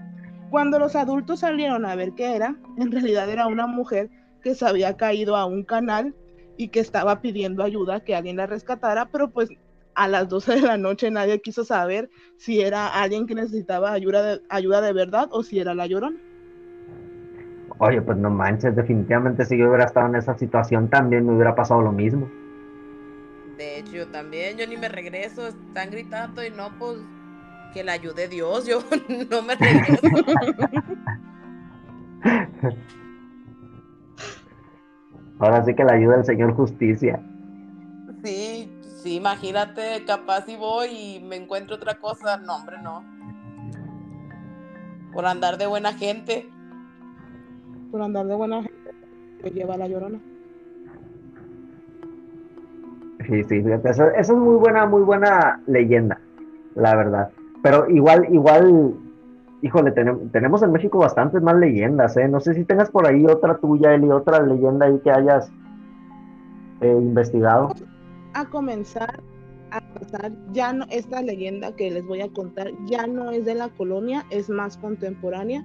Cuando 0.50 0.80
los 0.80 0.96
adultos 0.96 1.42
salieron 1.42 1.86
a 1.86 1.94
ver 1.94 2.14
qué 2.14 2.36
era, 2.36 2.56
en 2.78 2.92
realidad 2.92 3.30
era 3.30 3.46
una 3.46 3.68
mujer 3.68 4.10
que 4.48 4.56
se 4.56 4.66
había 4.66 4.96
caído 4.96 5.36
a 5.36 5.46
un 5.46 5.66
canal 5.66 6.16
y 6.56 6.70
que 6.70 6.80
estaba 6.80 7.20
pidiendo 7.20 7.64
ayuda, 7.64 8.00
que 8.00 8.16
alguien 8.16 8.38
la 8.38 8.48
rescatara, 8.48 9.10
pero 9.12 9.30
pues 9.30 9.50
a 9.94 10.08
las 10.08 10.30
12 10.30 10.56
de 10.56 10.62
la 10.62 10.78
noche 10.78 11.12
nadie 11.12 11.42
quiso 11.42 11.66
saber 11.66 12.10
si 12.38 12.62
era 12.62 12.88
alguien 12.88 13.28
que 13.28 13.36
necesitaba 13.36 13.92
ayuda 13.92 14.24
de, 14.24 14.42
ayuda 14.48 14.80
de 14.80 14.94
verdad 14.94 15.28
o 15.32 15.44
si 15.44 15.60
era 15.60 15.76
la 15.76 15.86
llorona. 15.86 16.18
Oye, 17.80 18.02
pues 18.02 18.18
no 18.20 18.30
manches, 18.30 18.74
definitivamente 18.74 19.44
si 19.44 19.58
yo 19.58 19.68
hubiera 19.68 19.84
estado 19.84 20.08
en 20.08 20.16
esa 20.16 20.38
situación 20.38 20.90
también 20.90 21.26
me 21.26 21.34
hubiera 21.34 21.54
pasado 21.54 21.82
lo 21.82 21.92
mismo. 21.92 22.32
De 23.58 23.80
hecho, 23.80 23.92
yo 23.98 24.08
también, 24.08 24.56
yo 24.58 24.66
ni 24.66 24.78
me 24.78 24.88
regreso, 24.88 25.48
están 25.48 25.92
gritando 25.92 26.42
y 26.42 26.52
no, 26.52 26.72
pues 26.80 27.00
que 27.74 27.84
la 27.84 27.92
ayude 27.92 28.30
Dios, 28.30 28.66
yo 28.66 28.80
no 29.30 29.42
me 29.42 29.56
regreso. 29.56 30.08
Ahora 35.40 35.64
sí 35.64 35.76
que 35.76 35.84
la 35.84 35.94
ayuda 35.94 36.18
el 36.18 36.26
Señor 36.26 36.54
Justicia. 36.54 37.20
Sí, 38.24 38.72
sí, 39.04 39.16
imagínate, 39.16 40.04
capaz 40.06 40.46
si 40.46 40.56
voy 40.56 40.88
y 40.90 41.20
me 41.24 41.36
encuentro 41.36 41.76
otra 41.76 42.00
cosa. 42.00 42.38
No, 42.38 42.56
hombre, 42.56 42.78
no. 42.82 43.04
Por 45.14 45.26
andar 45.26 45.58
de 45.58 45.68
buena 45.68 45.94
gente. 45.94 46.50
Por 47.92 48.02
andar 48.02 48.26
de 48.26 48.36
buena 48.36 48.64
gente, 48.64 48.92
te 49.42 49.52
lleva 49.52 49.78
la 49.78 49.88
llorona. 49.88 50.20
Sí, 53.28 53.44
sí, 53.44 53.62
fíjate, 53.62 53.90
eso 53.90 54.10
es 54.12 54.30
muy 54.32 54.56
buena, 54.56 54.86
muy 54.86 55.02
buena 55.02 55.62
leyenda, 55.68 56.20
la 56.76 56.96
verdad. 56.96 57.30
Pero 57.62 57.90
igual, 57.90 58.26
igual, 58.34 58.94
híjole, 59.62 59.92
tenemos 59.92 60.62
en 60.64 60.72
México 60.72 61.00
bastantes 61.00 61.42
más 61.42 61.56
leyendas, 61.56 62.16
¿eh? 62.18 62.28
No 62.28 62.40
sé 62.40 62.54
si 62.54 62.64
tengas 62.64 62.92
por 62.92 63.08
ahí 63.08 63.26
otra 63.26 63.58
tuya, 63.58 63.94
Eli, 63.94 64.10
otra 64.10 64.42
leyenda 64.42 64.86
ahí 64.86 65.00
que 65.04 65.12
hayas 65.12 65.52
eh, 66.82 66.90
investigado. 66.90 67.74
A 68.34 68.46
comenzar 68.46 69.22
a 69.72 69.82
pasar, 69.82 70.32
ya 70.54 70.72
no, 70.74 70.86
esta 70.90 71.22
leyenda 71.22 71.76
que 71.76 71.92
les 71.92 72.06
voy 72.06 72.22
a 72.22 72.30
contar 72.30 72.72
ya 72.86 73.06
no 73.08 73.32
es 73.32 73.46
de 73.46 73.56
la 73.56 73.70
colonia, 73.70 74.26
es 74.30 74.50
más 74.50 74.78
contemporánea. 74.78 75.64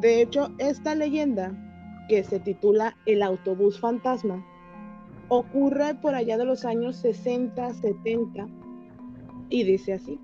De 0.00 0.22
hecho, 0.22 0.48
esta 0.58 0.94
leyenda 0.94 1.52
que 2.08 2.24
se 2.24 2.40
titula 2.40 2.96
El 3.06 3.22
autobús 3.22 3.78
fantasma 3.78 4.44
ocurre 5.28 5.94
por 5.94 6.14
allá 6.14 6.36
de 6.36 6.44
los 6.44 6.64
años 6.64 6.96
60, 6.96 7.74
70 7.74 8.46
y 9.48 9.64
dice 9.64 9.94
así. 9.94 10.20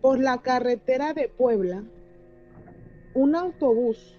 Por 0.00 0.20
la 0.20 0.38
carretera 0.38 1.12
de 1.12 1.28
Puebla, 1.28 1.82
un 3.16 3.34
autobús 3.34 4.14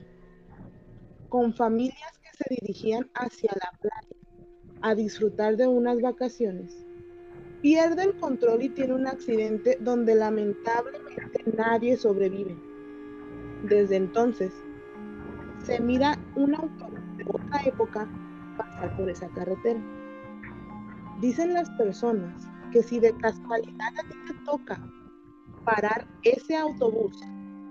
con 1.29 1.53
familias 1.53 2.19
que 2.23 2.29
se 2.35 2.55
dirigían 2.61 3.07
hacia 3.13 3.51
la 3.53 3.71
playa 3.79 4.17
a 4.81 4.95
disfrutar 4.95 5.55
de 5.55 5.67
unas 5.67 6.01
vacaciones, 6.01 6.83
pierde 7.61 8.05
el 8.05 8.17
control 8.17 8.63
y 8.63 8.69
tiene 8.69 8.95
un 8.95 9.05
accidente 9.05 9.77
donde 9.81 10.15
lamentablemente 10.15 11.43
nadie 11.55 11.95
sobrevive. 11.95 12.57
Desde 13.69 13.97
entonces, 13.97 14.51
se 15.63 15.79
mira 15.79 16.17
un 16.35 16.55
autobús 16.55 17.17
de 17.17 17.25
otra 17.27 17.61
época 17.65 18.09
pasar 18.57 18.97
por 18.97 19.11
esa 19.11 19.27
carretera. 19.29 19.79
Dicen 21.21 21.53
las 21.53 21.69
personas 21.71 22.47
que 22.71 22.81
si 22.81 22.99
de 22.99 23.15
casualidad 23.17 23.93
a 23.99 24.09
ti 24.09 24.15
te 24.27 24.33
toca 24.43 24.81
parar 25.65 26.07
ese 26.23 26.55
autobús, 26.55 27.15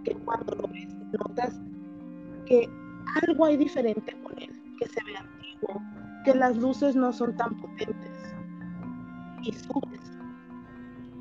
que 0.07 0.15
cuando 0.15 0.55
lo 0.55 0.69
ves 0.69 0.95
notas 1.19 1.61
que 2.47 2.71
algo 3.23 3.45
hay 3.45 3.57
diferente 3.57 4.17
con 4.23 4.39
él, 4.39 4.51
que 4.79 4.87
se 4.87 5.03
ve 5.05 5.17
antiguo, 5.17 5.83
que 6.25 6.35
las 6.35 6.57
luces 6.57 6.95
no 6.95 7.13
son 7.13 7.37
tan 7.37 7.57
potentes. 7.57 8.35
Y 9.43 9.53
subes, 9.53 10.13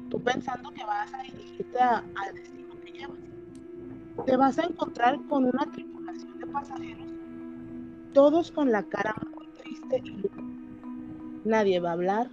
tú 0.10 0.22
pensando 0.22 0.70
que 0.72 0.84
vas 0.84 1.12
a 1.14 1.24
dirigirte 1.24 1.80
al 1.80 2.36
destino 2.36 2.80
que 2.84 2.92
llevas. 2.92 3.18
Te 4.26 4.38
vas 4.38 4.60
a 4.60 4.66
encontrar 4.66 5.20
con 5.28 5.46
una 5.46 5.66
tripulación 5.72 6.40
de 6.40 6.48
pasajeros, 6.48 7.10
todos 8.14 8.52
con 8.52 8.72
la 8.72 8.84
cara 8.84 9.16
muy 9.36 9.48
triste 9.64 10.02
y 10.04 10.10
lúgubre. 10.12 10.44
Nadie 11.44 11.80
va 11.80 11.90
a 11.90 11.94
hablar, 11.94 12.30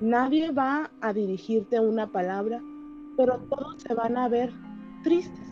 nadie 0.00 0.50
va 0.50 0.90
a 1.00 1.12
dirigirte 1.14 1.80
una 1.80 2.06
palabra 2.06 2.60
pero 3.16 3.38
todos 3.48 3.82
se 3.82 3.94
van 3.94 4.16
a 4.16 4.28
ver 4.28 4.52
tristes. 5.02 5.45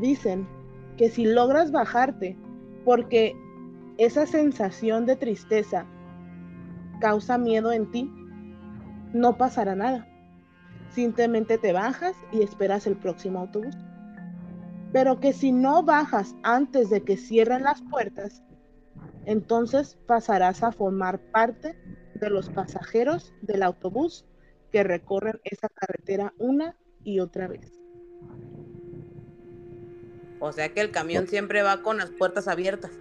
Dicen 0.00 0.46
que 0.96 1.10
si 1.10 1.24
logras 1.24 1.70
bajarte, 1.72 2.36
porque 2.84 3.34
esa 3.98 4.26
sensación 4.26 5.06
de 5.06 5.16
tristeza 5.16 5.86
causa 7.00 7.38
miedo 7.38 7.72
en 7.72 7.90
ti, 7.90 8.10
no 9.12 9.36
pasará 9.36 9.74
nada. 9.74 10.06
Simplemente 10.90 11.58
te 11.58 11.72
bajas 11.72 12.16
y 12.32 12.42
esperas 12.42 12.86
el 12.86 12.96
próximo 12.96 13.40
autobús. 13.40 13.76
Pero 14.92 15.20
que 15.20 15.32
si 15.32 15.52
no 15.52 15.82
bajas 15.82 16.34
antes 16.42 16.90
de 16.90 17.02
que 17.02 17.16
cierren 17.16 17.62
las 17.62 17.82
puertas, 17.82 18.42
entonces 19.26 19.98
pasarás 20.06 20.62
a 20.62 20.72
formar 20.72 21.20
parte 21.30 21.76
de 22.14 22.30
los 22.30 22.48
pasajeros 22.48 23.34
del 23.42 23.62
autobús 23.62 24.24
que 24.72 24.82
recorren 24.82 25.40
esa 25.44 25.68
carretera 25.68 26.32
una 26.38 26.76
y 27.04 27.20
otra 27.20 27.48
vez. 27.48 27.77
O 30.40 30.52
sea 30.52 30.72
que 30.72 30.80
el 30.80 30.90
camión 30.90 31.26
siempre 31.26 31.62
va 31.62 31.82
con 31.82 31.98
las 31.98 32.10
puertas 32.10 32.48
abiertas. 32.48 32.92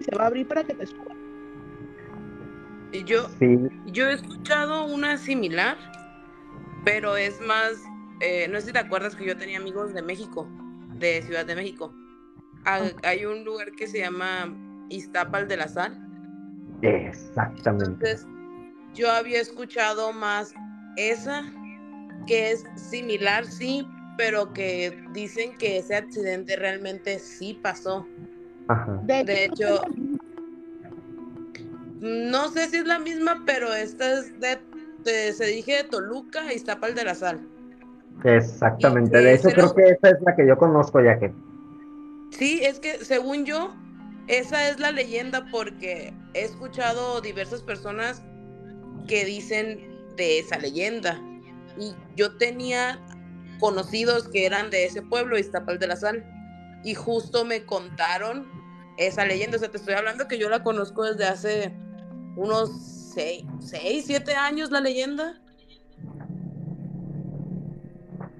se 0.00 0.16
va 0.16 0.24
a 0.24 0.26
abrir 0.26 0.46
para 0.48 0.64
que 0.64 0.74
te 0.74 0.86
suba. 0.86 1.14
Yo, 3.06 3.28
yo 3.86 4.08
he 4.08 4.12
escuchado 4.12 4.84
una 4.84 5.16
similar, 5.16 5.78
pero 6.84 7.16
es 7.16 7.40
más, 7.40 7.72
eh, 8.20 8.48
no 8.48 8.60
sé 8.60 8.66
si 8.66 8.72
te 8.72 8.80
acuerdas 8.80 9.16
que 9.16 9.24
yo 9.24 9.36
tenía 9.36 9.58
amigos 9.58 9.94
de 9.94 10.02
México, 10.02 10.46
de 10.96 11.22
Ciudad 11.22 11.46
de 11.46 11.54
México. 11.54 11.94
Hay, 12.64 13.24
un 13.24 13.44
lugar 13.44 13.72
que 13.72 13.86
se 13.86 14.00
llama 14.00 14.54
Iztapal 14.90 15.48
de 15.48 15.56
la 15.56 15.68
Sal. 15.68 15.98
Exactamente 16.82 18.18
yo 18.94 19.10
había 19.10 19.40
escuchado 19.40 20.12
más 20.12 20.54
esa, 20.96 21.44
que 22.26 22.52
es 22.52 22.64
similar, 22.76 23.46
sí, 23.46 23.86
pero 24.16 24.52
que 24.52 25.02
dicen 25.12 25.56
que 25.56 25.78
ese 25.78 25.96
accidente 25.96 26.56
realmente 26.56 27.18
sí 27.18 27.58
pasó. 27.62 28.06
De, 29.04 29.44
hecho, 29.44 29.82
no 32.00 32.48
sé 32.48 32.68
si 32.68 32.78
es 32.78 32.86
la 32.86 32.98
misma, 32.98 33.42
pero 33.44 33.72
esta 33.74 34.12
es 34.12 34.32
de, 34.40 35.32
se 35.32 35.46
dije 35.46 35.76
de 35.76 35.84
Toluca 35.84 36.52
y 36.52 36.56
Iztapal 36.56 36.94
de 36.94 37.04
la 37.04 37.14
Sal. 37.14 37.40
Exactamente, 38.24 39.18
de 39.18 39.34
hecho 39.34 39.48
creo 39.50 39.74
que 39.74 39.90
esa 39.90 40.10
es 40.10 40.20
la 40.22 40.36
que 40.36 40.46
yo 40.46 40.56
conozco 40.56 41.02
ya 41.02 41.18
que. 41.18 41.32
Sí, 42.30 42.60
es 42.62 42.78
que 42.78 43.04
según 43.04 43.44
yo, 43.44 43.74
esa 44.28 44.68
es 44.68 44.78
la 44.78 44.92
leyenda 44.92 45.46
porque 45.50 46.14
he 46.34 46.44
escuchado 46.44 47.20
diversas 47.20 47.62
personas 47.62 48.22
que 49.08 49.24
dicen 49.24 49.92
de 50.16 50.38
esa 50.38 50.58
leyenda. 50.58 51.20
Y 51.78 51.94
yo 52.16 52.36
tenía 52.36 53.00
conocidos 53.62 54.28
que 54.28 54.44
eran 54.44 54.70
de 54.70 54.84
ese 54.84 55.02
pueblo, 55.02 55.38
Iztapal 55.38 55.78
de 55.78 55.86
la 55.86 55.94
Sal, 55.94 56.24
y 56.82 56.94
justo 56.94 57.44
me 57.44 57.64
contaron 57.64 58.44
esa 58.98 59.24
leyenda. 59.24 59.56
O 59.56 59.60
sea, 59.60 59.70
te 59.70 59.76
estoy 59.76 59.94
hablando 59.94 60.26
que 60.26 60.36
yo 60.36 60.50
la 60.50 60.64
conozco 60.64 61.04
desde 61.04 61.26
hace 61.26 61.72
unos 62.34 62.70
6, 63.14 63.44
7 64.04 64.34
años 64.34 64.72
la 64.72 64.80
leyenda. 64.80 65.40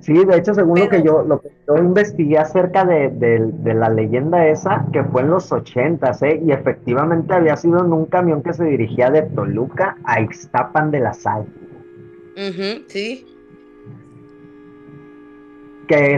Sí, 0.01 0.13
de 0.13 0.37
hecho, 0.37 0.55
según 0.55 0.81
lo 0.81 0.89
que 0.89 1.05
yo 1.05 1.23
lo 1.23 1.41
que 1.41 1.53
yo 1.69 1.77
investigué 1.77 2.37
acerca 2.37 2.85
de, 2.85 3.53
la 3.63 3.89
leyenda 3.91 4.49
esa, 4.49 4.85
que 4.93 5.05
fue 5.05 5.23
en 5.23 5.31
los 5.31 5.53
ochentas, 5.53 6.21
¿eh? 6.23 6.43
y 6.45 6.51
efectivamente 6.51 7.33
había 7.33 7.57
sido 7.57 7.79
en 7.85 7.93
un 7.93 8.07
camión 8.07 8.43
que 8.43 8.53
se 8.53 8.65
dirigía 8.65 9.09
de 9.11 9.23
Toluca 9.23 9.97
a 10.03 10.21
Ixtapan 10.21 10.91
de 10.91 10.99
la 10.99 11.15
Sal. 11.15 11.47
sí. 12.89 13.32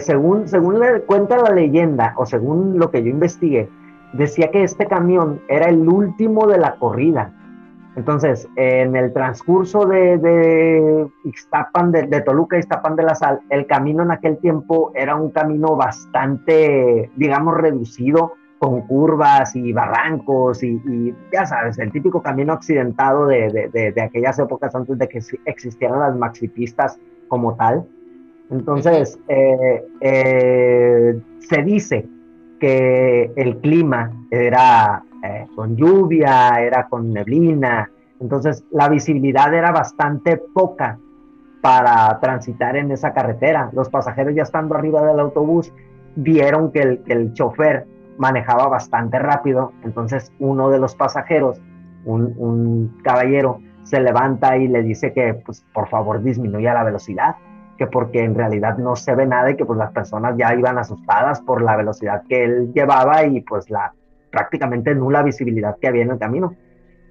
Según, 0.00 0.48
según 0.48 0.80
le 0.80 1.00
cuenta 1.02 1.38
la 1.38 1.50
leyenda, 1.50 2.14
o 2.16 2.26
según 2.26 2.78
lo 2.78 2.90
que 2.90 3.02
yo 3.02 3.10
investigué, 3.10 3.68
decía 4.12 4.50
que 4.50 4.62
este 4.62 4.86
camión 4.86 5.40
era 5.48 5.66
el 5.66 5.88
último 5.88 6.46
de 6.46 6.58
la 6.58 6.76
corrida 6.76 7.32
entonces, 7.96 8.48
en 8.56 8.96
el 8.96 9.12
transcurso 9.12 9.86
de, 9.86 10.18
de 10.18 11.06
Ixtapan, 11.24 11.92
de, 11.92 12.02
de, 12.04 12.20
Toluca, 12.22 12.58
Ixtapan 12.58 12.96
de 12.96 13.04
la 13.04 13.14
Sal, 13.14 13.40
el 13.50 13.66
camino 13.66 14.02
en 14.02 14.10
aquel 14.10 14.38
tiempo 14.38 14.90
era 14.94 15.14
un 15.14 15.30
camino 15.30 15.76
bastante, 15.76 17.10
digamos, 17.14 17.56
reducido, 17.56 18.32
con 18.58 18.82
curvas 18.82 19.54
y 19.56 19.72
barrancos 19.72 20.62
y, 20.62 21.14
ya 21.30 21.44
sabes, 21.44 21.78
el 21.78 21.92
típico 21.92 22.22
camino 22.22 22.54
accidentado 22.54 23.26
de, 23.26 23.70
de, 23.70 24.02
aquellas 24.02 24.38
épocas 24.38 24.74
antes 24.74 24.96
de 24.96 25.06
que 25.06 25.20
existieran 25.44 26.00
las 26.00 26.16
maxipistas 26.16 26.98
como 27.28 27.54
tal. 27.56 27.86
Entonces, 28.50 29.18
eh, 29.28 29.84
eh, 30.00 31.20
se 31.40 31.62
dice 31.62 32.06
que 32.60 33.32
el 33.36 33.58
clima 33.58 34.12
era 34.30 35.02
eh, 35.22 35.46
con 35.54 35.76
lluvia, 35.76 36.60
era 36.60 36.86
con 36.88 37.12
neblina, 37.12 37.90
Entonces, 38.20 38.64
la 38.70 38.88
visibilidad 38.88 39.52
era 39.52 39.70
bastante 39.72 40.36
poca 40.36 40.98
para 41.60 42.18
transitar 42.20 42.76
en 42.76 42.90
esa 42.92 43.12
carretera. 43.12 43.70
Los 43.72 43.88
pasajeros 43.88 44.34
ya 44.34 44.42
estando 44.42 44.74
arriba 44.74 45.04
del 45.04 45.18
autobús 45.18 45.72
vieron 46.16 46.70
que 46.72 46.82
el, 46.82 47.02
el 47.06 47.32
chofer 47.32 47.86
manejaba 48.18 48.68
bastante 48.68 49.18
rápido, 49.18 49.72
entonces 49.82 50.32
uno 50.38 50.70
de 50.70 50.78
los 50.78 50.94
pasajeros, 50.94 51.60
un, 52.04 52.34
un, 52.38 53.00
caballero, 53.02 53.60
se 53.82 54.00
levanta 54.00 54.56
y 54.56 54.68
le 54.68 54.82
dice 54.82 55.12
que 55.12 55.34
pues 55.34 55.64
por 55.72 55.88
favor 55.88 56.22
disminuya 56.22 56.74
la 56.74 56.84
velocidad, 56.84 57.36
que 57.76 57.86
porque 57.86 58.22
en 58.22 58.34
realidad 58.34 58.78
no 58.78 58.96
se 58.96 59.14
ve 59.14 59.26
nada 59.26 59.50
y 59.50 59.56
que 59.56 59.64
pues 59.64 59.78
las 59.78 59.92
personas 59.92 60.36
ya 60.36 60.54
iban 60.54 60.78
asustadas 60.78 61.40
por 61.40 61.62
la 61.62 61.76
velocidad 61.76 62.22
que 62.28 62.44
él 62.44 62.72
llevaba 62.72 63.24
y 63.24 63.40
pues 63.40 63.70
la 63.70 63.92
prácticamente 64.30 64.94
nula 64.94 65.22
visibilidad 65.22 65.76
que 65.80 65.88
había 65.88 66.02
en 66.02 66.10
el 66.10 66.18
camino. 66.18 66.54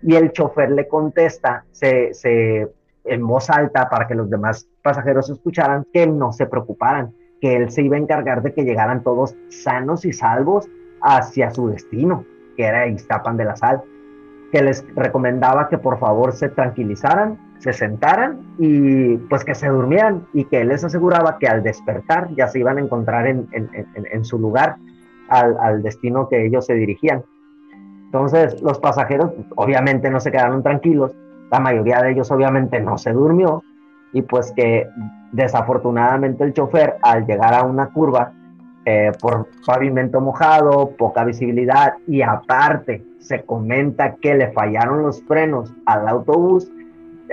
Y 0.01 0.15
el 0.15 0.31
chofer 0.31 0.71
le 0.71 0.87
contesta, 0.87 1.63
se, 1.71 2.13
se 2.13 2.69
en 3.05 3.25
voz 3.25 3.49
alta 3.49 3.89
para 3.89 4.07
que 4.07 4.15
los 4.15 4.29
demás 4.29 4.67
pasajeros 4.81 5.29
escucharan 5.29 5.85
que 5.93 6.07
no 6.07 6.31
se 6.33 6.45
preocuparan, 6.45 7.13
que 7.41 7.55
él 7.55 7.71
se 7.71 7.81
iba 7.81 7.95
a 7.95 7.99
encargar 7.99 8.41
de 8.41 8.53
que 8.53 8.63
llegaran 8.63 9.03
todos 9.03 9.35
sanos 9.49 10.05
y 10.05 10.13
salvos 10.13 10.69
hacia 11.01 11.51
su 11.51 11.69
destino, 11.69 12.25
que 12.55 12.63
era 12.63 12.87
Iztapan 12.87 13.37
de 13.37 13.45
la 13.45 13.55
Sal, 13.55 13.81
que 14.51 14.61
les 14.61 14.85
recomendaba 14.95 15.67
que 15.67 15.77
por 15.77 15.99
favor 15.99 16.33
se 16.33 16.49
tranquilizaran, 16.49 17.37
se 17.63 17.73
sentaran 17.73 18.55
y 18.59 19.17
pues 19.17 19.45
que 19.45 19.55
se 19.55 19.69
durmieran 19.69 20.27
y 20.33 20.45
que 20.45 20.61
él 20.61 20.67
les 20.67 20.83
aseguraba 20.83 21.37
que 21.39 21.47
al 21.47 21.63
despertar 21.63 22.29
ya 22.35 22.47
se 22.47 22.59
iban 22.59 22.77
a 22.77 22.81
encontrar 22.81 23.25
en, 23.25 23.47
en, 23.51 24.25
su 24.25 24.37
lugar, 24.37 24.75
al, 25.29 25.57
al, 25.59 25.81
destino 25.81 26.27
que 26.27 26.45
ellos 26.45 26.65
se 26.65 26.73
dirigían. 26.73 27.23
Entonces 28.05 28.61
los 28.61 28.79
pasajeros 28.79 29.31
pues, 29.31 29.47
obviamente 29.55 30.09
no 30.09 30.19
se 30.19 30.31
quedaron 30.31 30.61
tranquilos 30.61 31.11
la 31.53 31.59
mayoría 31.59 32.01
de 32.01 32.13
ellos 32.13 32.31
obviamente 32.31 32.79
no 32.79 32.97
se 32.97 33.11
durmió 33.11 33.63
y 34.11 34.23
pues 34.23 34.51
que 34.55 34.87
desafortunadamente 35.31 36.43
el 36.43 36.51
chofer 36.51 36.95
al 37.03 37.27
llegar 37.27 37.53
a 37.53 37.61
una 37.63 37.89
curva 37.89 38.33
eh, 38.85 39.11
por 39.21 39.47
pavimento 39.63 40.19
mojado, 40.19 40.95
poca 40.97 41.23
visibilidad 41.23 41.93
y 42.07 42.23
aparte 42.23 43.05
se 43.19 43.43
comenta 43.43 44.15
que 44.15 44.33
le 44.33 44.51
fallaron 44.51 45.03
los 45.03 45.21
frenos 45.25 45.71
al 45.85 46.07
autobús, 46.07 46.71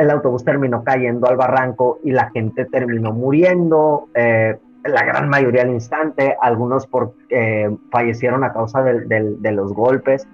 el 0.01 0.11
autobús 0.11 0.45
terminó 0.45 0.83
cayendo 0.83 1.29
al 1.29 1.37
barranco 1.37 1.99
y 2.03 2.11
la 2.11 2.31
gente 2.31 2.65
terminó 2.65 3.13
muriendo, 3.13 4.09
eh, 4.15 4.57
la 4.85 5.05
gran 5.05 5.29
mayoría 5.29 5.63
al 5.63 5.71
instante, 5.71 6.37
algunos 6.41 6.87
por, 6.87 7.15
eh, 7.29 7.71
fallecieron 7.91 8.43
a 8.45 8.53
causa 8.53 8.83
de, 8.83 9.01
de, 9.01 9.37
de 9.39 9.53
los 9.53 9.75
golpes, 9.75 10.27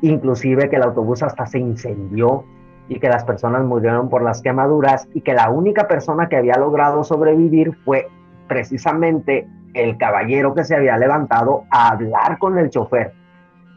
inclusive 0.00 0.70
que 0.70 0.76
el 0.76 0.82
autobús 0.82 1.22
hasta 1.22 1.44
se 1.44 1.58
incendió 1.58 2.44
y 2.88 2.98
que 2.98 3.08
las 3.08 3.24
personas 3.24 3.62
murieron 3.64 4.08
por 4.08 4.22
las 4.22 4.40
quemaduras 4.40 5.06
y 5.12 5.20
que 5.20 5.34
la 5.34 5.50
única 5.50 5.86
persona 5.86 6.30
que 6.30 6.36
había 6.36 6.56
logrado 6.56 7.04
sobrevivir 7.04 7.76
fue 7.84 8.08
precisamente 8.48 9.46
el 9.74 9.98
caballero 9.98 10.54
que 10.54 10.64
se 10.64 10.74
había 10.74 10.96
levantado 10.96 11.64
a 11.70 11.90
hablar 11.90 12.38
con 12.38 12.58
el 12.58 12.70
chofer, 12.70 13.12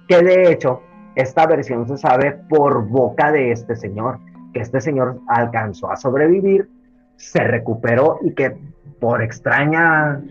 que 0.07 0.24
de 0.24 0.51
hecho 0.51 0.82
esta 1.16 1.45
versión 1.45 1.86
se 1.86 1.97
sabe 1.97 2.32
por 2.49 2.88
boca 2.88 3.34
de 3.34 3.51
este 3.51 3.76
señor, 3.76 4.20
que 4.54 4.60
este 4.60 4.82
señor 4.82 5.20
alcanzó 5.28 5.91
a 5.91 5.95
sobrevivir, 5.95 6.70
se 7.18 7.43
recuperó 7.43 8.20
y 8.22 8.34
que 8.34 8.58
por 8.99 9.22
extraña 9.22 10.22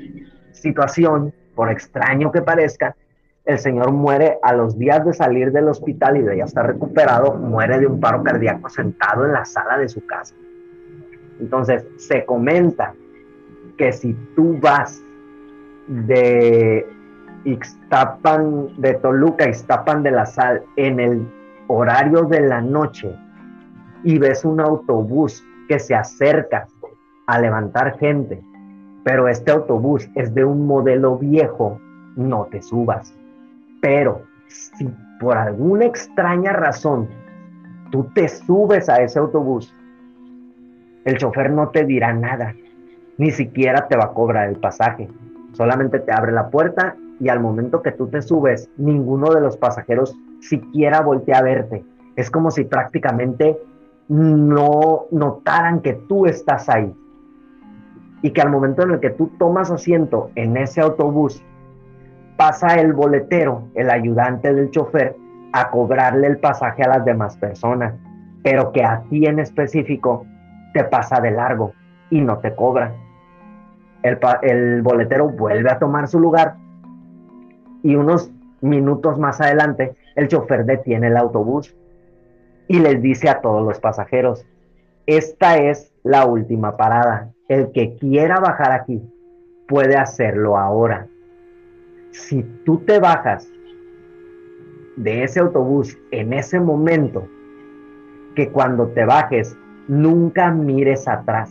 situación, 0.53 1.33
por 1.55 1.71
extraño 1.71 2.31
que 2.33 2.43
parezca, 2.43 2.97
el 3.45 3.59
señor 3.59 3.93
muere 3.93 4.39
a 4.43 4.53
los 4.53 4.79
días 4.79 5.05
de 5.05 5.13
salir 5.13 5.51
del 5.51 5.69
hospital 5.69 6.19
y 6.19 6.23
de 6.23 6.37
ya 6.37 6.45
estar 6.45 6.67
recuperado, 6.67 7.35
muere 7.35 7.81
de 7.81 7.87
un 7.87 7.99
paro 7.99 8.23
cardíaco 8.23 8.69
sentado 8.69 9.25
en 9.25 9.33
la 9.33 9.45
sala 9.45 9.79
de 9.79 9.89
su 9.89 10.05
casa. 10.07 10.35
Entonces, 11.41 11.87
se 11.97 12.25
comenta 12.25 12.93
que 13.79 13.93
si 13.93 14.13
tú 14.37 14.59
vas 14.61 15.03
de 15.89 16.87
Ixtapan, 17.45 18.81
de 18.81 18.95
Toluca, 18.95 19.49
Ixtapan 19.49 20.03
de 20.03 20.11
la 20.11 20.27
Sal, 20.27 20.63
en 20.77 21.01
el 21.01 21.27
horario 21.67 22.25
de 22.25 22.41
la 22.41 22.61
noche 22.61 23.17
y 24.05 24.19
ves 24.19 24.45
un 24.45 24.61
autobús 24.61 25.45
que 25.69 25.79
se 25.79 25.95
acerca 25.95 26.67
a 27.27 27.41
levantar 27.41 27.99
gente, 27.99 28.43
pero 29.05 29.29
este 29.29 29.53
autobús 29.53 30.09
es 30.15 30.35
de 30.35 30.45
un 30.45 30.67
modelo 30.67 31.17
viejo, 31.19 31.81
no 32.17 32.47
te 32.51 32.61
subas 32.61 33.15
pero 33.81 34.23
si 34.49 34.89
por 35.19 35.37
alguna 35.37 35.87
extraña 35.87 36.53
razón 36.53 37.09
tú 37.91 38.05
te 38.15 38.29
subes 38.29 38.89
a 38.89 39.03
ese 39.03 39.19
autobús, 39.19 39.75
el 41.05 41.17
chofer 41.17 41.51
no 41.51 41.71
te 41.71 41.85
dirá 41.85 42.13
nada, 42.13 42.55
ni 43.19 43.31
siquiera 43.31 43.89
te 43.89 43.97
va 43.97 44.05
a 44.05 44.13
cobrar 44.13 44.49
el 44.49 44.57
pasaje. 44.57 45.09
Solamente 45.53 45.99
te 45.99 46.13
abre 46.13 46.33
la 46.33 46.51
puerta 46.51 46.95
y 47.19 47.29
al 47.29 47.41
momento 47.41 47.83
que 47.83 47.93
tú 47.93 48.07
te 48.07 48.23
subes, 48.23 48.71
ninguno 48.77 49.33
de 49.33 49.41
los 49.41 49.57
pasajeros 49.57 50.17
siquiera 50.41 51.01
voltea 51.01 51.39
a 51.39 51.43
verte. 51.43 51.85
Es 52.17 52.31
como 52.31 52.51
si 52.51 52.65
prácticamente 52.65 53.59
no 54.11 55.07
notaran 55.13 55.83
que 55.83 55.93
tú 55.93 56.27
estás 56.27 56.69
ahí. 56.69 56.93
Y 58.23 58.33
que 58.33 58.43
al 58.43 58.51
momento 58.51 58.83
en 58.83 58.91
el 58.91 59.01
que 59.01 59.11
tú 59.11 59.31
tomas 59.39 59.71
asiento 59.71 60.31
en 60.35 60.57
ese 60.57 60.81
autobús 60.81 61.43
pasa 62.37 62.75
el 62.75 62.93
boletero, 62.93 63.69
el 63.75 63.89
ayudante 63.89 64.53
del 64.53 64.71
chofer, 64.73 65.15
a 65.53 65.71
cobrarle 65.71 66.27
el 66.27 66.39
pasaje 66.39 66.83
a 66.83 66.89
las 66.89 67.05
demás 67.05 67.37
personas, 67.37 67.95
pero 68.43 68.73
que 68.73 68.85
a 68.85 69.03
ti 69.09 69.27
en 69.27 69.39
específico 69.39 70.27
te 70.75 70.83
pasa 70.85 71.21
de 71.21 71.31
largo 71.31 71.73
y 72.11 72.21
no 72.21 72.39
te 72.39 72.55
cobra. 72.55 72.93
El, 74.03 74.19
el 74.43 74.83
boletero 74.83 75.29
vuelve 75.29 75.71
a 75.71 75.79
tomar 75.79 76.09
su 76.09 76.19
lugar 76.19 76.57
y 77.85 77.95
unos 77.95 78.33
minutos 78.61 79.19
más 79.21 79.41
adelante 79.41 79.95
el 80.17 80.27
chofer 80.27 80.65
detiene 80.65 81.07
el 81.07 81.17
autobús 81.17 81.77
y 82.71 82.79
les 82.79 83.03
dice 83.03 83.29
a 83.29 83.41
todos 83.41 83.67
los 83.67 83.81
pasajeros, 83.81 84.47
esta 85.07 85.57
es 85.57 85.93
la 86.05 86.25
última 86.25 86.77
parada. 86.77 87.33
El 87.49 87.73
que 87.73 87.97
quiera 87.97 88.39
bajar 88.39 88.71
aquí 88.71 89.03
puede 89.67 89.97
hacerlo 89.97 90.57
ahora 90.57 91.09
si 92.13 92.45
tú 92.65 92.79
te 92.79 93.01
bajas 93.01 93.51
de 94.97 95.25
ese 95.25 95.41
autobús 95.41 95.99
en 96.13 96.33
ese 96.33 96.61
momento, 96.61 97.27
que 98.37 98.51
cuando 98.51 98.87
te 98.91 99.05
bajes 99.05 99.57
nunca 99.89 100.53
mires 100.53 101.09
atrás, 101.09 101.51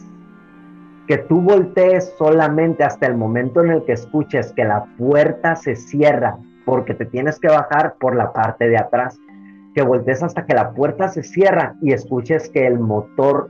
que 1.05 1.17
tú 1.17 1.41
voltees 1.41 2.13
solamente 2.17 2.85
hasta 2.85 3.07
el 3.07 3.17
momento 3.17 3.61
en 3.61 3.71
el 3.71 3.83
que 3.83 3.91
escuches 3.91 4.53
que 4.53 4.63
la 4.63 4.85
puerta 4.97 5.57
se 5.57 5.75
cierra 5.75 6.37
porque 6.63 6.93
te 6.93 7.05
tienes 7.05 7.39
que 7.39 7.49
bajar 7.49 7.95
por 7.99 8.15
la 8.15 8.31
parte 8.31 8.69
de 8.69 8.77
atrás, 8.77 9.19
que 9.79 9.85
voltees 9.85 10.21
hasta 10.21 10.45
que 10.45 10.53
la 10.53 10.73
puerta 10.73 11.07
se 11.07 11.23
cierra 11.23 11.73
y 11.81 11.93
escuches 11.93 12.49
que 12.49 12.67
el 12.67 12.79
motor 12.79 13.49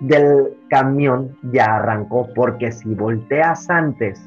del 0.00 0.56
camión 0.70 1.36
ya 1.52 1.76
arrancó, 1.76 2.28
porque 2.34 2.72
si 2.72 2.94
volteas 2.94 3.68
antes, 3.68 4.26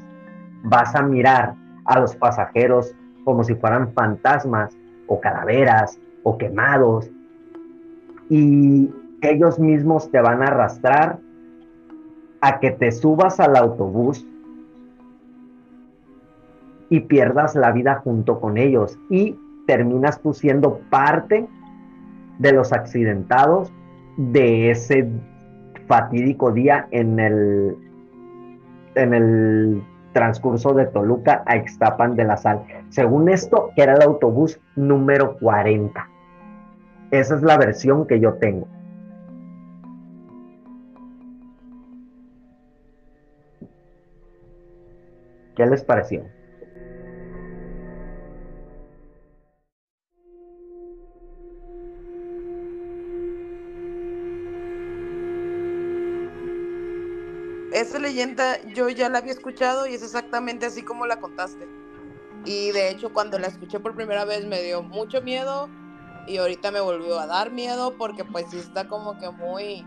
vas 0.62 0.94
a 0.94 1.02
mirar 1.02 1.56
a 1.86 1.98
los 1.98 2.14
pasajeros 2.14 2.94
como 3.24 3.42
si 3.42 3.56
fueran 3.56 3.92
fantasmas 3.94 4.76
o 5.08 5.20
calaveras 5.20 5.98
o 6.22 6.38
quemados 6.38 7.10
y 8.28 8.88
ellos 9.20 9.58
mismos 9.58 10.08
te 10.12 10.20
van 10.20 10.44
a 10.44 10.46
arrastrar 10.46 11.18
a 12.42 12.60
que 12.60 12.70
te 12.70 12.92
subas 12.92 13.40
al 13.40 13.56
autobús 13.56 14.24
y 16.90 17.00
pierdas 17.00 17.56
la 17.56 17.72
vida 17.72 17.96
junto 18.04 18.38
con 18.38 18.56
ellos. 18.56 18.96
Y 19.10 19.36
terminas 19.66 20.20
tú 20.20 20.32
siendo 20.32 20.78
parte 20.90 21.46
de 22.38 22.52
los 22.52 22.72
accidentados 22.72 23.72
de 24.16 24.70
ese 24.70 25.08
fatídico 25.86 26.52
día 26.52 26.88
en 26.90 27.18
el 27.18 27.76
en 28.94 29.14
el 29.14 29.82
transcurso 30.12 30.74
de 30.74 30.86
Toluca 30.86 31.42
a 31.46 31.56
Ixtapan 31.56 32.16
de 32.16 32.24
la 32.24 32.36
Sal. 32.36 32.62
Según 32.88 33.28
esto, 33.28 33.70
era 33.76 33.94
el 33.94 34.02
autobús 34.02 34.60
número 34.74 35.36
40. 35.38 36.08
Esa 37.10 37.36
es 37.36 37.42
la 37.42 37.56
versión 37.56 38.06
que 38.06 38.20
yo 38.20 38.34
tengo. 38.34 38.66
¿Qué 45.56 45.66
les 45.66 45.84
pareció? 45.84 46.24
Leyenda 58.10 58.60
yo 58.74 58.88
ya 58.88 59.08
la 59.08 59.18
había 59.18 59.32
escuchado 59.32 59.86
y 59.86 59.94
es 59.94 60.02
exactamente 60.02 60.66
así 60.66 60.82
como 60.82 61.06
la 61.06 61.20
contaste. 61.20 61.66
Y 62.44 62.72
de 62.72 62.90
hecho 62.90 63.12
cuando 63.12 63.38
la 63.38 63.46
escuché 63.46 63.80
por 63.80 63.94
primera 63.94 64.24
vez 64.24 64.46
me 64.46 64.62
dio 64.62 64.82
mucho 64.82 65.22
miedo 65.22 65.68
y 66.26 66.38
ahorita 66.38 66.70
me 66.70 66.80
volvió 66.80 67.18
a 67.18 67.26
dar 67.26 67.52
miedo 67.52 67.94
porque 67.98 68.24
pues 68.24 68.46
sí 68.50 68.58
está 68.58 68.88
como 68.88 69.18
que 69.18 69.30
muy 69.30 69.86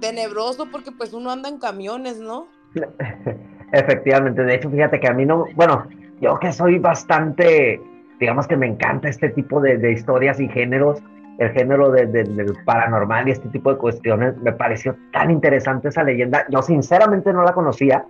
tenebroso 0.00 0.70
porque 0.70 0.92
pues 0.92 1.12
uno 1.12 1.30
anda 1.30 1.48
en 1.48 1.58
camiones, 1.58 2.18
¿no? 2.18 2.48
Efectivamente, 3.72 4.42
de 4.42 4.54
hecho, 4.54 4.70
fíjate 4.70 4.98
que 4.98 5.08
a 5.08 5.12
mí 5.12 5.24
no, 5.24 5.44
bueno, 5.54 5.86
yo 6.20 6.38
que 6.38 6.52
soy 6.52 6.78
bastante, 6.78 7.80
digamos 8.18 8.48
que 8.48 8.56
me 8.56 8.66
encanta 8.66 9.08
este 9.08 9.28
tipo 9.28 9.60
de, 9.60 9.92
historias 9.92 10.40
y 10.40 10.48
géneros, 10.48 11.00
el 11.40 11.52
género 11.52 11.90
del 11.90 12.54
paranormal 12.66 13.26
y 13.26 13.30
este 13.30 13.48
tipo 13.48 13.72
de 13.72 13.78
cuestiones, 13.78 14.36
me 14.42 14.52
pareció 14.52 14.94
tan 15.10 15.30
interesante 15.30 15.88
esa 15.88 16.04
leyenda. 16.04 16.44
Yo 16.50 16.60
sinceramente 16.60 17.32
no 17.32 17.42
la 17.42 17.54
conocía, 17.54 18.04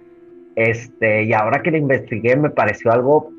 este, 0.57 1.22
y 1.22 1.33
ahora 1.33 1.62
que 1.62 1.70
la 1.70 1.78
investigué 1.78 2.35
me 2.35 2.51
pareció 2.51 2.91
algo 2.91 3.31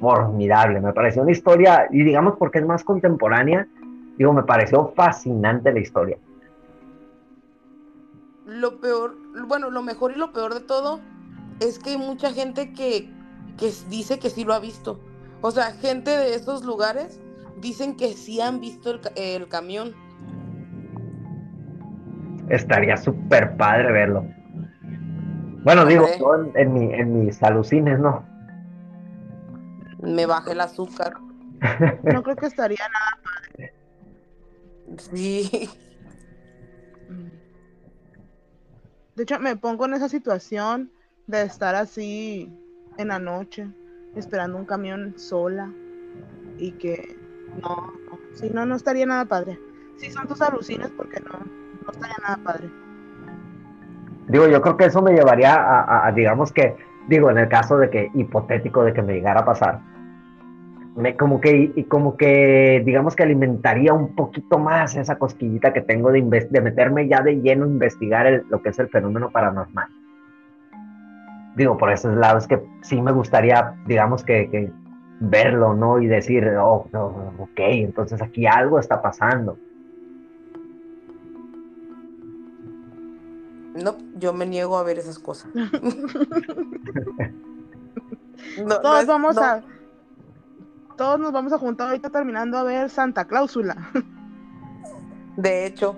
formidable, 0.00 0.80
me 0.80 0.92
pareció 0.92 1.22
una 1.22 1.30
historia, 1.30 1.86
y 1.92 2.02
digamos 2.02 2.34
porque 2.40 2.58
es 2.58 2.66
más 2.66 2.82
contemporánea, 2.82 3.68
digo, 4.18 4.32
me 4.32 4.42
pareció 4.42 4.92
fascinante 4.96 5.72
la 5.72 5.78
historia. 5.78 6.18
Lo 8.46 8.80
peor, 8.80 9.14
bueno, 9.46 9.70
lo 9.70 9.82
mejor 9.82 10.10
y 10.10 10.16
lo 10.16 10.32
peor 10.32 10.54
de 10.54 10.60
todo 10.60 10.98
es 11.60 11.78
que 11.78 11.90
hay 11.90 11.98
mucha 11.98 12.32
gente 12.32 12.72
que, 12.72 13.08
que 13.56 13.70
dice 13.88 14.18
que 14.18 14.28
sí 14.28 14.44
lo 14.44 14.54
ha 14.54 14.58
visto. 14.58 14.98
O 15.40 15.52
sea, 15.52 15.66
gente 15.66 16.10
de 16.10 16.34
esos 16.34 16.64
lugares 16.64 17.20
dicen 17.56 17.96
que 17.96 18.12
sí 18.12 18.40
han 18.40 18.60
visto 18.60 18.98
el, 19.16 19.48
camión. 19.48 19.94
Estaría 22.48 22.96
súper 22.96 23.56
padre 23.56 23.92
verlo. 23.92 24.24
Bueno, 25.64 25.84
digo, 25.84 26.06
en, 26.54 26.76
en 26.92 27.24
mis 27.24 27.42
alucines, 27.42 27.98
¿no? 27.98 28.24
Me 30.00 30.26
bajé 30.26 30.52
el 30.52 30.60
azúcar. 30.60 31.14
No 32.04 32.22
creo 32.22 32.36
que 32.36 32.46
estaría 32.46 32.86
nada 32.88 33.18
padre. 33.24 33.74
Sí. 34.98 35.70
De 39.16 39.22
hecho, 39.22 39.40
me 39.40 39.56
pongo 39.56 39.86
en 39.86 39.94
esa 39.94 40.08
situación 40.08 40.92
de 41.26 41.42
estar 41.42 41.74
así 41.74 42.52
en 42.98 43.08
la 43.08 43.18
noche, 43.18 43.66
esperando 44.14 44.58
un 44.58 44.66
camión 44.66 45.18
sola 45.18 45.72
y 46.58 46.72
que 46.72 47.16
no, 47.60 47.92
si 48.34 48.50
no, 48.50 48.66
no 48.66 48.76
estaría 48.76 49.06
nada 49.06 49.24
padre. 49.24 49.58
Si 49.96 50.10
son 50.10 50.26
tus 50.26 50.42
alucines, 50.42 50.90
porque 50.96 51.20
no, 51.20 51.38
no 51.38 51.92
estaría 51.92 52.16
nada 52.22 52.38
padre. 52.44 52.70
Digo, 54.28 54.48
yo 54.48 54.60
creo 54.60 54.76
que 54.76 54.86
eso 54.86 55.02
me 55.02 55.12
llevaría 55.12 55.54
a, 56.06 56.10
digamos 56.12 56.52
que, 56.52 56.76
digo, 57.08 57.30
en 57.30 57.38
el 57.38 57.48
caso 57.48 57.78
de 57.78 57.90
que, 57.90 58.10
hipotético 58.14 58.82
de 58.84 58.92
que 58.92 59.02
me 59.02 59.14
llegara 59.14 59.40
a 59.40 59.44
pasar, 59.44 59.80
me, 60.96 61.16
como 61.16 61.40
que, 61.40 61.72
y 61.74 61.84
como 61.84 62.16
que, 62.16 62.82
digamos 62.84 63.14
que 63.14 63.22
alimentaría 63.22 63.92
un 63.92 64.14
poquito 64.14 64.58
más 64.58 64.96
esa 64.96 65.18
cosquillita 65.18 65.72
que 65.72 65.82
tengo 65.82 66.10
de, 66.10 66.48
de 66.50 66.60
meterme 66.60 67.06
ya 67.06 67.20
de 67.20 67.40
lleno 67.40 67.64
a 67.64 67.68
investigar 67.68 68.44
lo 68.48 68.62
que 68.62 68.70
es 68.70 68.78
el 68.78 68.88
fenómeno 68.88 69.30
paranormal 69.30 69.88
digo, 71.56 71.76
por 71.76 71.90
esos 71.90 72.14
lados 72.16 72.46
que 72.46 72.60
sí 72.82 73.00
me 73.00 73.12
gustaría, 73.12 73.74
digamos 73.86 74.22
que, 74.22 74.70
verlo, 75.20 75.74
¿no? 75.74 76.00
Y 76.00 76.06
decir, 76.06 76.46
oh, 76.58 76.88
ok, 77.38 77.58
entonces 77.58 78.20
aquí 78.22 78.46
algo 78.46 78.78
está 78.78 79.02
pasando. 79.02 79.58
No, 83.82 83.96
yo 84.16 84.32
me 84.32 84.46
niego 84.46 84.78
a 84.78 84.82
ver 84.82 84.98
esas 84.98 85.18
cosas. 85.18 85.50
todos 88.82 89.06
vamos 89.06 89.36
a. 89.38 89.62
Todos 90.96 91.20
nos 91.20 91.30
vamos 91.30 91.52
a 91.52 91.58
juntar 91.58 91.88
ahorita 91.88 92.08
terminando 92.08 92.56
a 92.56 92.62
ver 92.62 92.88
Santa 92.88 93.26
Cláusula. 93.26 93.76
De 95.36 95.66
hecho. 95.66 95.96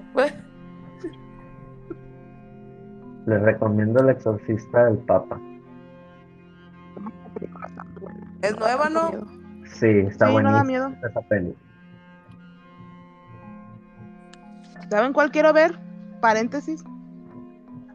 Les 3.26 3.40
recomiendo 3.42 4.00
El 4.00 4.08
Exorcista 4.10 4.86
del 4.86 4.98
Papa. 4.98 5.40
¿Es 8.42 8.58
nueva, 8.58 8.88
no? 8.88 9.10
Sí, 9.66 9.86
está 9.86 10.28
sí, 10.28 10.34
no 10.34 10.52
da 10.52 10.64
miedo. 10.64 10.92
esa 11.08 11.20
peli. 11.22 11.54
¿Saben 14.88 15.12
cuál 15.12 15.30
quiero 15.30 15.52
ver? 15.52 15.78
Paréntesis. 16.20 16.82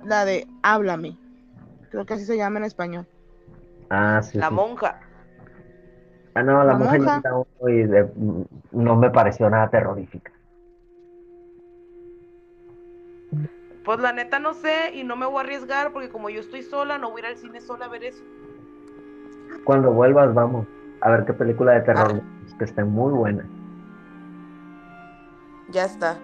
La 0.04 0.26
de 0.26 0.48
Háblame. 0.62 1.18
Creo 1.90 2.06
que 2.06 2.14
así 2.16 2.26
se 2.26 2.38
llama 2.38 2.60
en 2.60 2.66
español. 2.66 3.08
Ah, 3.90 4.22
sí. 4.22 4.38
La 4.38 4.50
monja. 4.50 5.00
Ah, 6.36 6.44
no, 6.44 6.64
la, 6.64 6.76
monja, 6.76 7.22
no 8.72 8.96
me 8.96 9.10
pareció 9.12 9.50
nada 9.50 9.70
terrorífica. 9.70 10.32
Pues 13.86 14.00
la 14.00 14.14
neta 14.14 14.40
no 14.40 14.54
sé 14.54 14.92
y 14.96 15.04
no 15.04 15.16
me 15.16 15.26
voy 15.26 15.38
a 15.38 15.42
arriesgar 15.42 15.92
porque 15.92 16.10
como 16.10 16.30
yo 16.30 16.40
estoy 16.40 16.64
sola, 16.64 16.98
no 16.98 17.12
voy 17.12 17.22
a 17.22 17.26
ir 17.26 17.32
al 17.32 17.38
cine 17.38 17.62
sola 17.62 17.86
a 17.86 17.90
ver 17.90 18.06
eso. 18.06 18.24
Cuando 19.64 19.92
vuelvas, 19.92 20.34
vamos 20.34 20.68
a 21.02 21.10
ver 21.10 21.26
qué 21.26 21.34
película 21.34 21.74
de 21.74 21.82
terror 21.82 22.22
ah. 22.22 22.56
que 22.58 22.66
esté 22.66 22.84
muy 22.84 23.14
buena. 23.14 23.46
Ya 25.70 25.86
está. 25.86 26.18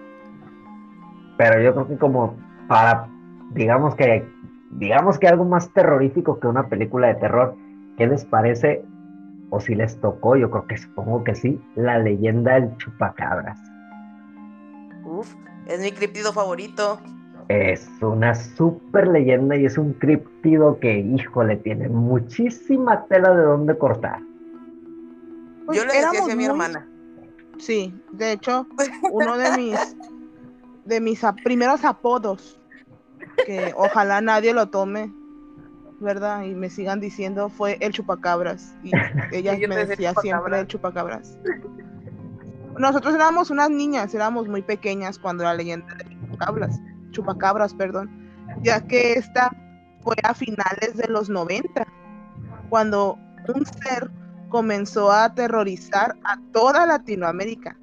Pero 1.36 1.62
yo 1.62 1.72
creo 1.72 1.88
que 1.88 1.96
como 1.96 2.36
para, 2.68 3.08
digamos 3.50 3.94
que, 3.94 4.28
digamos 4.70 5.18
que 5.18 5.28
algo 5.28 5.44
más 5.44 5.72
terrorífico 5.72 6.38
que 6.38 6.46
una 6.46 6.68
película 6.68 7.08
de 7.08 7.14
terror, 7.14 7.56
¿qué 7.96 8.06
les 8.06 8.24
parece? 8.24 8.84
O 9.50 9.58
si 9.58 9.74
les 9.74 10.00
tocó, 10.00 10.36
yo 10.36 10.50
creo 10.50 10.66
que 10.66 10.76
supongo 10.76 11.24
que 11.24 11.34
sí, 11.34 11.60
la 11.74 11.98
leyenda 11.98 12.54
del 12.54 12.76
chupacabras. 12.76 13.58
Uf, 15.04 15.34
es 15.66 15.80
mi 15.80 15.90
criptido 15.92 16.32
favorito. 16.32 17.00
Es 17.50 17.90
una 18.00 18.32
super 18.32 19.08
leyenda 19.08 19.56
y 19.56 19.64
es 19.64 19.76
un 19.76 19.92
criptido 19.94 20.78
que, 20.78 21.00
híjole, 21.00 21.56
tiene 21.56 21.88
muchísima 21.88 23.04
tela 23.06 23.34
de 23.34 23.42
dónde 23.42 23.76
cortar. 23.76 24.20
Pues 25.66 25.76
Yo 25.76 25.84
le 25.84 25.94
decía 25.94 26.32
a 26.32 26.36
mi 26.36 26.44
hermana. 26.44 26.88
Sí, 27.58 27.92
de 28.12 28.30
hecho, 28.30 28.68
uno 29.10 29.36
de 29.36 29.56
mis 29.56 29.96
de 30.84 31.00
mis 31.00 31.20
primeros 31.42 31.84
apodos, 31.84 32.56
que 33.44 33.72
ojalá 33.76 34.20
nadie 34.20 34.54
lo 34.54 34.68
tome, 34.68 35.12
¿verdad? 35.98 36.44
Y 36.44 36.54
me 36.54 36.70
sigan 36.70 37.00
diciendo, 37.00 37.48
fue 37.48 37.78
el 37.80 37.92
chupacabras. 37.92 38.76
Y 38.84 38.92
ella 39.32 39.56
me 39.66 39.74
decía 39.74 40.14
siempre 40.22 40.60
el 40.60 40.68
chupacabras. 40.68 41.36
Nosotros 42.78 43.12
éramos 43.12 43.50
unas 43.50 43.70
niñas, 43.70 44.14
éramos 44.14 44.46
muy 44.46 44.62
pequeñas 44.62 45.18
cuando 45.18 45.42
la 45.42 45.54
leyenda 45.54 45.92
de 45.96 46.16
chupacabras 46.16 46.80
chupacabras, 47.10 47.74
perdón, 47.74 48.10
ya 48.62 48.80
que 48.86 49.14
esta 49.14 49.50
fue 50.02 50.16
a 50.22 50.34
finales 50.34 50.96
de 50.96 51.08
los 51.08 51.28
90, 51.28 51.86
cuando 52.68 53.18
un 53.54 53.64
ser 53.66 54.10
comenzó 54.48 55.10
a 55.10 55.24
aterrorizar 55.24 56.16
a 56.24 56.38
toda 56.52 56.86
Latinoamérica. 56.86 57.76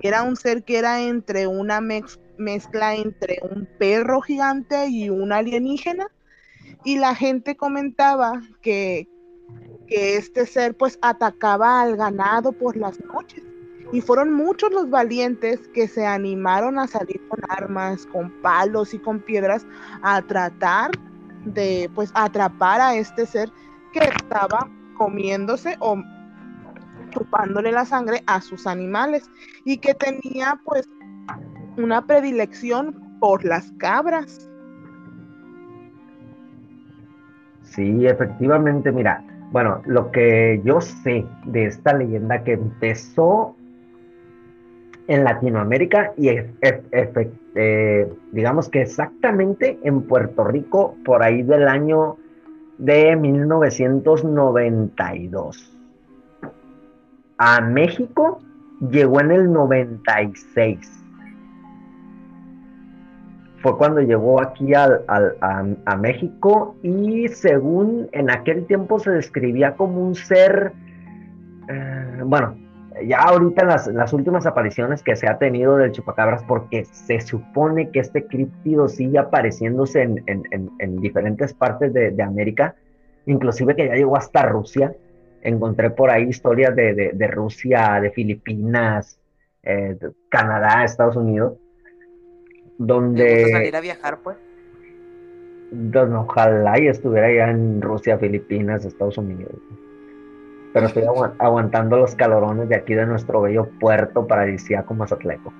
Era 0.00 0.22
un 0.22 0.36
ser 0.36 0.64
que 0.64 0.78
era 0.78 1.02
entre 1.02 1.46
una 1.46 1.80
mezcla 1.80 2.94
entre 2.94 3.40
un 3.42 3.68
perro 3.78 4.20
gigante 4.20 4.88
y 4.88 5.10
un 5.10 5.32
alienígena. 5.32 6.06
Y 6.84 6.98
la 6.98 7.14
gente 7.14 7.56
comentaba 7.56 8.40
que, 8.62 9.08
que 9.86 10.16
este 10.16 10.46
ser 10.46 10.76
pues 10.76 10.98
atacaba 11.02 11.82
al 11.82 11.96
ganado 11.96 12.52
por 12.52 12.76
las 12.76 13.00
noches 13.04 13.47
y 13.92 14.00
fueron 14.00 14.32
muchos 14.32 14.70
los 14.72 14.90
valientes 14.90 15.66
que 15.68 15.88
se 15.88 16.06
animaron 16.06 16.78
a 16.78 16.86
salir 16.86 17.20
con 17.28 17.40
armas, 17.48 18.06
con 18.06 18.30
palos 18.42 18.92
y 18.94 18.98
con 18.98 19.20
piedras 19.20 19.66
a 20.02 20.20
tratar 20.22 20.90
de 21.44 21.90
pues 21.94 22.10
atrapar 22.14 22.80
a 22.80 22.94
este 22.94 23.26
ser 23.26 23.50
que 23.92 24.00
estaba 24.00 24.68
comiéndose 24.96 25.76
o 25.80 25.96
chupándole 27.10 27.72
la 27.72 27.86
sangre 27.86 28.22
a 28.26 28.40
sus 28.40 28.66
animales 28.66 29.30
y 29.64 29.78
que 29.78 29.94
tenía 29.94 30.60
pues 30.64 30.86
una 31.76 32.06
predilección 32.06 33.18
por 33.20 33.44
las 33.44 33.72
cabras. 33.78 34.48
Sí, 37.62 38.06
efectivamente, 38.06 38.90
mira, 38.92 39.24
bueno, 39.50 39.80
lo 39.86 40.10
que 40.10 40.60
yo 40.64 40.80
sé 40.80 41.24
de 41.46 41.66
esta 41.66 41.94
leyenda 41.94 42.42
que 42.42 42.54
empezó 42.54 43.56
en 45.08 45.24
Latinoamérica 45.24 46.12
y 46.16 46.28
eh, 46.28 48.12
digamos 48.30 48.68
que 48.68 48.82
exactamente 48.82 49.80
en 49.82 50.02
Puerto 50.02 50.44
Rico 50.44 50.94
por 51.04 51.20
ahí 51.22 51.42
del 51.42 51.66
año 51.66 52.18
de 52.76 53.16
1992. 53.16 55.74
A 57.38 57.60
México 57.62 58.40
llegó 58.90 59.20
en 59.20 59.30
el 59.32 59.50
96. 59.50 60.78
Fue 63.60 63.76
cuando 63.76 64.00
llegó 64.02 64.40
aquí 64.40 64.72
al, 64.74 65.04
a, 65.08 65.96
México 65.96 66.76
y 66.82 67.26
según 67.28 68.08
en 68.12 68.30
aquel 68.30 68.66
tiempo 68.66 69.00
se 69.00 69.10
describía 69.10 69.74
como 69.74 70.06
un 70.06 70.14
ser, 70.14 70.72
eh, 71.68 72.22
bueno, 72.24 72.54
ya 73.06 73.18
ahorita 73.20 73.64
las, 73.64 73.86
las 73.88 74.12
últimas 74.12 74.46
apariciones 74.46 75.02
que 75.02 75.16
se 75.16 75.28
ha 75.28 75.38
tenido 75.38 75.76
del 75.76 75.92
chupacabras, 75.92 76.42
porque 76.44 76.84
se 76.84 77.20
supone 77.20 77.90
que 77.90 78.00
este 78.00 78.26
críptido 78.26 78.88
sigue 78.88 79.18
apareciéndose 79.18 80.02
en, 80.02 80.22
en, 80.26 80.70
en, 80.78 81.00
diferentes 81.00 81.54
partes 81.54 81.92
de, 81.92 82.10
de, 82.10 82.22
América, 82.22 82.76
inclusive 83.26 83.76
que 83.76 83.86
ya 83.86 83.94
llegó 83.94 84.16
hasta 84.16 84.42
Rusia. 84.42 84.94
Encontré 85.42 85.90
por 85.90 86.10
ahí 86.10 86.24
historias 86.24 86.74
de, 86.74 86.94
de, 86.94 87.10
de 87.14 87.26
Rusia, 87.28 88.00
de 88.00 88.10
Filipinas, 88.10 89.18
eh, 89.62 89.96
Canadá, 90.28 90.84
Estados 90.84 91.16
Unidos, 91.16 91.54
donde... 92.76 93.50
salir 93.50 93.76
a 93.76 93.80
viajar, 93.80 94.18
pues? 94.22 94.36
ojalá 96.16 96.80
y 96.80 96.88
estuviera 96.88 97.30
ya 97.32 97.50
en 97.50 97.82
Rusia, 97.82 98.18
Filipinas, 98.18 98.84
Estados 98.84 99.18
Unidos 99.18 99.52
pero 100.78 100.86
estoy 100.86 101.02
aguantando 101.40 101.96
los 101.96 102.14
calorones 102.14 102.68
de 102.68 102.76
aquí 102.76 102.94
de 102.94 103.04
nuestro 103.04 103.40
bello 103.40 103.66
puerto 103.80 104.28
paradisíaco 104.28 104.94
Mazatleco. 104.94 105.52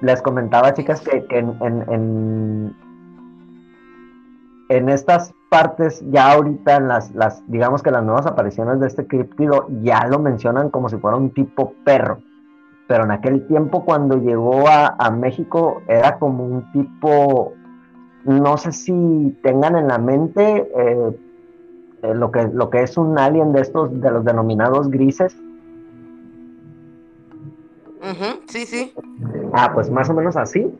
Les 0.00 0.20
comentaba, 0.22 0.74
chicas, 0.74 1.00
que, 1.02 1.24
en, 1.30 1.56
en, 1.60 2.74
en, 4.68 4.88
estas 4.88 5.32
partes, 5.50 6.02
ya 6.10 6.32
ahorita 6.32 6.76
en 6.78 6.88
las, 6.88 7.14
las, 7.14 7.44
digamos 7.46 7.80
que 7.84 7.92
las 7.92 8.02
nuevas 8.02 8.26
apariciones 8.26 8.80
de 8.80 8.88
este 8.88 9.06
críptido 9.06 9.68
ya 9.82 10.04
lo 10.08 10.18
mencionan 10.18 10.70
como 10.70 10.88
si 10.88 10.96
fuera 10.96 11.16
un 11.16 11.30
tipo 11.30 11.74
perro. 11.84 12.18
Pero 12.88 13.04
en 13.04 13.12
aquel 13.12 13.46
tiempo 13.46 13.84
cuando 13.84 14.16
llegó 14.16 14.66
a, 14.66 14.96
a 14.98 15.12
México 15.12 15.82
era 15.86 16.18
como 16.18 16.44
un 16.44 16.72
tipo, 16.72 17.52
no 18.24 18.56
sé 18.56 18.72
si 18.72 19.38
tengan 19.44 19.76
en 19.76 19.86
la 19.86 19.98
mente, 19.98 20.68
eh, 20.76 21.27
eh, 22.02 22.14
lo, 22.14 22.30
que, 22.30 22.48
lo 22.52 22.70
que 22.70 22.82
es 22.82 22.96
un 22.96 23.18
alien 23.18 23.52
de 23.52 23.60
estos, 23.60 24.00
de 24.00 24.10
los 24.10 24.24
denominados 24.24 24.90
grises. 24.90 25.36
sí, 28.46 28.64
sí. 28.66 28.94
Ah, 29.52 29.72
pues 29.74 29.90
más 29.90 30.08
o 30.08 30.14
menos 30.14 30.36
así. 30.36 30.72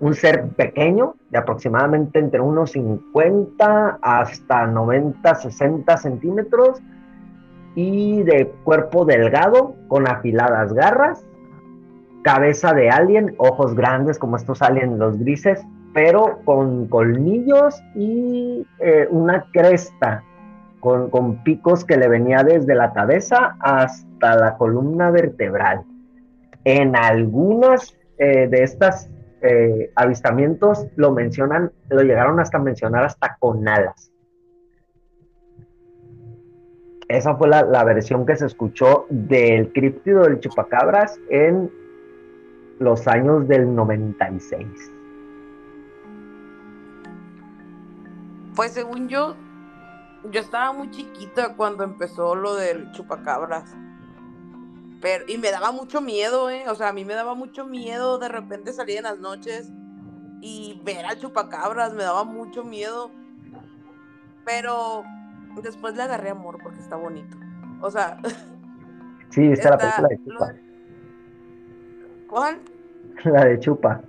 Un 0.00 0.14
ser 0.14 0.48
pequeño, 0.48 1.14
de 1.30 1.38
aproximadamente 1.38 2.18
entre 2.18 2.40
unos 2.40 2.72
50 2.72 3.98
hasta 4.02 4.66
90, 4.66 5.34
60 5.34 5.96
centímetros 5.96 6.80
y 7.74 8.22
de 8.22 8.52
cuerpo 8.64 9.04
delgado, 9.04 9.74
con 9.88 10.06
afiladas 10.08 10.72
garras, 10.72 11.24
cabeza 12.22 12.72
de 12.74 12.90
alien, 12.90 13.34
ojos 13.38 13.74
grandes 13.74 14.18
como 14.18 14.36
estos 14.36 14.62
aliens 14.62 14.98
los 14.98 15.18
grises, 15.18 15.64
pero 15.92 16.40
con 16.44 16.88
colmillos 16.88 17.80
y 17.94 18.66
eh, 18.80 19.06
una 19.10 19.46
cresta 19.52 20.22
con, 20.84 21.42
picos 21.42 21.84
que 21.84 21.96
le 21.96 22.08
venía 22.08 22.42
desde 22.42 22.74
la 22.74 22.92
cabeza 22.92 23.56
hasta 23.60 24.36
la 24.36 24.56
columna 24.58 25.10
vertebral. 25.10 25.82
En 26.64 26.94
algunas 26.94 27.96
eh, 28.18 28.48
de 28.48 28.62
estas 28.62 29.08
eh, 29.40 29.90
avistamientos 29.96 30.86
lo 30.96 31.12
mencionan, 31.12 31.72
lo 31.88 32.02
llegaron 32.02 32.38
hasta 32.38 32.58
mencionar 32.58 33.04
hasta 33.04 33.36
con 33.40 33.66
alas. 33.66 34.12
Esa 37.08 37.34
fue 37.36 37.48
la, 37.48 37.62
la 37.62 37.84
versión 37.84 38.26
que 38.26 38.36
se 38.36 38.46
escuchó 38.46 39.06
del 39.08 39.72
críptido 39.72 40.24
del 40.24 40.40
chupacabras 40.40 41.18
en 41.30 41.70
los 42.78 43.06
años 43.08 43.48
del 43.48 43.74
96. 43.74 44.92
Pues 48.54 48.72
según 48.72 49.08
yo, 49.08 49.34
yo 50.30 50.40
estaba 50.40 50.72
muy 50.72 50.90
chiquita 50.90 51.54
cuando 51.54 51.84
empezó 51.84 52.34
lo 52.34 52.54
del 52.54 52.90
chupacabras. 52.92 53.74
Pero, 55.00 55.24
y 55.28 55.36
me 55.36 55.50
daba 55.50 55.70
mucho 55.70 56.00
miedo, 56.00 56.48
¿eh? 56.48 56.64
O 56.68 56.74
sea, 56.74 56.88
a 56.88 56.92
mí 56.92 57.04
me 57.04 57.14
daba 57.14 57.34
mucho 57.34 57.66
miedo 57.66 58.18
de 58.18 58.28
repente 58.28 58.72
salir 58.72 58.98
en 58.98 59.04
las 59.04 59.18
noches 59.18 59.70
y 60.40 60.80
ver 60.84 61.04
al 61.04 61.18
chupacabras, 61.18 61.92
me 61.92 62.04
daba 62.04 62.24
mucho 62.24 62.64
miedo. 62.64 63.10
Pero 64.46 65.04
después 65.62 65.94
le 65.94 66.02
agarré 66.02 66.30
amor 66.30 66.58
porque 66.62 66.80
está 66.80 66.96
bonito. 66.96 67.36
O 67.80 67.90
sea. 67.90 68.18
Sí, 69.30 69.42
está, 69.50 69.70
la 69.70 69.78
película 69.78 70.08
de 70.08 70.22
Chupa. 70.22 70.54
¿Cuál? 72.28 72.60
La 73.24 73.44
de 73.46 73.58
Chupa. 73.58 74.00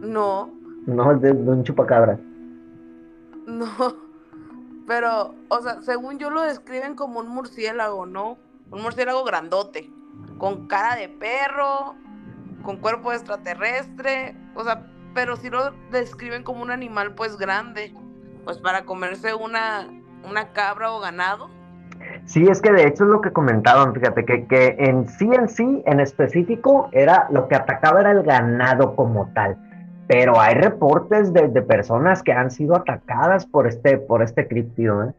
No. 0.00 0.50
No, 0.86 1.12
es 1.12 1.20
de, 1.20 1.34
de 1.34 1.50
un 1.50 1.62
chupacabra. 1.64 2.18
No. 3.46 4.09
Pero, 4.90 5.36
o 5.46 5.60
sea, 5.60 5.80
según 5.82 6.18
yo 6.18 6.30
lo 6.30 6.42
describen 6.42 6.96
como 6.96 7.20
un 7.20 7.28
murciélago, 7.28 8.06
¿no? 8.06 8.38
Un 8.72 8.82
murciélago 8.82 9.22
grandote, 9.22 9.88
con 10.36 10.66
cara 10.66 10.96
de 10.96 11.08
perro, 11.08 11.94
con 12.64 12.78
cuerpo 12.78 13.12
extraterrestre, 13.12 14.34
o 14.56 14.64
sea, 14.64 14.84
pero 15.14 15.36
si 15.36 15.48
lo 15.48 15.70
describen 15.92 16.42
como 16.42 16.62
un 16.62 16.72
animal 16.72 17.14
pues 17.14 17.36
grande, 17.38 17.94
pues 18.44 18.58
para 18.58 18.84
comerse 18.84 19.32
una, 19.32 19.86
una 20.28 20.48
cabra 20.54 20.90
o 20.90 20.98
ganado. 20.98 21.48
Sí, 22.24 22.48
es 22.48 22.60
que 22.60 22.72
de 22.72 22.88
hecho 22.88 23.04
es 23.04 23.10
lo 23.10 23.20
que 23.20 23.32
comentaban, 23.32 23.94
fíjate, 23.94 24.24
que, 24.24 24.48
que 24.48 24.74
en 24.76 25.08
sí 25.08 25.30
en 25.32 25.48
sí, 25.48 25.84
en 25.86 26.00
específico, 26.00 26.88
era 26.90 27.28
lo 27.30 27.46
que 27.46 27.54
atacaba 27.54 28.00
era 28.00 28.10
el 28.10 28.24
ganado 28.24 28.96
como 28.96 29.32
tal 29.34 29.56
pero 30.10 30.40
hay 30.40 30.54
reportes 30.54 31.32
de, 31.32 31.62
personas 31.62 32.24
que 32.24 32.32
han 32.32 32.50
sido 32.50 32.74
atacadas 32.74 33.46
por 33.46 33.68
este, 33.68 33.96
por 33.96 34.24
este 34.24 34.48
criptido. 34.48 35.04
¿eh? 35.04 35.12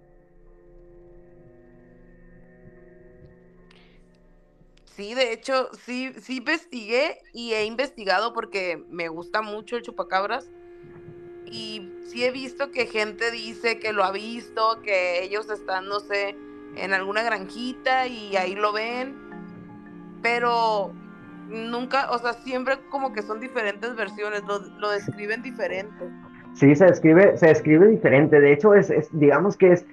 Sí, 4.83 5.13
de 5.13 5.31
hecho, 5.31 5.69
sí, 5.85 6.11
sí 6.19 6.39
investigué 6.39 7.19
y 7.31 7.53
he 7.53 7.63
investigado 7.63 8.33
porque 8.33 8.83
me 8.89 9.07
gusta 9.07 9.41
mucho 9.41 9.77
el 9.77 9.81
chupacabras. 9.81 10.49
Y 11.45 11.89
sí 12.07 12.25
he 12.25 12.31
visto 12.31 12.71
que 12.71 12.85
gente 12.85 13.31
dice 13.31 13.79
que 13.79 13.93
lo 13.93 14.03
ha 14.03 14.11
visto, 14.11 14.81
que 14.81 15.23
ellos 15.23 15.49
están, 15.49 15.87
no 15.87 16.01
sé, 16.01 16.35
en 16.75 16.91
alguna 16.91 17.23
granjita 17.23 18.07
y 18.07 18.35
ahí 18.35 18.55
lo 18.55 18.73
ven. 18.73 19.15
Pero 20.21 20.91
nunca, 21.51 22.09
o 22.11 22.17
sea, 22.17 22.33
siempre 22.33 22.75
como 22.89 23.13
que 23.13 23.21
son 23.21 23.39
diferentes 23.39 23.95
versiones, 23.95 24.43
lo, 24.47 24.89
describen 24.89 25.41
diferente. 25.41 26.09
Sí, 26.53 26.75
se 26.75 26.85
describe, 26.85 27.37
se 27.37 27.47
describe 27.47 27.87
diferente. 27.87 28.39
De 28.39 28.53
hecho, 28.53 28.73
es, 28.73 28.91
digamos 29.11 29.57
que 29.57 29.73
es, 29.73 29.85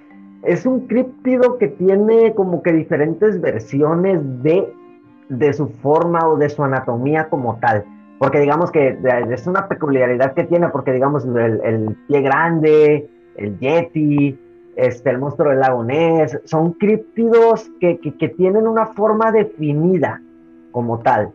es 0.42 0.66
un 0.66 0.86
críptido 0.86 1.58
que 1.58 1.68
tiene 1.68 2.34
como 2.34 2.62
que 2.62 2.72
diferentes 2.72 3.40
versiones 3.40 4.20
de, 4.42 4.72
de 5.28 5.52
su 5.52 5.68
forma 5.68 6.26
o 6.28 6.36
de 6.36 6.48
su 6.48 6.62
anatomía 6.62 7.28
como 7.28 7.58
tal. 7.58 7.84
Porque 8.18 8.40
digamos 8.40 8.72
que 8.72 8.98
es 9.30 9.46
una 9.46 9.68
peculiaridad 9.68 10.34
que 10.34 10.44
tiene, 10.44 10.68
porque 10.68 10.92
digamos 10.92 11.24
el, 11.24 11.96
pie 12.08 12.20
grande, 12.20 13.08
el 13.36 13.58
yeti, 13.60 14.36
este, 14.74 15.10
el 15.10 15.18
monstruo 15.18 15.50
del 15.50 15.60
lago 15.60 15.84
Ness, 15.84 16.40
son 16.44 16.72
críptidos 16.72 17.70
que, 17.80 17.98
que 17.98 18.28
tienen 18.30 18.66
una 18.66 18.86
forma 18.86 19.30
definida 19.30 20.20
como 20.72 20.98
tal 20.98 21.32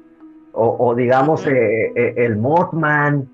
o, 0.53 0.93
digamos 0.95 1.45
eh, 1.47 1.91
eh, 1.95 2.13
el 2.17 2.37
Mothman, 2.37 3.27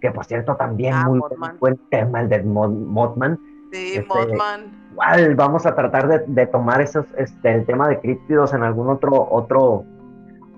que 0.00 0.10
por 0.10 0.24
cierto 0.26 0.56
también 0.56 0.94
ah, 0.94 1.08
muy 1.08 1.20
buen 1.58 1.76
tema 1.90 2.20
el 2.20 2.28
del 2.28 2.44
Mothman. 2.44 3.38
Sí, 3.72 3.94
este, 3.96 4.06
Mothman. 4.06 4.86
Igual 4.92 5.34
vamos 5.34 5.66
a 5.66 5.74
tratar 5.74 6.26
de, 6.26 6.46
tomar 6.46 6.80
esos, 6.80 7.06
este, 7.16 7.52
el 7.52 7.66
tema 7.66 7.88
de 7.88 7.98
críptidos 8.00 8.52
en 8.54 8.62
algún 8.62 8.88
otro, 8.88 9.26
otro, 9.30 9.84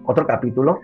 otro 0.05 0.27
capítulo. 0.27 0.81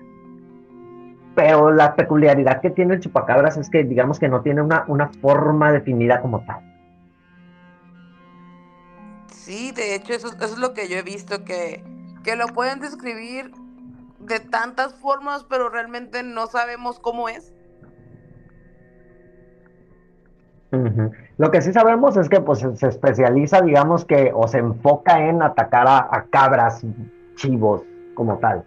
Pero 1.35 1.73
la 1.73 1.97
peculiaridad 1.97 2.61
que 2.61 2.71
tiene 2.71 2.95
el 2.95 3.01
chupacabras 3.01 3.57
es 3.57 3.69
que 3.69 3.83
digamos 3.83 4.21
que 4.21 4.29
no 4.29 4.43
tiene 4.43 4.63
una, 4.63 4.85
una 4.87 5.09
forma 5.21 5.73
definida 5.73 6.21
como 6.21 6.45
tal. 6.45 6.61
Sí, 9.33 9.73
de 9.73 9.97
hecho 9.97 10.15
eso, 10.15 10.29
eso 10.29 10.45
es 10.45 10.59
lo 10.59 10.75
que 10.75 10.89
yo 10.89 10.97
he 10.97 11.03
visto, 11.03 11.45
que, 11.45 11.85
que 12.23 12.37
lo 12.37 12.47
pueden 12.47 12.79
describir 12.81 13.51
de 14.25 14.41
tantas 14.41 14.95
formas, 14.95 15.45
pero 15.45 15.69
realmente 15.69 16.23
no 16.23 16.47
sabemos 16.47 16.99
cómo 16.99 17.29
es. 17.29 17.53
Lo 21.37 21.51
que 21.51 21.63
sí 21.63 21.73
sabemos 21.73 22.17
es 22.17 22.29
que 22.29 22.41
pues 22.41 22.67
se 22.75 22.89
especializa, 22.89 23.61
digamos 23.61 24.05
que, 24.05 24.33
o 24.35 24.49
se 24.49 24.59
enfoca 24.59 25.29
en 25.29 25.43
atacar 25.43 25.87
a, 25.89 26.27
cabras, 26.31 26.85
chivos, 27.37 27.83
como 28.15 28.39
tal. 28.39 28.65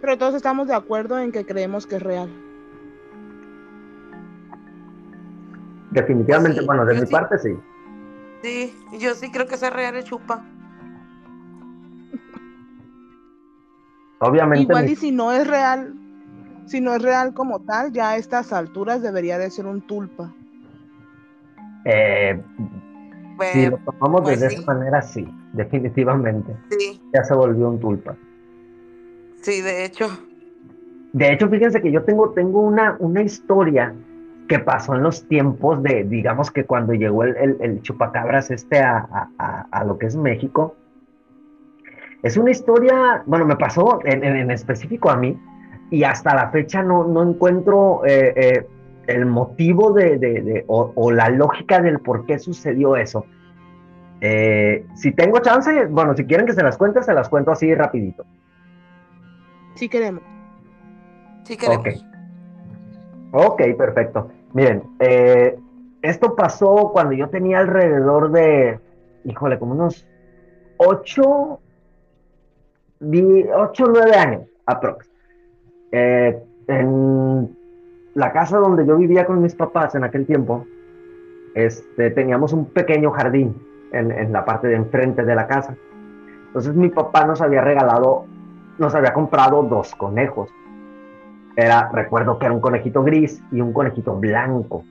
Pero 0.00 0.18
todos 0.18 0.34
estamos 0.34 0.66
de 0.66 0.74
acuerdo 0.74 1.18
en 1.18 1.30
que 1.30 1.46
creemos 1.46 1.86
que 1.86 1.96
es 1.96 2.02
real. 2.02 2.28
Definitivamente, 5.92 6.60
bueno, 6.62 6.84
de 6.84 7.00
mi 7.00 7.06
parte 7.06 7.38
sí. 7.38 7.56
Sí, 8.42 8.74
yo 8.98 9.14
sí 9.14 9.30
creo 9.30 9.46
que 9.46 9.54
es 9.54 9.72
real 9.72 9.94
el 9.94 10.02
chupa. 10.02 10.44
Obviamente. 14.22 14.72
Igual 14.72 14.88
y 14.88 14.96
si 14.96 15.10
no 15.10 15.32
es 15.32 15.46
real, 15.46 15.94
si 16.66 16.80
no 16.80 16.94
es 16.94 17.02
real 17.02 17.34
como 17.34 17.60
tal, 17.60 17.92
ya 17.92 18.10
a 18.10 18.16
estas 18.16 18.52
alturas 18.52 19.02
debería 19.02 19.36
de 19.36 19.50
ser 19.50 19.66
un 19.66 19.82
tulpa. 19.82 20.32
Eh, 21.84 22.40
si 23.52 23.66
lo 23.66 23.78
tomamos 23.78 24.22
pues 24.22 24.40
de 24.40 24.46
esa 24.46 24.62
manera, 24.62 25.02
sí, 25.02 25.26
definitivamente. 25.52 26.54
Sí. 26.70 27.00
Ya 27.12 27.24
se 27.24 27.34
volvió 27.34 27.68
un 27.68 27.80
tulpa. 27.80 28.16
Sí, 29.40 29.60
de 29.60 29.84
hecho. 29.84 30.08
De 31.12 31.32
hecho, 31.32 31.48
fíjense 31.48 31.82
que 31.82 31.90
yo 31.90 32.04
tengo, 32.04 32.30
tengo 32.30 32.60
una, 32.60 32.96
una 33.00 33.22
historia 33.22 33.92
que 34.48 34.60
pasó 34.60 34.94
en 34.94 35.02
los 35.02 35.26
tiempos 35.26 35.82
de, 35.82 36.04
digamos 36.04 36.50
que 36.50 36.64
cuando 36.64 36.92
llegó 36.92 37.24
el, 37.24 37.80
chupacabras 37.82 38.50
este 38.50 38.78
a, 38.78 39.84
lo 39.84 39.98
que 39.98 40.06
es 40.06 40.16
México. 40.16 40.76
Es 42.22 42.36
una 42.36 42.50
historia, 42.50 43.22
bueno, 43.26 43.44
me 43.44 43.56
pasó 43.56 44.00
en, 44.04 44.50
específico 44.50 45.10
a 45.10 45.16
mí 45.16 45.38
y 45.90 46.04
hasta 46.04 46.34
la 46.34 46.50
fecha 46.50 46.82
no, 46.82 47.04
no 47.04 47.22
encuentro 47.22 48.02
eh, 48.06 48.32
eh, 48.36 48.66
el 49.06 49.26
motivo 49.26 49.92
de, 49.92 50.64
o, 50.68 51.10
la 51.10 51.28
lógica 51.30 51.80
del 51.80 51.98
por 51.98 52.24
qué 52.26 52.38
sucedió 52.38 52.96
eso. 52.96 53.26
Eh, 54.20 54.86
si 54.94 55.10
tengo 55.12 55.40
chance, 55.40 55.86
bueno, 55.86 56.14
si 56.16 56.24
quieren 56.24 56.46
que 56.46 56.52
se 56.52 56.62
las 56.62 56.76
cuente, 56.76 57.02
se 57.02 57.12
las 57.12 57.28
cuento 57.28 57.50
así 57.50 57.74
rapidito. 57.74 58.24
Sí 59.74 59.88
queremos. 59.88 60.22
Sí 61.44 61.56
queremos. 61.56 62.06
Ok, 63.32 63.62
perfecto. 63.76 64.28
Miren, 64.52 64.84
eh, 65.00 65.58
esto 66.02 66.36
pasó 66.36 66.90
cuando 66.92 67.14
yo 67.14 67.28
tenía 67.30 67.58
alrededor 67.58 68.30
de, 68.30 68.78
híjole, 69.24 69.58
como 69.58 69.72
unos 69.72 70.06
8, 70.76 71.60
8 73.02 73.84
9 73.88 74.14
años, 74.14 74.42
aprox. 74.66 75.10
Eh, 75.90 76.38
en 76.68 77.56
la 78.14 78.32
casa 78.32 78.58
donde 78.58 78.86
yo 78.86 78.96
vivía 78.96 79.26
con 79.26 79.42
mis 79.42 79.54
papás 79.54 79.94
en 79.94 80.04
aquel 80.04 80.26
tiempo, 80.26 80.66
este, 81.54 82.10
teníamos 82.10 82.52
un 82.52 82.66
pequeño 82.66 83.10
jardín 83.10 83.54
en, 83.92 84.10
en 84.10 84.32
la 84.32 84.44
parte 84.44 84.68
de 84.68 84.76
enfrente 84.76 85.24
de 85.24 85.34
la 85.34 85.46
casa. 85.46 85.76
Entonces 86.46 86.74
mi 86.74 86.88
papá 86.88 87.26
nos 87.26 87.40
había 87.40 87.60
regalado, 87.60 88.24
nos 88.78 88.94
había 88.94 89.12
comprado 89.12 89.62
dos 89.64 89.94
conejos 89.94 90.50
era, 91.56 91.90
recuerdo 91.92 92.38
que 92.38 92.46
era 92.46 92.54
un 92.54 92.60
conejito 92.60 93.02
gris 93.02 93.42
y 93.50 93.60
un 93.60 93.72
conejito 93.72 94.16
blanco. 94.16 94.84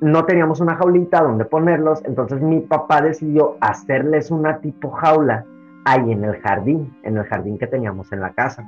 No 0.00 0.24
teníamos 0.24 0.60
una 0.60 0.76
jaulita 0.76 1.22
donde 1.22 1.44
ponerlos, 1.44 2.02
entonces 2.04 2.40
mi 2.40 2.60
papá 2.60 3.00
decidió 3.00 3.56
hacerles 3.60 4.30
una 4.30 4.58
tipo 4.58 4.90
jaula 4.90 5.44
ahí 5.84 6.12
en 6.12 6.24
el 6.24 6.36
jardín, 6.36 6.96
en 7.02 7.16
el 7.16 7.24
jardín 7.24 7.58
que 7.58 7.66
teníamos 7.66 8.12
en 8.12 8.20
la 8.20 8.30
casa. 8.30 8.64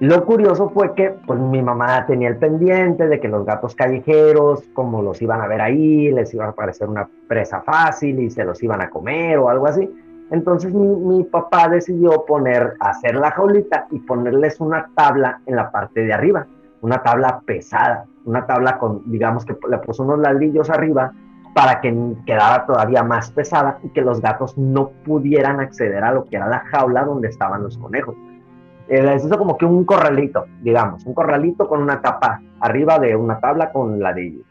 Lo 0.00 0.24
curioso 0.24 0.70
fue 0.70 0.94
que 0.94 1.10
pues 1.26 1.38
mi 1.38 1.60
mamá 1.60 2.06
tenía 2.06 2.28
el 2.28 2.38
pendiente 2.38 3.06
de 3.06 3.20
que 3.20 3.28
los 3.28 3.44
gatos 3.44 3.74
callejeros, 3.74 4.62
como 4.72 5.02
los 5.02 5.20
iban 5.20 5.42
a 5.42 5.46
ver 5.46 5.60
ahí, 5.60 6.10
les 6.10 6.32
iba 6.32 6.46
a 6.46 6.52
parecer 6.52 6.88
una 6.88 7.06
presa 7.28 7.60
fácil 7.60 8.18
y 8.18 8.30
se 8.30 8.42
los 8.44 8.62
iban 8.62 8.80
a 8.80 8.88
comer 8.88 9.36
o 9.36 9.50
algo 9.50 9.66
así. 9.66 9.90
Entonces 10.30 10.72
mi, 10.72 11.24
papá 11.24 11.68
decidió 11.68 12.24
poner, 12.24 12.76
hacer 12.80 13.14
la 13.16 13.30
jaulita 13.32 13.88
y 13.90 13.98
ponerles 13.98 14.58
una 14.60 14.88
tabla 14.94 15.42
en 15.44 15.56
la 15.56 15.70
parte 15.70 16.00
de 16.00 16.14
arriba, 16.14 16.46
una 16.80 17.02
tabla 17.02 17.42
pesada, 17.44 18.06
una 18.24 18.46
tabla 18.46 18.78
con, 18.78 19.02
digamos 19.10 19.44
que 19.44 19.54
le 19.68 19.78
puso 19.78 20.02
unos 20.04 20.20
ladrillos 20.20 20.70
arriba 20.70 21.12
para 21.54 21.80
que 21.80 22.14
quedara 22.26 22.64
todavía 22.66 23.02
más 23.02 23.30
pesada 23.32 23.78
y 23.82 23.88
que 23.88 24.02
los 24.02 24.20
gatos 24.20 24.56
no 24.56 24.90
pudieran 25.04 25.60
acceder 25.60 26.02
a 26.04 26.12
lo 26.12 26.24
que 26.24 26.36
era 26.36 26.48
la 26.48 26.60
jaula 26.60 27.04
donde 27.04 27.28
estaban 27.28 27.62
los 27.62 27.76
conejos. 27.76 28.14
Eh, 28.88 29.02
les 29.02 29.24
hizo 29.24 29.38
como 29.38 29.56
que 29.56 29.64
un 29.64 29.84
corralito, 29.84 30.46
digamos, 30.62 31.04
un 31.04 31.14
corralito 31.14 31.68
con 31.68 31.82
una 31.82 32.00
tapa 32.00 32.40
arriba 32.60 32.98
de 32.98 33.16
una 33.16 33.38
tabla 33.40 33.72
con 33.72 34.00
ladrillos. 34.00 34.46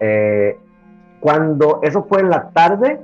Eh, 0.00 0.58
cuando 1.20 1.80
eso 1.82 2.04
fue 2.04 2.20
en 2.20 2.30
la 2.30 2.50
tarde, 2.50 3.00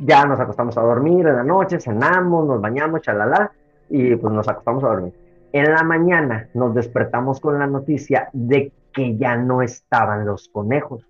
ya 0.00 0.24
nos 0.24 0.38
acostamos 0.38 0.76
a 0.78 0.82
dormir 0.82 1.26
en 1.26 1.36
la 1.36 1.44
noche, 1.44 1.80
cenamos, 1.80 2.46
nos 2.46 2.60
bañamos, 2.60 3.00
chalala, 3.00 3.50
y 3.88 4.14
pues 4.16 4.32
nos 4.32 4.48
acostamos 4.48 4.84
a 4.84 4.88
dormir. 4.88 5.14
En 5.52 5.72
la 5.72 5.82
mañana 5.82 6.48
nos 6.54 6.74
despertamos 6.74 7.40
con 7.40 7.58
la 7.58 7.66
noticia 7.66 8.28
de 8.32 8.72
que 8.92 9.16
ya 9.16 9.36
no 9.36 9.62
estaban 9.62 10.26
los 10.26 10.48
conejos 10.48 11.06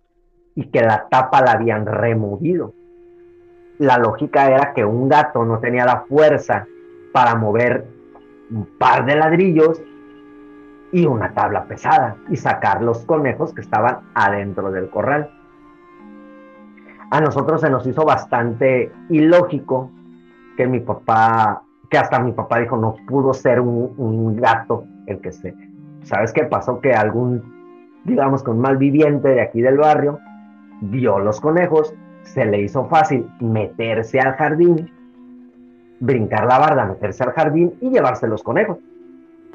y 0.57 0.65
que 0.71 0.81
la 0.81 1.07
tapa 1.09 1.41
la 1.43 1.53
habían 1.53 1.87
removido. 1.87 2.75
La 3.79 3.99
lógica 3.99 4.51
era 4.51 4.73
que 4.75 4.85
un 4.85 5.09
gato 5.09 5.45
no 5.45 5.61
tenía 5.61 5.85
la 5.85 6.01
fuerza 6.09 6.67
para 7.13 7.37
mover 7.37 7.87
un 8.51 8.67
par 8.79 9.07
de 9.07 9.15
ladrillos 9.15 9.81
y 10.91 11.07
una 11.07 11.33
tabla 11.33 11.67
pesada 11.67 12.17
y 12.29 12.37
sacar 12.37 12.83
los 12.83 13.05
conejos 13.05 13.55
que 13.55 13.61
estaban 13.61 14.01
adentro 14.15 14.73
del 14.73 14.91
corral 14.91 15.31
a 17.11 17.21
nosotros 17.21 17.61
se 17.61 17.71
nos 17.71 17.87
hizo 17.87 18.05
bastante 18.05 18.93
ilógico 19.11 19.91
que 20.57 20.67
mi 20.67 20.81
papá, 20.81 21.63
que 21.89 21.99
hasta 21.99 22.19
mi 22.19 22.33
papá 22.33 22.59
dijo, 22.59 22.77
no 22.77 22.97
pudo 23.07 23.33
ser 23.33 23.61
un, 23.61 24.37
gato 24.37 24.85
el 25.07 25.21
que 25.21 25.33
se... 25.33 25.55
¿Sabes 26.03 26.33
qué 26.33 26.45
pasó? 26.45 26.81
Que 26.81 26.93
algún, 26.93 28.03
digamos 28.05 28.43
que 28.43 28.51
un 28.51 28.61
malviviente 28.61 29.29
de 29.29 29.41
aquí 29.41 29.61
del 29.61 29.77
barrio, 29.77 30.19
vio 30.81 31.19
los 31.19 31.41
conejos, 31.41 31.95
se 32.23 32.45
le 32.45 32.61
hizo 32.61 32.87
fácil 32.87 33.29
meterse 33.41 34.21
al 34.21 34.35
jardín, 34.35 34.91
brincar 36.01 36.47
la 36.47 36.59
barda, 36.59 36.85
meterse 36.85 37.23
al 37.25 37.33
jardín 37.33 37.75
y 37.81 37.91
llevarse 37.91 38.27
los 38.27 38.43
conejos 38.43 38.79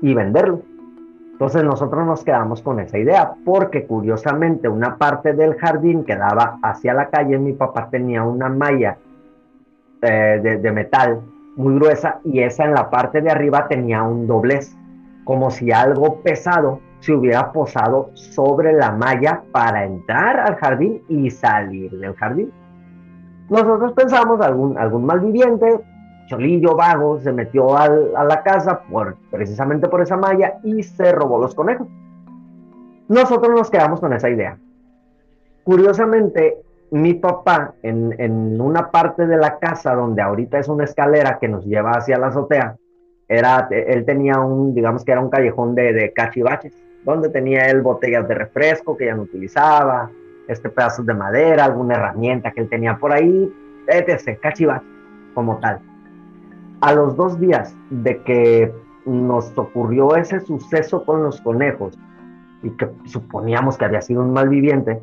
y 0.02 0.14
venderlos. 0.14 0.62
Entonces 1.34 1.64
nosotros 1.64 2.06
nos 2.06 2.24
quedamos 2.24 2.62
con 2.62 2.80
esa 2.80 3.00
idea, 3.00 3.34
porque 3.44 3.88
curiosamente 3.88 4.68
una 4.68 4.98
parte 4.98 5.34
del 5.34 5.56
jardín 5.56 6.04
que 6.04 6.16
daba 6.16 6.60
hacia 6.62 6.94
la 6.94 7.10
calle, 7.10 7.40
mi 7.40 7.54
papá 7.54 7.90
tenía 7.90 8.24
una 8.24 8.48
malla 8.48 8.98
eh, 10.04 10.60
de, 10.62 10.72
metal 10.72 11.22
muy 11.56 11.76
gruesa 11.76 12.20
y 12.24 12.42
esa 12.42 12.66
en 12.66 12.74
la 12.74 12.90
parte 12.90 13.22
de 13.22 13.32
arriba 13.32 13.68
tenía 13.68 14.04
un 14.04 14.28
doblez, 14.28 14.76
como 15.24 15.50
si 15.50 15.72
algo 15.72 16.22
pesado 16.22 16.80
se 17.02 17.14
hubiera 17.14 17.52
posado 17.52 18.12
sobre 18.14 18.74
la 18.74 18.92
malla 18.92 19.44
para 19.52 19.84
entrar 19.84 20.40
al 20.40 20.56
jardín 20.56 21.04
y 21.10 21.30
salir 21.30 21.92
del 21.92 22.16
jardín. 22.16 22.52
Nosotros 23.50 23.92
pensamos 23.94 24.40
algún, 24.40 24.78
algún 24.78 25.06
malviviente 25.06 25.82
Cholillo 26.32 26.78
vago 26.78 27.20
se 27.20 27.34
metió 27.34 27.76
a 27.76 27.90
la 27.90 28.42
casa 28.42 28.84
por, 28.90 29.18
precisamente 29.30 29.90
por 29.90 30.02
esa 30.02 30.16
malla 30.16 30.60
y 30.64 30.82
se 30.82 31.12
robó 31.12 31.38
los 31.38 31.54
conejos. 31.54 31.88
Nosotros 33.10 33.54
nos 33.54 33.70
quedamos 33.70 34.00
con 34.00 34.14
esa 34.14 34.30
idea. 34.30 34.58
Curiosamente, 35.66 36.62
mi 36.92 37.16
papá, 37.16 37.74
en, 37.84 38.62
una 38.62 38.90
parte 38.92 39.28
de 39.28 39.36
la 39.36 39.60
casa 39.60 39.94
donde 39.94 40.22
ahorita 40.22 40.58
es 40.58 40.70
una 40.70 40.86
escalera 40.86 41.38
que 41.38 41.50
nos 41.50 41.66
lleva 41.66 41.92
hacia 41.92 42.18
la 42.18 42.28
azotea, 42.28 42.78
era, 43.28 43.68
él 43.70 44.06
tenía 44.06 44.40
un, 44.40 44.74
digamos 44.74 45.04
que 45.04 45.12
era 45.12 45.20
un 45.20 45.30
callejón 45.30 45.76
de 45.76 46.14
cachivaches, 46.16 46.74
donde 47.04 47.30
tenía 47.30 47.66
él 47.70 47.82
botellas 47.82 48.28
de 48.28 48.36
refresco 48.36 48.96
que 48.96 49.06
ya 49.06 49.16
no 49.16 49.24
utilizaba, 49.24 50.10
este 50.48 50.70
pedazos 50.70 51.06
de 51.06 51.14
madera, 51.14 51.66
alguna 51.66 51.96
herramienta 51.96 52.52
que 52.52 52.62
él 52.62 52.70
tenía 52.70 52.98
por 52.98 53.12
ahí, 53.12 53.52
etc., 53.88 54.40
cachivaches 54.40 54.88
como 55.34 55.58
tal 55.60 55.80
a 56.82 56.94
los 56.94 57.16
dos 57.16 57.40
días 57.40 57.76
de 57.90 58.22
que 58.24 58.74
nos 59.06 59.56
ocurrió 59.58 60.16
ese 60.16 60.40
suceso 60.42 61.06
con 61.06 61.24
los 61.24 61.40
conejos 61.42 61.98
y 62.64 62.72
que 62.72 62.90
suponíamos 63.06 63.78
que 63.78 63.86
había 63.86 64.02
sido 64.02 64.22
un 64.22 64.34
malviviente, 64.34 65.02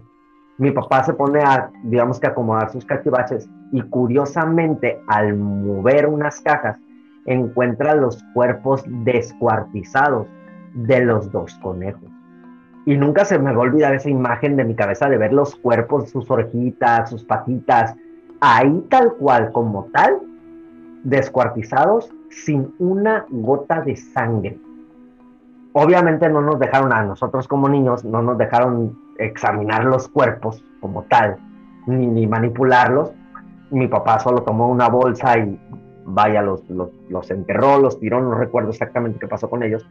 mi 0.59 0.73
papá 0.73 1.05
se 1.05 1.15
pone 1.15 1.41
a, 1.41 1.71
digamos 1.85 2.21
que 2.21 2.27
acomodar 2.27 2.71
sus 2.71 2.85
cachivaches 2.85 3.49
y 3.73 3.81
curiosamente 3.83 5.01
al 5.07 5.37
mover 5.37 6.07
unas 6.07 6.41
cajas 6.41 6.79
encuentra 7.27 7.95
los 7.95 8.23
cuerpos 8.35 8.83
descuartizados 8.87 10.27
de 10.87 11.05
los 11.05 11.31
dos 11.33 11.55
conejos. 11.63 12.09
Y 12.87 12.97
nunca 12.97 13.25
se 13.25 13.39
me 13.39 13.53
va 13.53 13.59
a 13.59 13.63
olvidar 13.63 13.95
esa 13.95 14.09
imagen 14.09 14.57
de 14.57 14.65
mi 14.65 14.75
cabeza 14.75 15.09
de 15.09 15.19
ver 15.19 15.33
los 15.33 15.55
cuerpos, 15.57 16.11
sus 16.11 16.31
orejitas, 16.31 17.11
sus 17.11 17.25
patitas, 17.25 17.95
ahí 18.41 18.87
tal 18.89 19.15
cual 19.15 19.53
como 19.53 19.85
tal, 19.93 20.19
descuartizados 21.03 22.11
sin 22.31 22.75
una 22.79 23.27
gota 23.29 23.81
de 23.83 23.97
sangre. 23.97 24.59
Obviamente 25.73 26.29
no 26.29 26.41
nos 26.41 26.59
dejaron 26.59 26.93
a 26.93 27.03
nosotros 27.03 27.47
como 27.47 27.69
niños, 27.69 28.05
no 28.05 28.23
nos 28.23 28.39
dejaron 28.39 28.97
examinar 29.19 29.85
los 29.85 30.09
cuerpos 30.09 30.65
como 30.81 31.03
tal, 31.05 31.37
ni, 31.87 32.27
manipularlos. 32.27 33.13
Mi 33.71 33.87
papá 33.87 34.19
solo 34.19 34.43
tomó 34.43 34.69
una 34.69 34.89
bolsa 34.89 35.39
y 35.39 35.61
vaya, 36.05 36.41
los, 36.41 36.63
los, 36.71 37.31
enterró, 37.31 37.79
los 37.79 38.01
tiró, 38.01 38.21
no 38.21 38.35
recuerdo 38.35 38.71
exactamente 38.71 39.19
qué 39.19 39.29
pasó 39.29 39.51
con 39.51 39.63
ellos. 39.63 39.87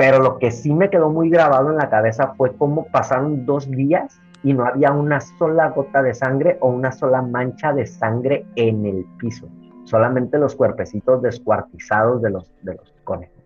Pero 0.00 0.18
lo 0.18 0.38
que 0.38 0.50
sí 0.50 0.72
me 0.72 0.88
quedó 0.88 1.10
muy 1.10 1.28
grabado 1.28 1.70
en 1.70 1.76
la 1.76 1.90
cabeza 1.90 2.32
fue 2.38 2.56
cómo 2.56 2.86
pasaron 2.86 3.44
dos 3.44 3.70
días 3.70 4.18
y 4.42 4.54
no 4.54 4.64
había 4.64 4.92
una 4.92 5.20
sola 5.20 5.68
gota 5.68 6.02
de 6.02 6.14
sangre 6.14 6.56
o 6.60 6.68
una 6.70 6.90
sola 6.90 7.20
mancha 7.20 7.74
de 7.74 7.86
sangre 7.86 8.46
en 8.56 8.86
el 8.86 9.04
piso 9.18 9.46
solamente 9.90 10.38
los 10.38 10.54
cuerpecitos 10.54 11.20
descuartizados 11.20 12.22
de 12.22 12.30
los, 12.30 12.48
de 12.62 12.74
los 12.76 12.94
conejos. 13.02 13.36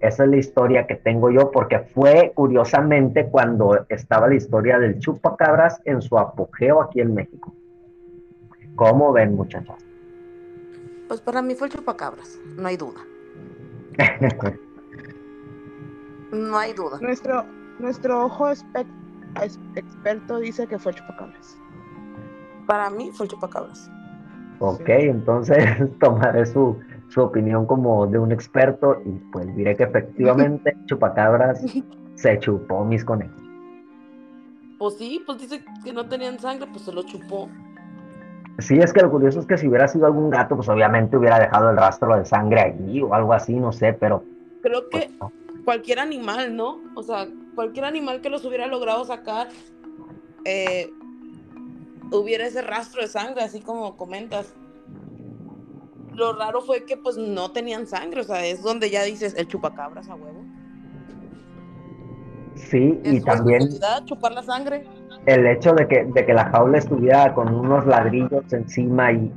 esa 0.00 0.24
es 0.24 0.30
la 0.30 0.36
historia 0.36 0.86
que 0.88 0.96
tengo 0.96 1.30
yo, 1.30 1.52
porque 1.52 1.78
fue 1.78 2.32
curiosamente 2.34 3.28
cuando 3.28 3.86
estaba 3.88 4.26
la 4.26 4.34
historia 4.34 4.80
del 4.80 4.98
chupacabras 4.98 5.80
en 5.84 6.02
su 6.02 6.18
apogeo 6.18 6.82
aquí 6.82 7.00
en 7.00 7.14
México. 7.14 7.54
¿Cómo 8.74 9.12
ven, 9.12 9.36
muchachas? 9.36 9.78
Pues 11.06 11.20
para 11.20 11.40
mí 11.40 11.54
fue 11.54 11.68
el 11.68 11.74
chupacabras, 11.74 12.40
no 12.56 12.66
hay 12.66 12.76
duda. 12.76 13.00
no 16.32 16.58
hay 16.58 16.72
duda. 16.72 16.98
Nuestro, 17.00 17.44
nuestro 17.78 18.24
ojo 18.24 18.50
experto 18.50 20.38
dice 20.38 20.66
que 20.66 20.78
fue 20.78 20.92
el 20.92 20.98
chupacabras. 20.98 21.58
Para 22.66 22.90
mí 22.90 23.10
fue 23.12 23.26
el 23.26 23.32
chupacabras. 23.32 23.90
Ok, 24.58 24.88
entonces 24.88 25.58
tomaré 26.00 26.46
su, 26.46 26.78
su 27.08 27.20
opinión 27.20 27.66
como 27.66 28.06
de 28.06 28.18
un 28.18 28.32
experto 28.32 29.00
y 29.04 29.10
pues 29.32 29.54
diré 29.56 29.76
que 29.76 29.84
efectivamente 29.84 30.76
Chupacabras 30.86 31.62
se 32.14 32.38
chupó 32.38 32.84
mis 32.84 33.04
conejos. 33.04 33.40
Pues 34.78 34.96
sí, 34.98 35.22
pues 35.24 35.38
dice 35.38 35.64
que 35.84 35.92
no 35.92 36.08
tenían 36.08 36.38
sangre, 36.38 36.66
pues 36.72 36.84
se 36.84 36.92
lo 36.92 37.02
chupó. 37.02 37.48
Sí, 38.58 38.78
es 38.78 38.92
que 38.92 39.00
lo 39.00 39.10
curioso 39.10 39.40
es 39.40 39.46
que 39.46 39.56
si 39.56 39.68
hubiera 39.68 39.88
sido 39.88 40.06
algún 40.06 40.30
gato, 40.30 40.56
pues 40.56 40.68
obviamente 40.68 41.16
hubiera 41.16 41.38
dejado 41.38 41.70
el 41.70 41.76
rastro 41.76 42.16
de 42.16 42.24
sangre 42.24 42.60
allí 42.60 43.00
o 43.00 43.14
algo 43.14 43.32
así, 43.32 43.54
no 43.54 43.72
sé, 43.72 43.92
pero... 43.92 44.24
Creo 44.62 44.88
que 44.88 45.10
pues, 45.18 45.32
cualquier 45.64 45.98
animal, 45.98 46.56
¿no? 46.56 46.80
O 46.94 47.02
sea, 47.02 47.28
cualquier 47.54 47.84
animal 47.84 48.20
que 48.20 48.30
los 48.30 48.44
hubiera 48.44 48.66
logrado 48.66 49.04
sacar, 49.04 49.48
eh, 50.44 50.90
hubiera 52.10 52.46
ese 52.46 52.62
rastro 52.62 53.02
de 53.02 53.08
sangre, 53.08 53.42
así 53.42 53.60
como 53.60 53.96
comentas 53.96 54.54
lo 56.14 56.32
raro 56.34 56.60
fue 56.60 56.84
que 56.84 56.96
pues 56.96 57.16
no 57.16 57.50
tenían 57.50 57.86
sangre, 57.86 58.20
o 58.20 58.24
sea, 58.24 58.44
es 58.44 58.62
donde 58.62 58.90
ya 58.90 59.02
dices 59.02 59.34
el 59.36 59.48
chupacabras 59.48 60.08
a 60.08 60.14
huevo. 60.14 60.44
Sí, 62.54 63.00
y 63.04 63.20
también 63.20 63.68
chupar 64.04 64.32
la 64.32 64.42
sangre. 64.42 64.84
El 65.26 65.46
hecho 65.46 65.72
de 65.72 65.86
que, 65.86 66.04
de 66.04 66.26
que 66.26 66.34
la 66.34 66.46
jaula 66.50 66.78
estuviera 66.78 67.32
con 67.34 67.54
unos 67.54 67.86
ladrillos 67.86 68.52
encima 68.52 69.12
y, 69.12 69.28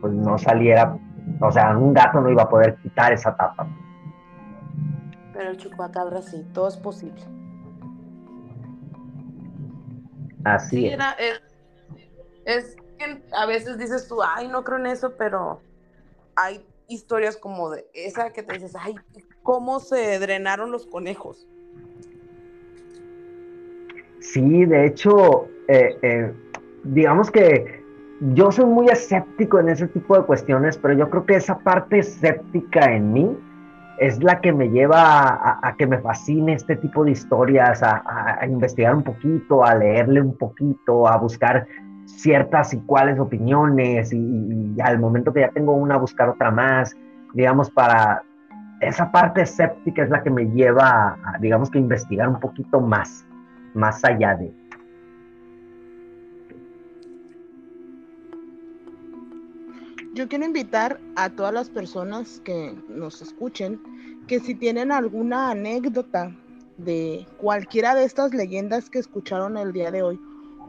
pues 0.00 0.12
no 0.12 0.38
saliera, 0.38 0.96
o 1.40 1.52
sea, 1.52 1.76
un 1.76 1.92
gato 1.92 2.20
no 2.20 2.30
iba 2.30 2.44
a 2.44 2.48
poder 2.48 2.76
quitar 2.76 3.12
esa 3.12 3.36
tapa. 3.36 3.66
Pero 5.36 5.50
el 5.50 5.56
chupacabras 5.58 6.30
sí, 6.30 6.46
todo 6.54 6.68
es 6.68 6.76
posible. 6.76 7.22
Así 10.44 10.86
es. 10.86 10.98
es. 11.18 11.42
Es 12.44 12.76
que 12.98 13.22
a 13.32 13.46
veces 13.46 13.76
dices 13.76 14.06
tú, 14.08 14.22
ay, 14.22 14.48
no 14.48 14.64
creo 14.64 14.78
en 14.78 14.86
eso, 14.86 15.14
pero 15.18 15.60
hay 16.36 16.64
historias 16.88 17.36
como 17.36 17.70
de 17.70 17.86
esa 17.92 18.32
que 18.32 18.42
te 18.42 18.54
dices, 18.54 18.74
ay, 18.78 18.94
¿cómo 19.42 19.80
se 19.80 20.18
drenaron 20.20 20.70
los 20.70 20.86
conejos? 20.86 21.46
Sí, 24.20 24.64
de 24.64 24.86
hecho, 24.86 25.48
eh, 25.68 25.98
eh, 26.02 26.32
digamos 26.84 27.30
que 27.30 27.84
yo 28.34 28.52
soy 28.52 28.64
muy 28.66 28.86
escéptico 28.86 29.58
en 29.58 29.68
ese 29.68 29.88
tipo 29.88 30.16
de 30.16 30.24
cuestiones, 30.24 30.78
pero 30.78 30.94
yo 30.94 31.10
creo 31.10 31.26
que 31.26 31.34
esa 31.34 31.58
parte 31.58 31.98
escéptica 31.98 32.92
en 32.92 33.12
mí 33.12 33.38
es 33.98 34.22
la 34.22 34.40
que 34.40 34.52
me 34.52 34.68
lleva 34.68 35.58
a, 35.62 35.74
que 35.76 35.86
me 35.86 35.98
fascine 35.98 36.54
este 36.54 36.76
tipo 36.76 37.04
de 37.04 37.12
historias, 37.12 37.82
a, 37.82 38.38
investigar 38.46 38.94
un 38.94 39.02
poquito, 39.02 39.64
a 39.64 39.74
leerle 39.74 40.20
un 40.20 40.36
poquito, 40.36 41.08
a 41.08 41.16
buscar 41.16 41.66
ciertas 42.04 42.72
y 42.74 42.78
cuáles 42.80 43.18
opiniones 43.18 44.12
y, 44.12 44.76
al 44.80 44.98
momento 44.98 45.32
que 45.32 45.40
ya 45.40 45.50
tengo 45.50 45.72
una 45.72 45.96
buscar 45.96 46.28
otra 46.28 46.50
más, 46.50 46.94
digamos, 47.34 47.70
para 47.70 48.22
esa 48.80 49.10
parte 49.10 49.42
escéptica 49.42 50.02
es 50.02 50.10
la 50.10 50.22
que 50.22 50.30
me 50.30 50.44
lleva 50.50 51.16
a, 51.24 51.38
digamos 51.40 51.70
que 51.70 51.78
investigar 51.78 52.28
un 52.28 52.38
poquito 52.38 52.80
más, 52.80 53.26
más 53.74 54.04
allá 54.04 54.34
de. 54.34 54.52
Yo 60.16 60.28
quiero 60.28 60.46
invitar 60.46 60.98
a 61.14 61.28
todas 61.28 61.52
las 61.52 61.68
personas 61.68 62.40
que 62.42 62.74
nos 62.88 63.20
escuchen 63.20 63.78
que 64.26 64.40
si 64.40 64.54
tienen 64.54 64.90
alguna 64.90 65.50
anécdota 65.50 66.34
de 66.78 67.26
cualquiera 67.36 67.94
de 67.94 68.04
estas 68.04 68.32
leyendas 68.32 68.88
que 68.88 68.98
escucharon 68.98 69.58
el 69.58 69.74
día 69.74 69.90
de 69.90 70.02
hoy 70.02 70.18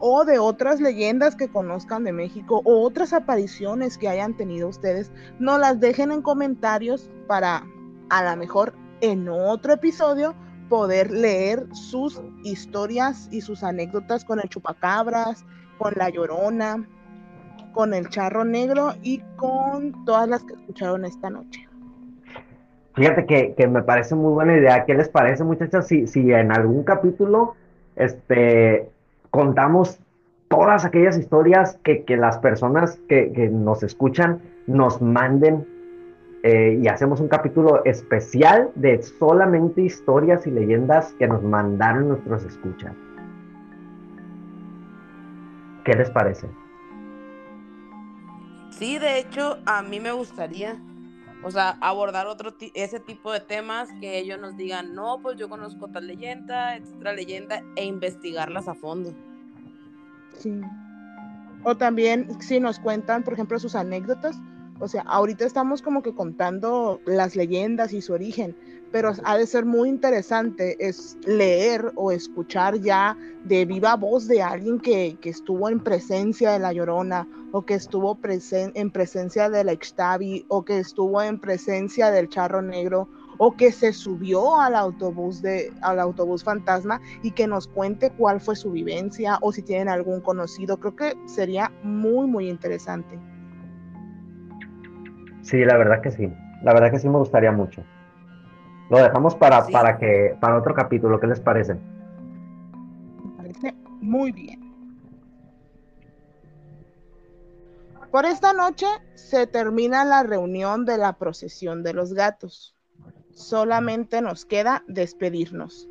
o 0.00 0.26
de 0.26 0.38
otras 0.38 0.82
leyendas 0.82 1.34
que 1.34 1.48
conozcan 1.48 2.04
de 2.04 2.12
México 2.12 2.60
o 2.66 2.82
otras 2.82 3.14
apariciones 3.14 3.96
que 3.96 4.10
hayan 4.10 4.36
tenido 4.36 4.68
ustedes, 4.68 5.10
no 5.38 5.56
las 5.56 5.80
dejen 5.80 6.12
en 6.12 6.20
comentarios 6.20 7.10
para 7.26 7.64
a 8.10 8.24
lo 8.24 8.36
mejor 8.36 8.74
en 9.00 9.30
otro 9.30 9.72
episodio 9.72 10.34
poder 10.68 11.10
leer 11.10 11.66
sus 11.72 12.20
historias 12.44 13.30
y 13.30 13.40
sus 13.40 13.62
anécdotas 13.62 14.26
con 14.26 14.40
el 14.40 14.50
chupacabras, 14.50 15.46
con 15.78 15.94
la 15.96 16.10
llorona, 16.10 16.86
con 17.72 17.94
el 17.94 18.08
charro 18.08 18.44
negro 18.44 18.94
y 19.02 19.22
con 19.36 20.04
todas 20.04 20.28
las 20.28 20.44
que 20.44 20.54
escucharon 20.54 21.04
esta 21.04 21.30
noche. 21.30 21.68
Fíjate 22.94 23.26
que, 23.26 23.54
que 23.54 23.68
me 23.68 23.82
parece 23.82 24.14
muy 24.14 24.32
buena 24.32 24.56
idea. 24.56 24.84
¿Qué 24.84 24.94
les 24.94 25.08
parece, 25.08 25.44
muchachos? 25.44 25.86
Si, 25.86 26.06
si 26.06 26.32
en 26.32 26.50
algún 26.50 26.82
capítulo 26.82 27.54
este, 27.94 28.90
contamos 29.30 30.00
todas 30.48 30.84
aquellas 30.84 31.18
historias 31.18 31.78
que, 31.82 32.04
las 32.16 32.38
personas 32.38 32.98
que, 33.08 33.50
nos 33.52 33.82
escuchan 33.82 34.40
nos 34.66 35.00
manden 35.00 35.66
eh, 36.42 36.78
y 36.82 36.88
hacemos 36.88 37.20
un 37.20 37.28
capítulo 37.28 37.84
especial 37.84 38.70
de 38.74 39.02
solamente 39.02 39.82
historias 39.82 40.46
y 40.46 40.50
leyendas 40.50 41.12
que 41.18 41.26
nos 41.26 41.42
mandaron 41.42 42.08
nuestros 42.08 42.44
escuchas. 42.44 42.94
¿Qué 45.84 45.94
les 45.94 46.10
parece? 46.10 46.48
Sí, 48.78 48.98
de 48.98 49.18
hecho, 49.18 49.58
a 49.66 49.82
mí 49.82 49.98
me 49.98 50.12
gustaría, 50.12 50.80
o 51.42 51.50
sea, 51.50 51.76
abordar 51.80 52.28
otro 52.28 52.54
ese 52.74 53.00
tipo 53.00 53.32
de 53.32 53.40
temas 53.40 53.88
que 54.00 54.18
ellos 54.18 54.40
nos 54.40 54.56
digan, 54.56 54.94
no, 54.94 55.18
pues 55.20 55.36
yo 55.36 55.48
conozco 55.48 55.88
tal 55.88 56.06
leyenda, 56.06 56.76
etcétera, 56.76 57.12
leyenda, 57.12 57.62
e 57.74 57.84
investigarlas 57.84 58.68
a 58.68 58.74
fondo. 58.74 59.12
Sí. 60.38 60.60
O 61.64 61.76
también 61.76 62.40
si 62.40 62.60
nos 62.60 62.78
cuentan, 62.78 63.24
por 63.24 63.32
ejemplo, 63.32 63.58
sus 63.58 63.74
anécdotas. 63.74 64.36
O 64.78 64.86
sea, 64.86 65.02
ahorita 65.02 65.44
estamos 65.44 65.82
como 65.82 66.02
que 66.02 66.14
contando 66.14 67.00
las 67.04 67.34
leyendas 67.34 67.92
y 67.92 68.00
su 68.00 68.12
origen, 68.12 68.56
pero 68.90 69.12
ha 69.24 69.36
de 69.36 69.46
ser 69.46 69.64
muy 69.64 69.88
interesante 69.88 70.76
es 70.78 71.16
leer 71.26 71.92
o 71.94 72.10
escuchar 72.10 72.76
ya 72.80 73.16
de 73.44 73.64
viva 73.64 73.96
voz 73.96 74.26
de 74.26 74.42
alguien 74.42 74.78
que, 74.78 75.18
estuvo 75.22 75.68
en 75.68 75.80
presencia 75.80 76.52
de 76.52 76.58
la 76.58 76.72
Llorona, 76.72 77.28
o 77.52 77.62
que 77.62 77.74
estuvo 77.74 78.18
en 78.22 78.90
presencia 78.90 79.50
de 79.50 79.64
la 79.64 79.72
Ixtabi, 79.72 80.44
o 80.48 80.64
que 80.64 80.78
estuvo 80.78 81.22
en 81.22 81.38
presencia 81.38 82.10
del 82.10 82.28
Charro 82.28 82.62
Negro, 82.62 83.08
o 83.38 83.56
que 83.56 83.72
se 83.72 83.92
subió 83.92 84.60
al 84.60 84.74
autobús 84.74 85.40
de 85.42 85.72
al 85.80 86.00
autobús 86.00 86.42
fantasma 86.42 87.00
y 87.22 87.30
que 87.30 87.46
nos 87.46 87.68
cuente 87.68 88.10
cuál 88.10 88.40
fue 88.40 88.56
su 88.56 88.70
vivencia 88.72 89.38
o 89.40 89.52
si 89.52 89.62
tienen 89.62 89.88
algún 89.88 90.20
conocido. 90.20 90.78
Creo 90.78 90.96
que 90.96 91.14
sería 91.26 91.72
muy 91.82 92.26
muy 92.26 92.48
interesante. 92.48 93.18
Sí, 95.42 95.64
la 95.64 95.76
verdad 95.78 96.02
que 96.02 96.10
sí. 96.10 96.30
La 96.62 96.74
verdad 96.74 96.90
que 96.90 96.98
sí 96.98 97.08
me 97.08 97.18
gustaría 97.18 97.52
mucho. 97.52 97.84
Lo 98.90 98.98
dejamos 98.98 99.34
para, 99.34 99.66
para 99.66 99.98
que 99.98 100.36
para 100.40 100.58
otro 100.58 100.74
capítulo, 100.74 101.20
¿qué 101.20 101.26
les 101.26 101.40
parece? 101.40 101.74
Me 101.74 103.36
parece 103.36 103.74
muy 104.00 104.32
bien. 104.32 104.60
Por 108.10 108.24
esta 108.24 108.54
noche 108.54 108.86
se 109.14 109.46
termina 109.46 110.04
la 110.04 110.22
reunión 110.22 110.86
de 110.86 110.96
la 110.96 111.12
procesión 111.12 111.82
de 111.82 111.92
los 111.92 112.14
gatos 112.14 112.74
solamente 113.38 114.20
nos 114.20 114.44
queda 114.44 114.84
despedirnos. 114.88 115.88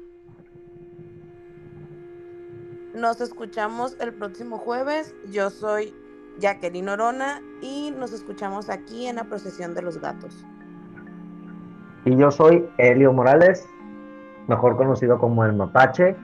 Nos 2.94 3.22
escuchamos 3.22 3.96
el 4.00 4.14
próximo 4.14 4.58
jueves. 4.58 5.16
Yo 5.32 5.50
soy 5.50 5.96
Jacqueline 6.40 6.90
Orona 6.90 7.42
y 7.62 7.92
nos 7.92 8.12
escuchamos 8.12 8.70
aquí 8.70 9.08
en 9.08 9.18
la 9.18 9.24
procesión 9.24 9.74
de 9.74 9.82
los 9.82 10.00
gatos. 10.00 10.46
Y 12.06 12.16
yo 12.16 12.32
soy 12.32 12.68
Elio 12.78 13.12
Morales, 13.14 13.68
mejor 14.48 14.78
conocido 14.78 15.18
como 15.18 15.44
el 15.46 15.54
Mapache. 15.54 16.16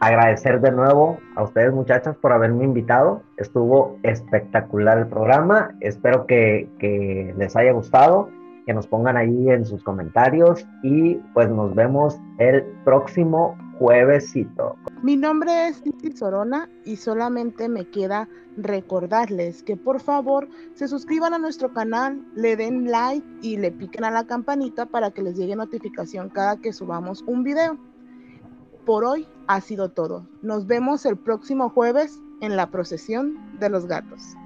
Agradecer 0.00 0.60
de 0.60 0.72
nuevo 0.72 1.18
a 1.36 1.42
ustedes 1.44 1.72
muchachas 1.72 2.16
por 2.16 2.32
haberme 2.32 2.64
invitado. 2.64 3.22
Estuvo 3.36 3.98
espectacular 4.02 4.98
el 4.98 5.06
programa. 5.06 5.70
Espero 5.80 6.26
que, 6.26 6.68
que 6.78 7.34
les 7.36 7.54
haya 7.56 7.72
gustado 7.72 8.28
que 8.66 8.74
nos 8.74 8.86
pongan 8.86 9.16
ahí 9.16 9.50
en 9.50 9.64
sus 9.64 9.82
comentarios 9.82 10.66
y 10.82 11.14
pues 11.34 11.48
nos 11.50 11.74
vemos 11.74 12.18
el 12.38 12.62
próximo 12.84 13.56
juevesito. 13.82 14.76
Mi 15.02 15.16
nombre 15.16 15.66
es 15.66 15.82
Cinti 15.82 16.12
Sorona 16.16 16.70
y 16.84 16.94
solamente 16.94 17.68
me 17.68 17.84
queda 17.90 18.28
recordarles 18.56 19.64
que 19.64 19.76
por 19.76 20.00
favor 20.00 20.48
se 20.74 20.86
suscriban 20.86 21.34
a 21.34 21.38
nuestro 21.38 21.72
canal, 21.72 22.24
le 22.36 22.54
den 22.54 22.92
like 22.92 23.26
y 23.40 23.56
le 23.56 23.72
piquen 23.72 24.04
a 24.04 24.12
la 24.12 24.24
campanita 24.24 24.86
para 24.86 25.10
que 25.10 25.22
les 25.22 25.36
llegue 25.36 25.56
notificación 25.56 26.28
cada 26.28 26.58
que 26.58 26.72
subamos 26.72 27.22
un 27.26 27.42
video. 27.42 27.76
Por 28.86 29.04
hoy 29.04 29.26
ha 29.48 29.60
sido 29.60 29.88
todo. 29.88 30.28
Nos 30.42 30.68
vemos 30.68 31.04
el 31.04 31.16
próximo 31.16 31.68
jueves 31.68 32.20
en 32.40 32.56
la 32.56 32.70
procesión 32.70 33.58
de 33.58 33.68
los 33.68 33.86
gatos. 33.86 34.36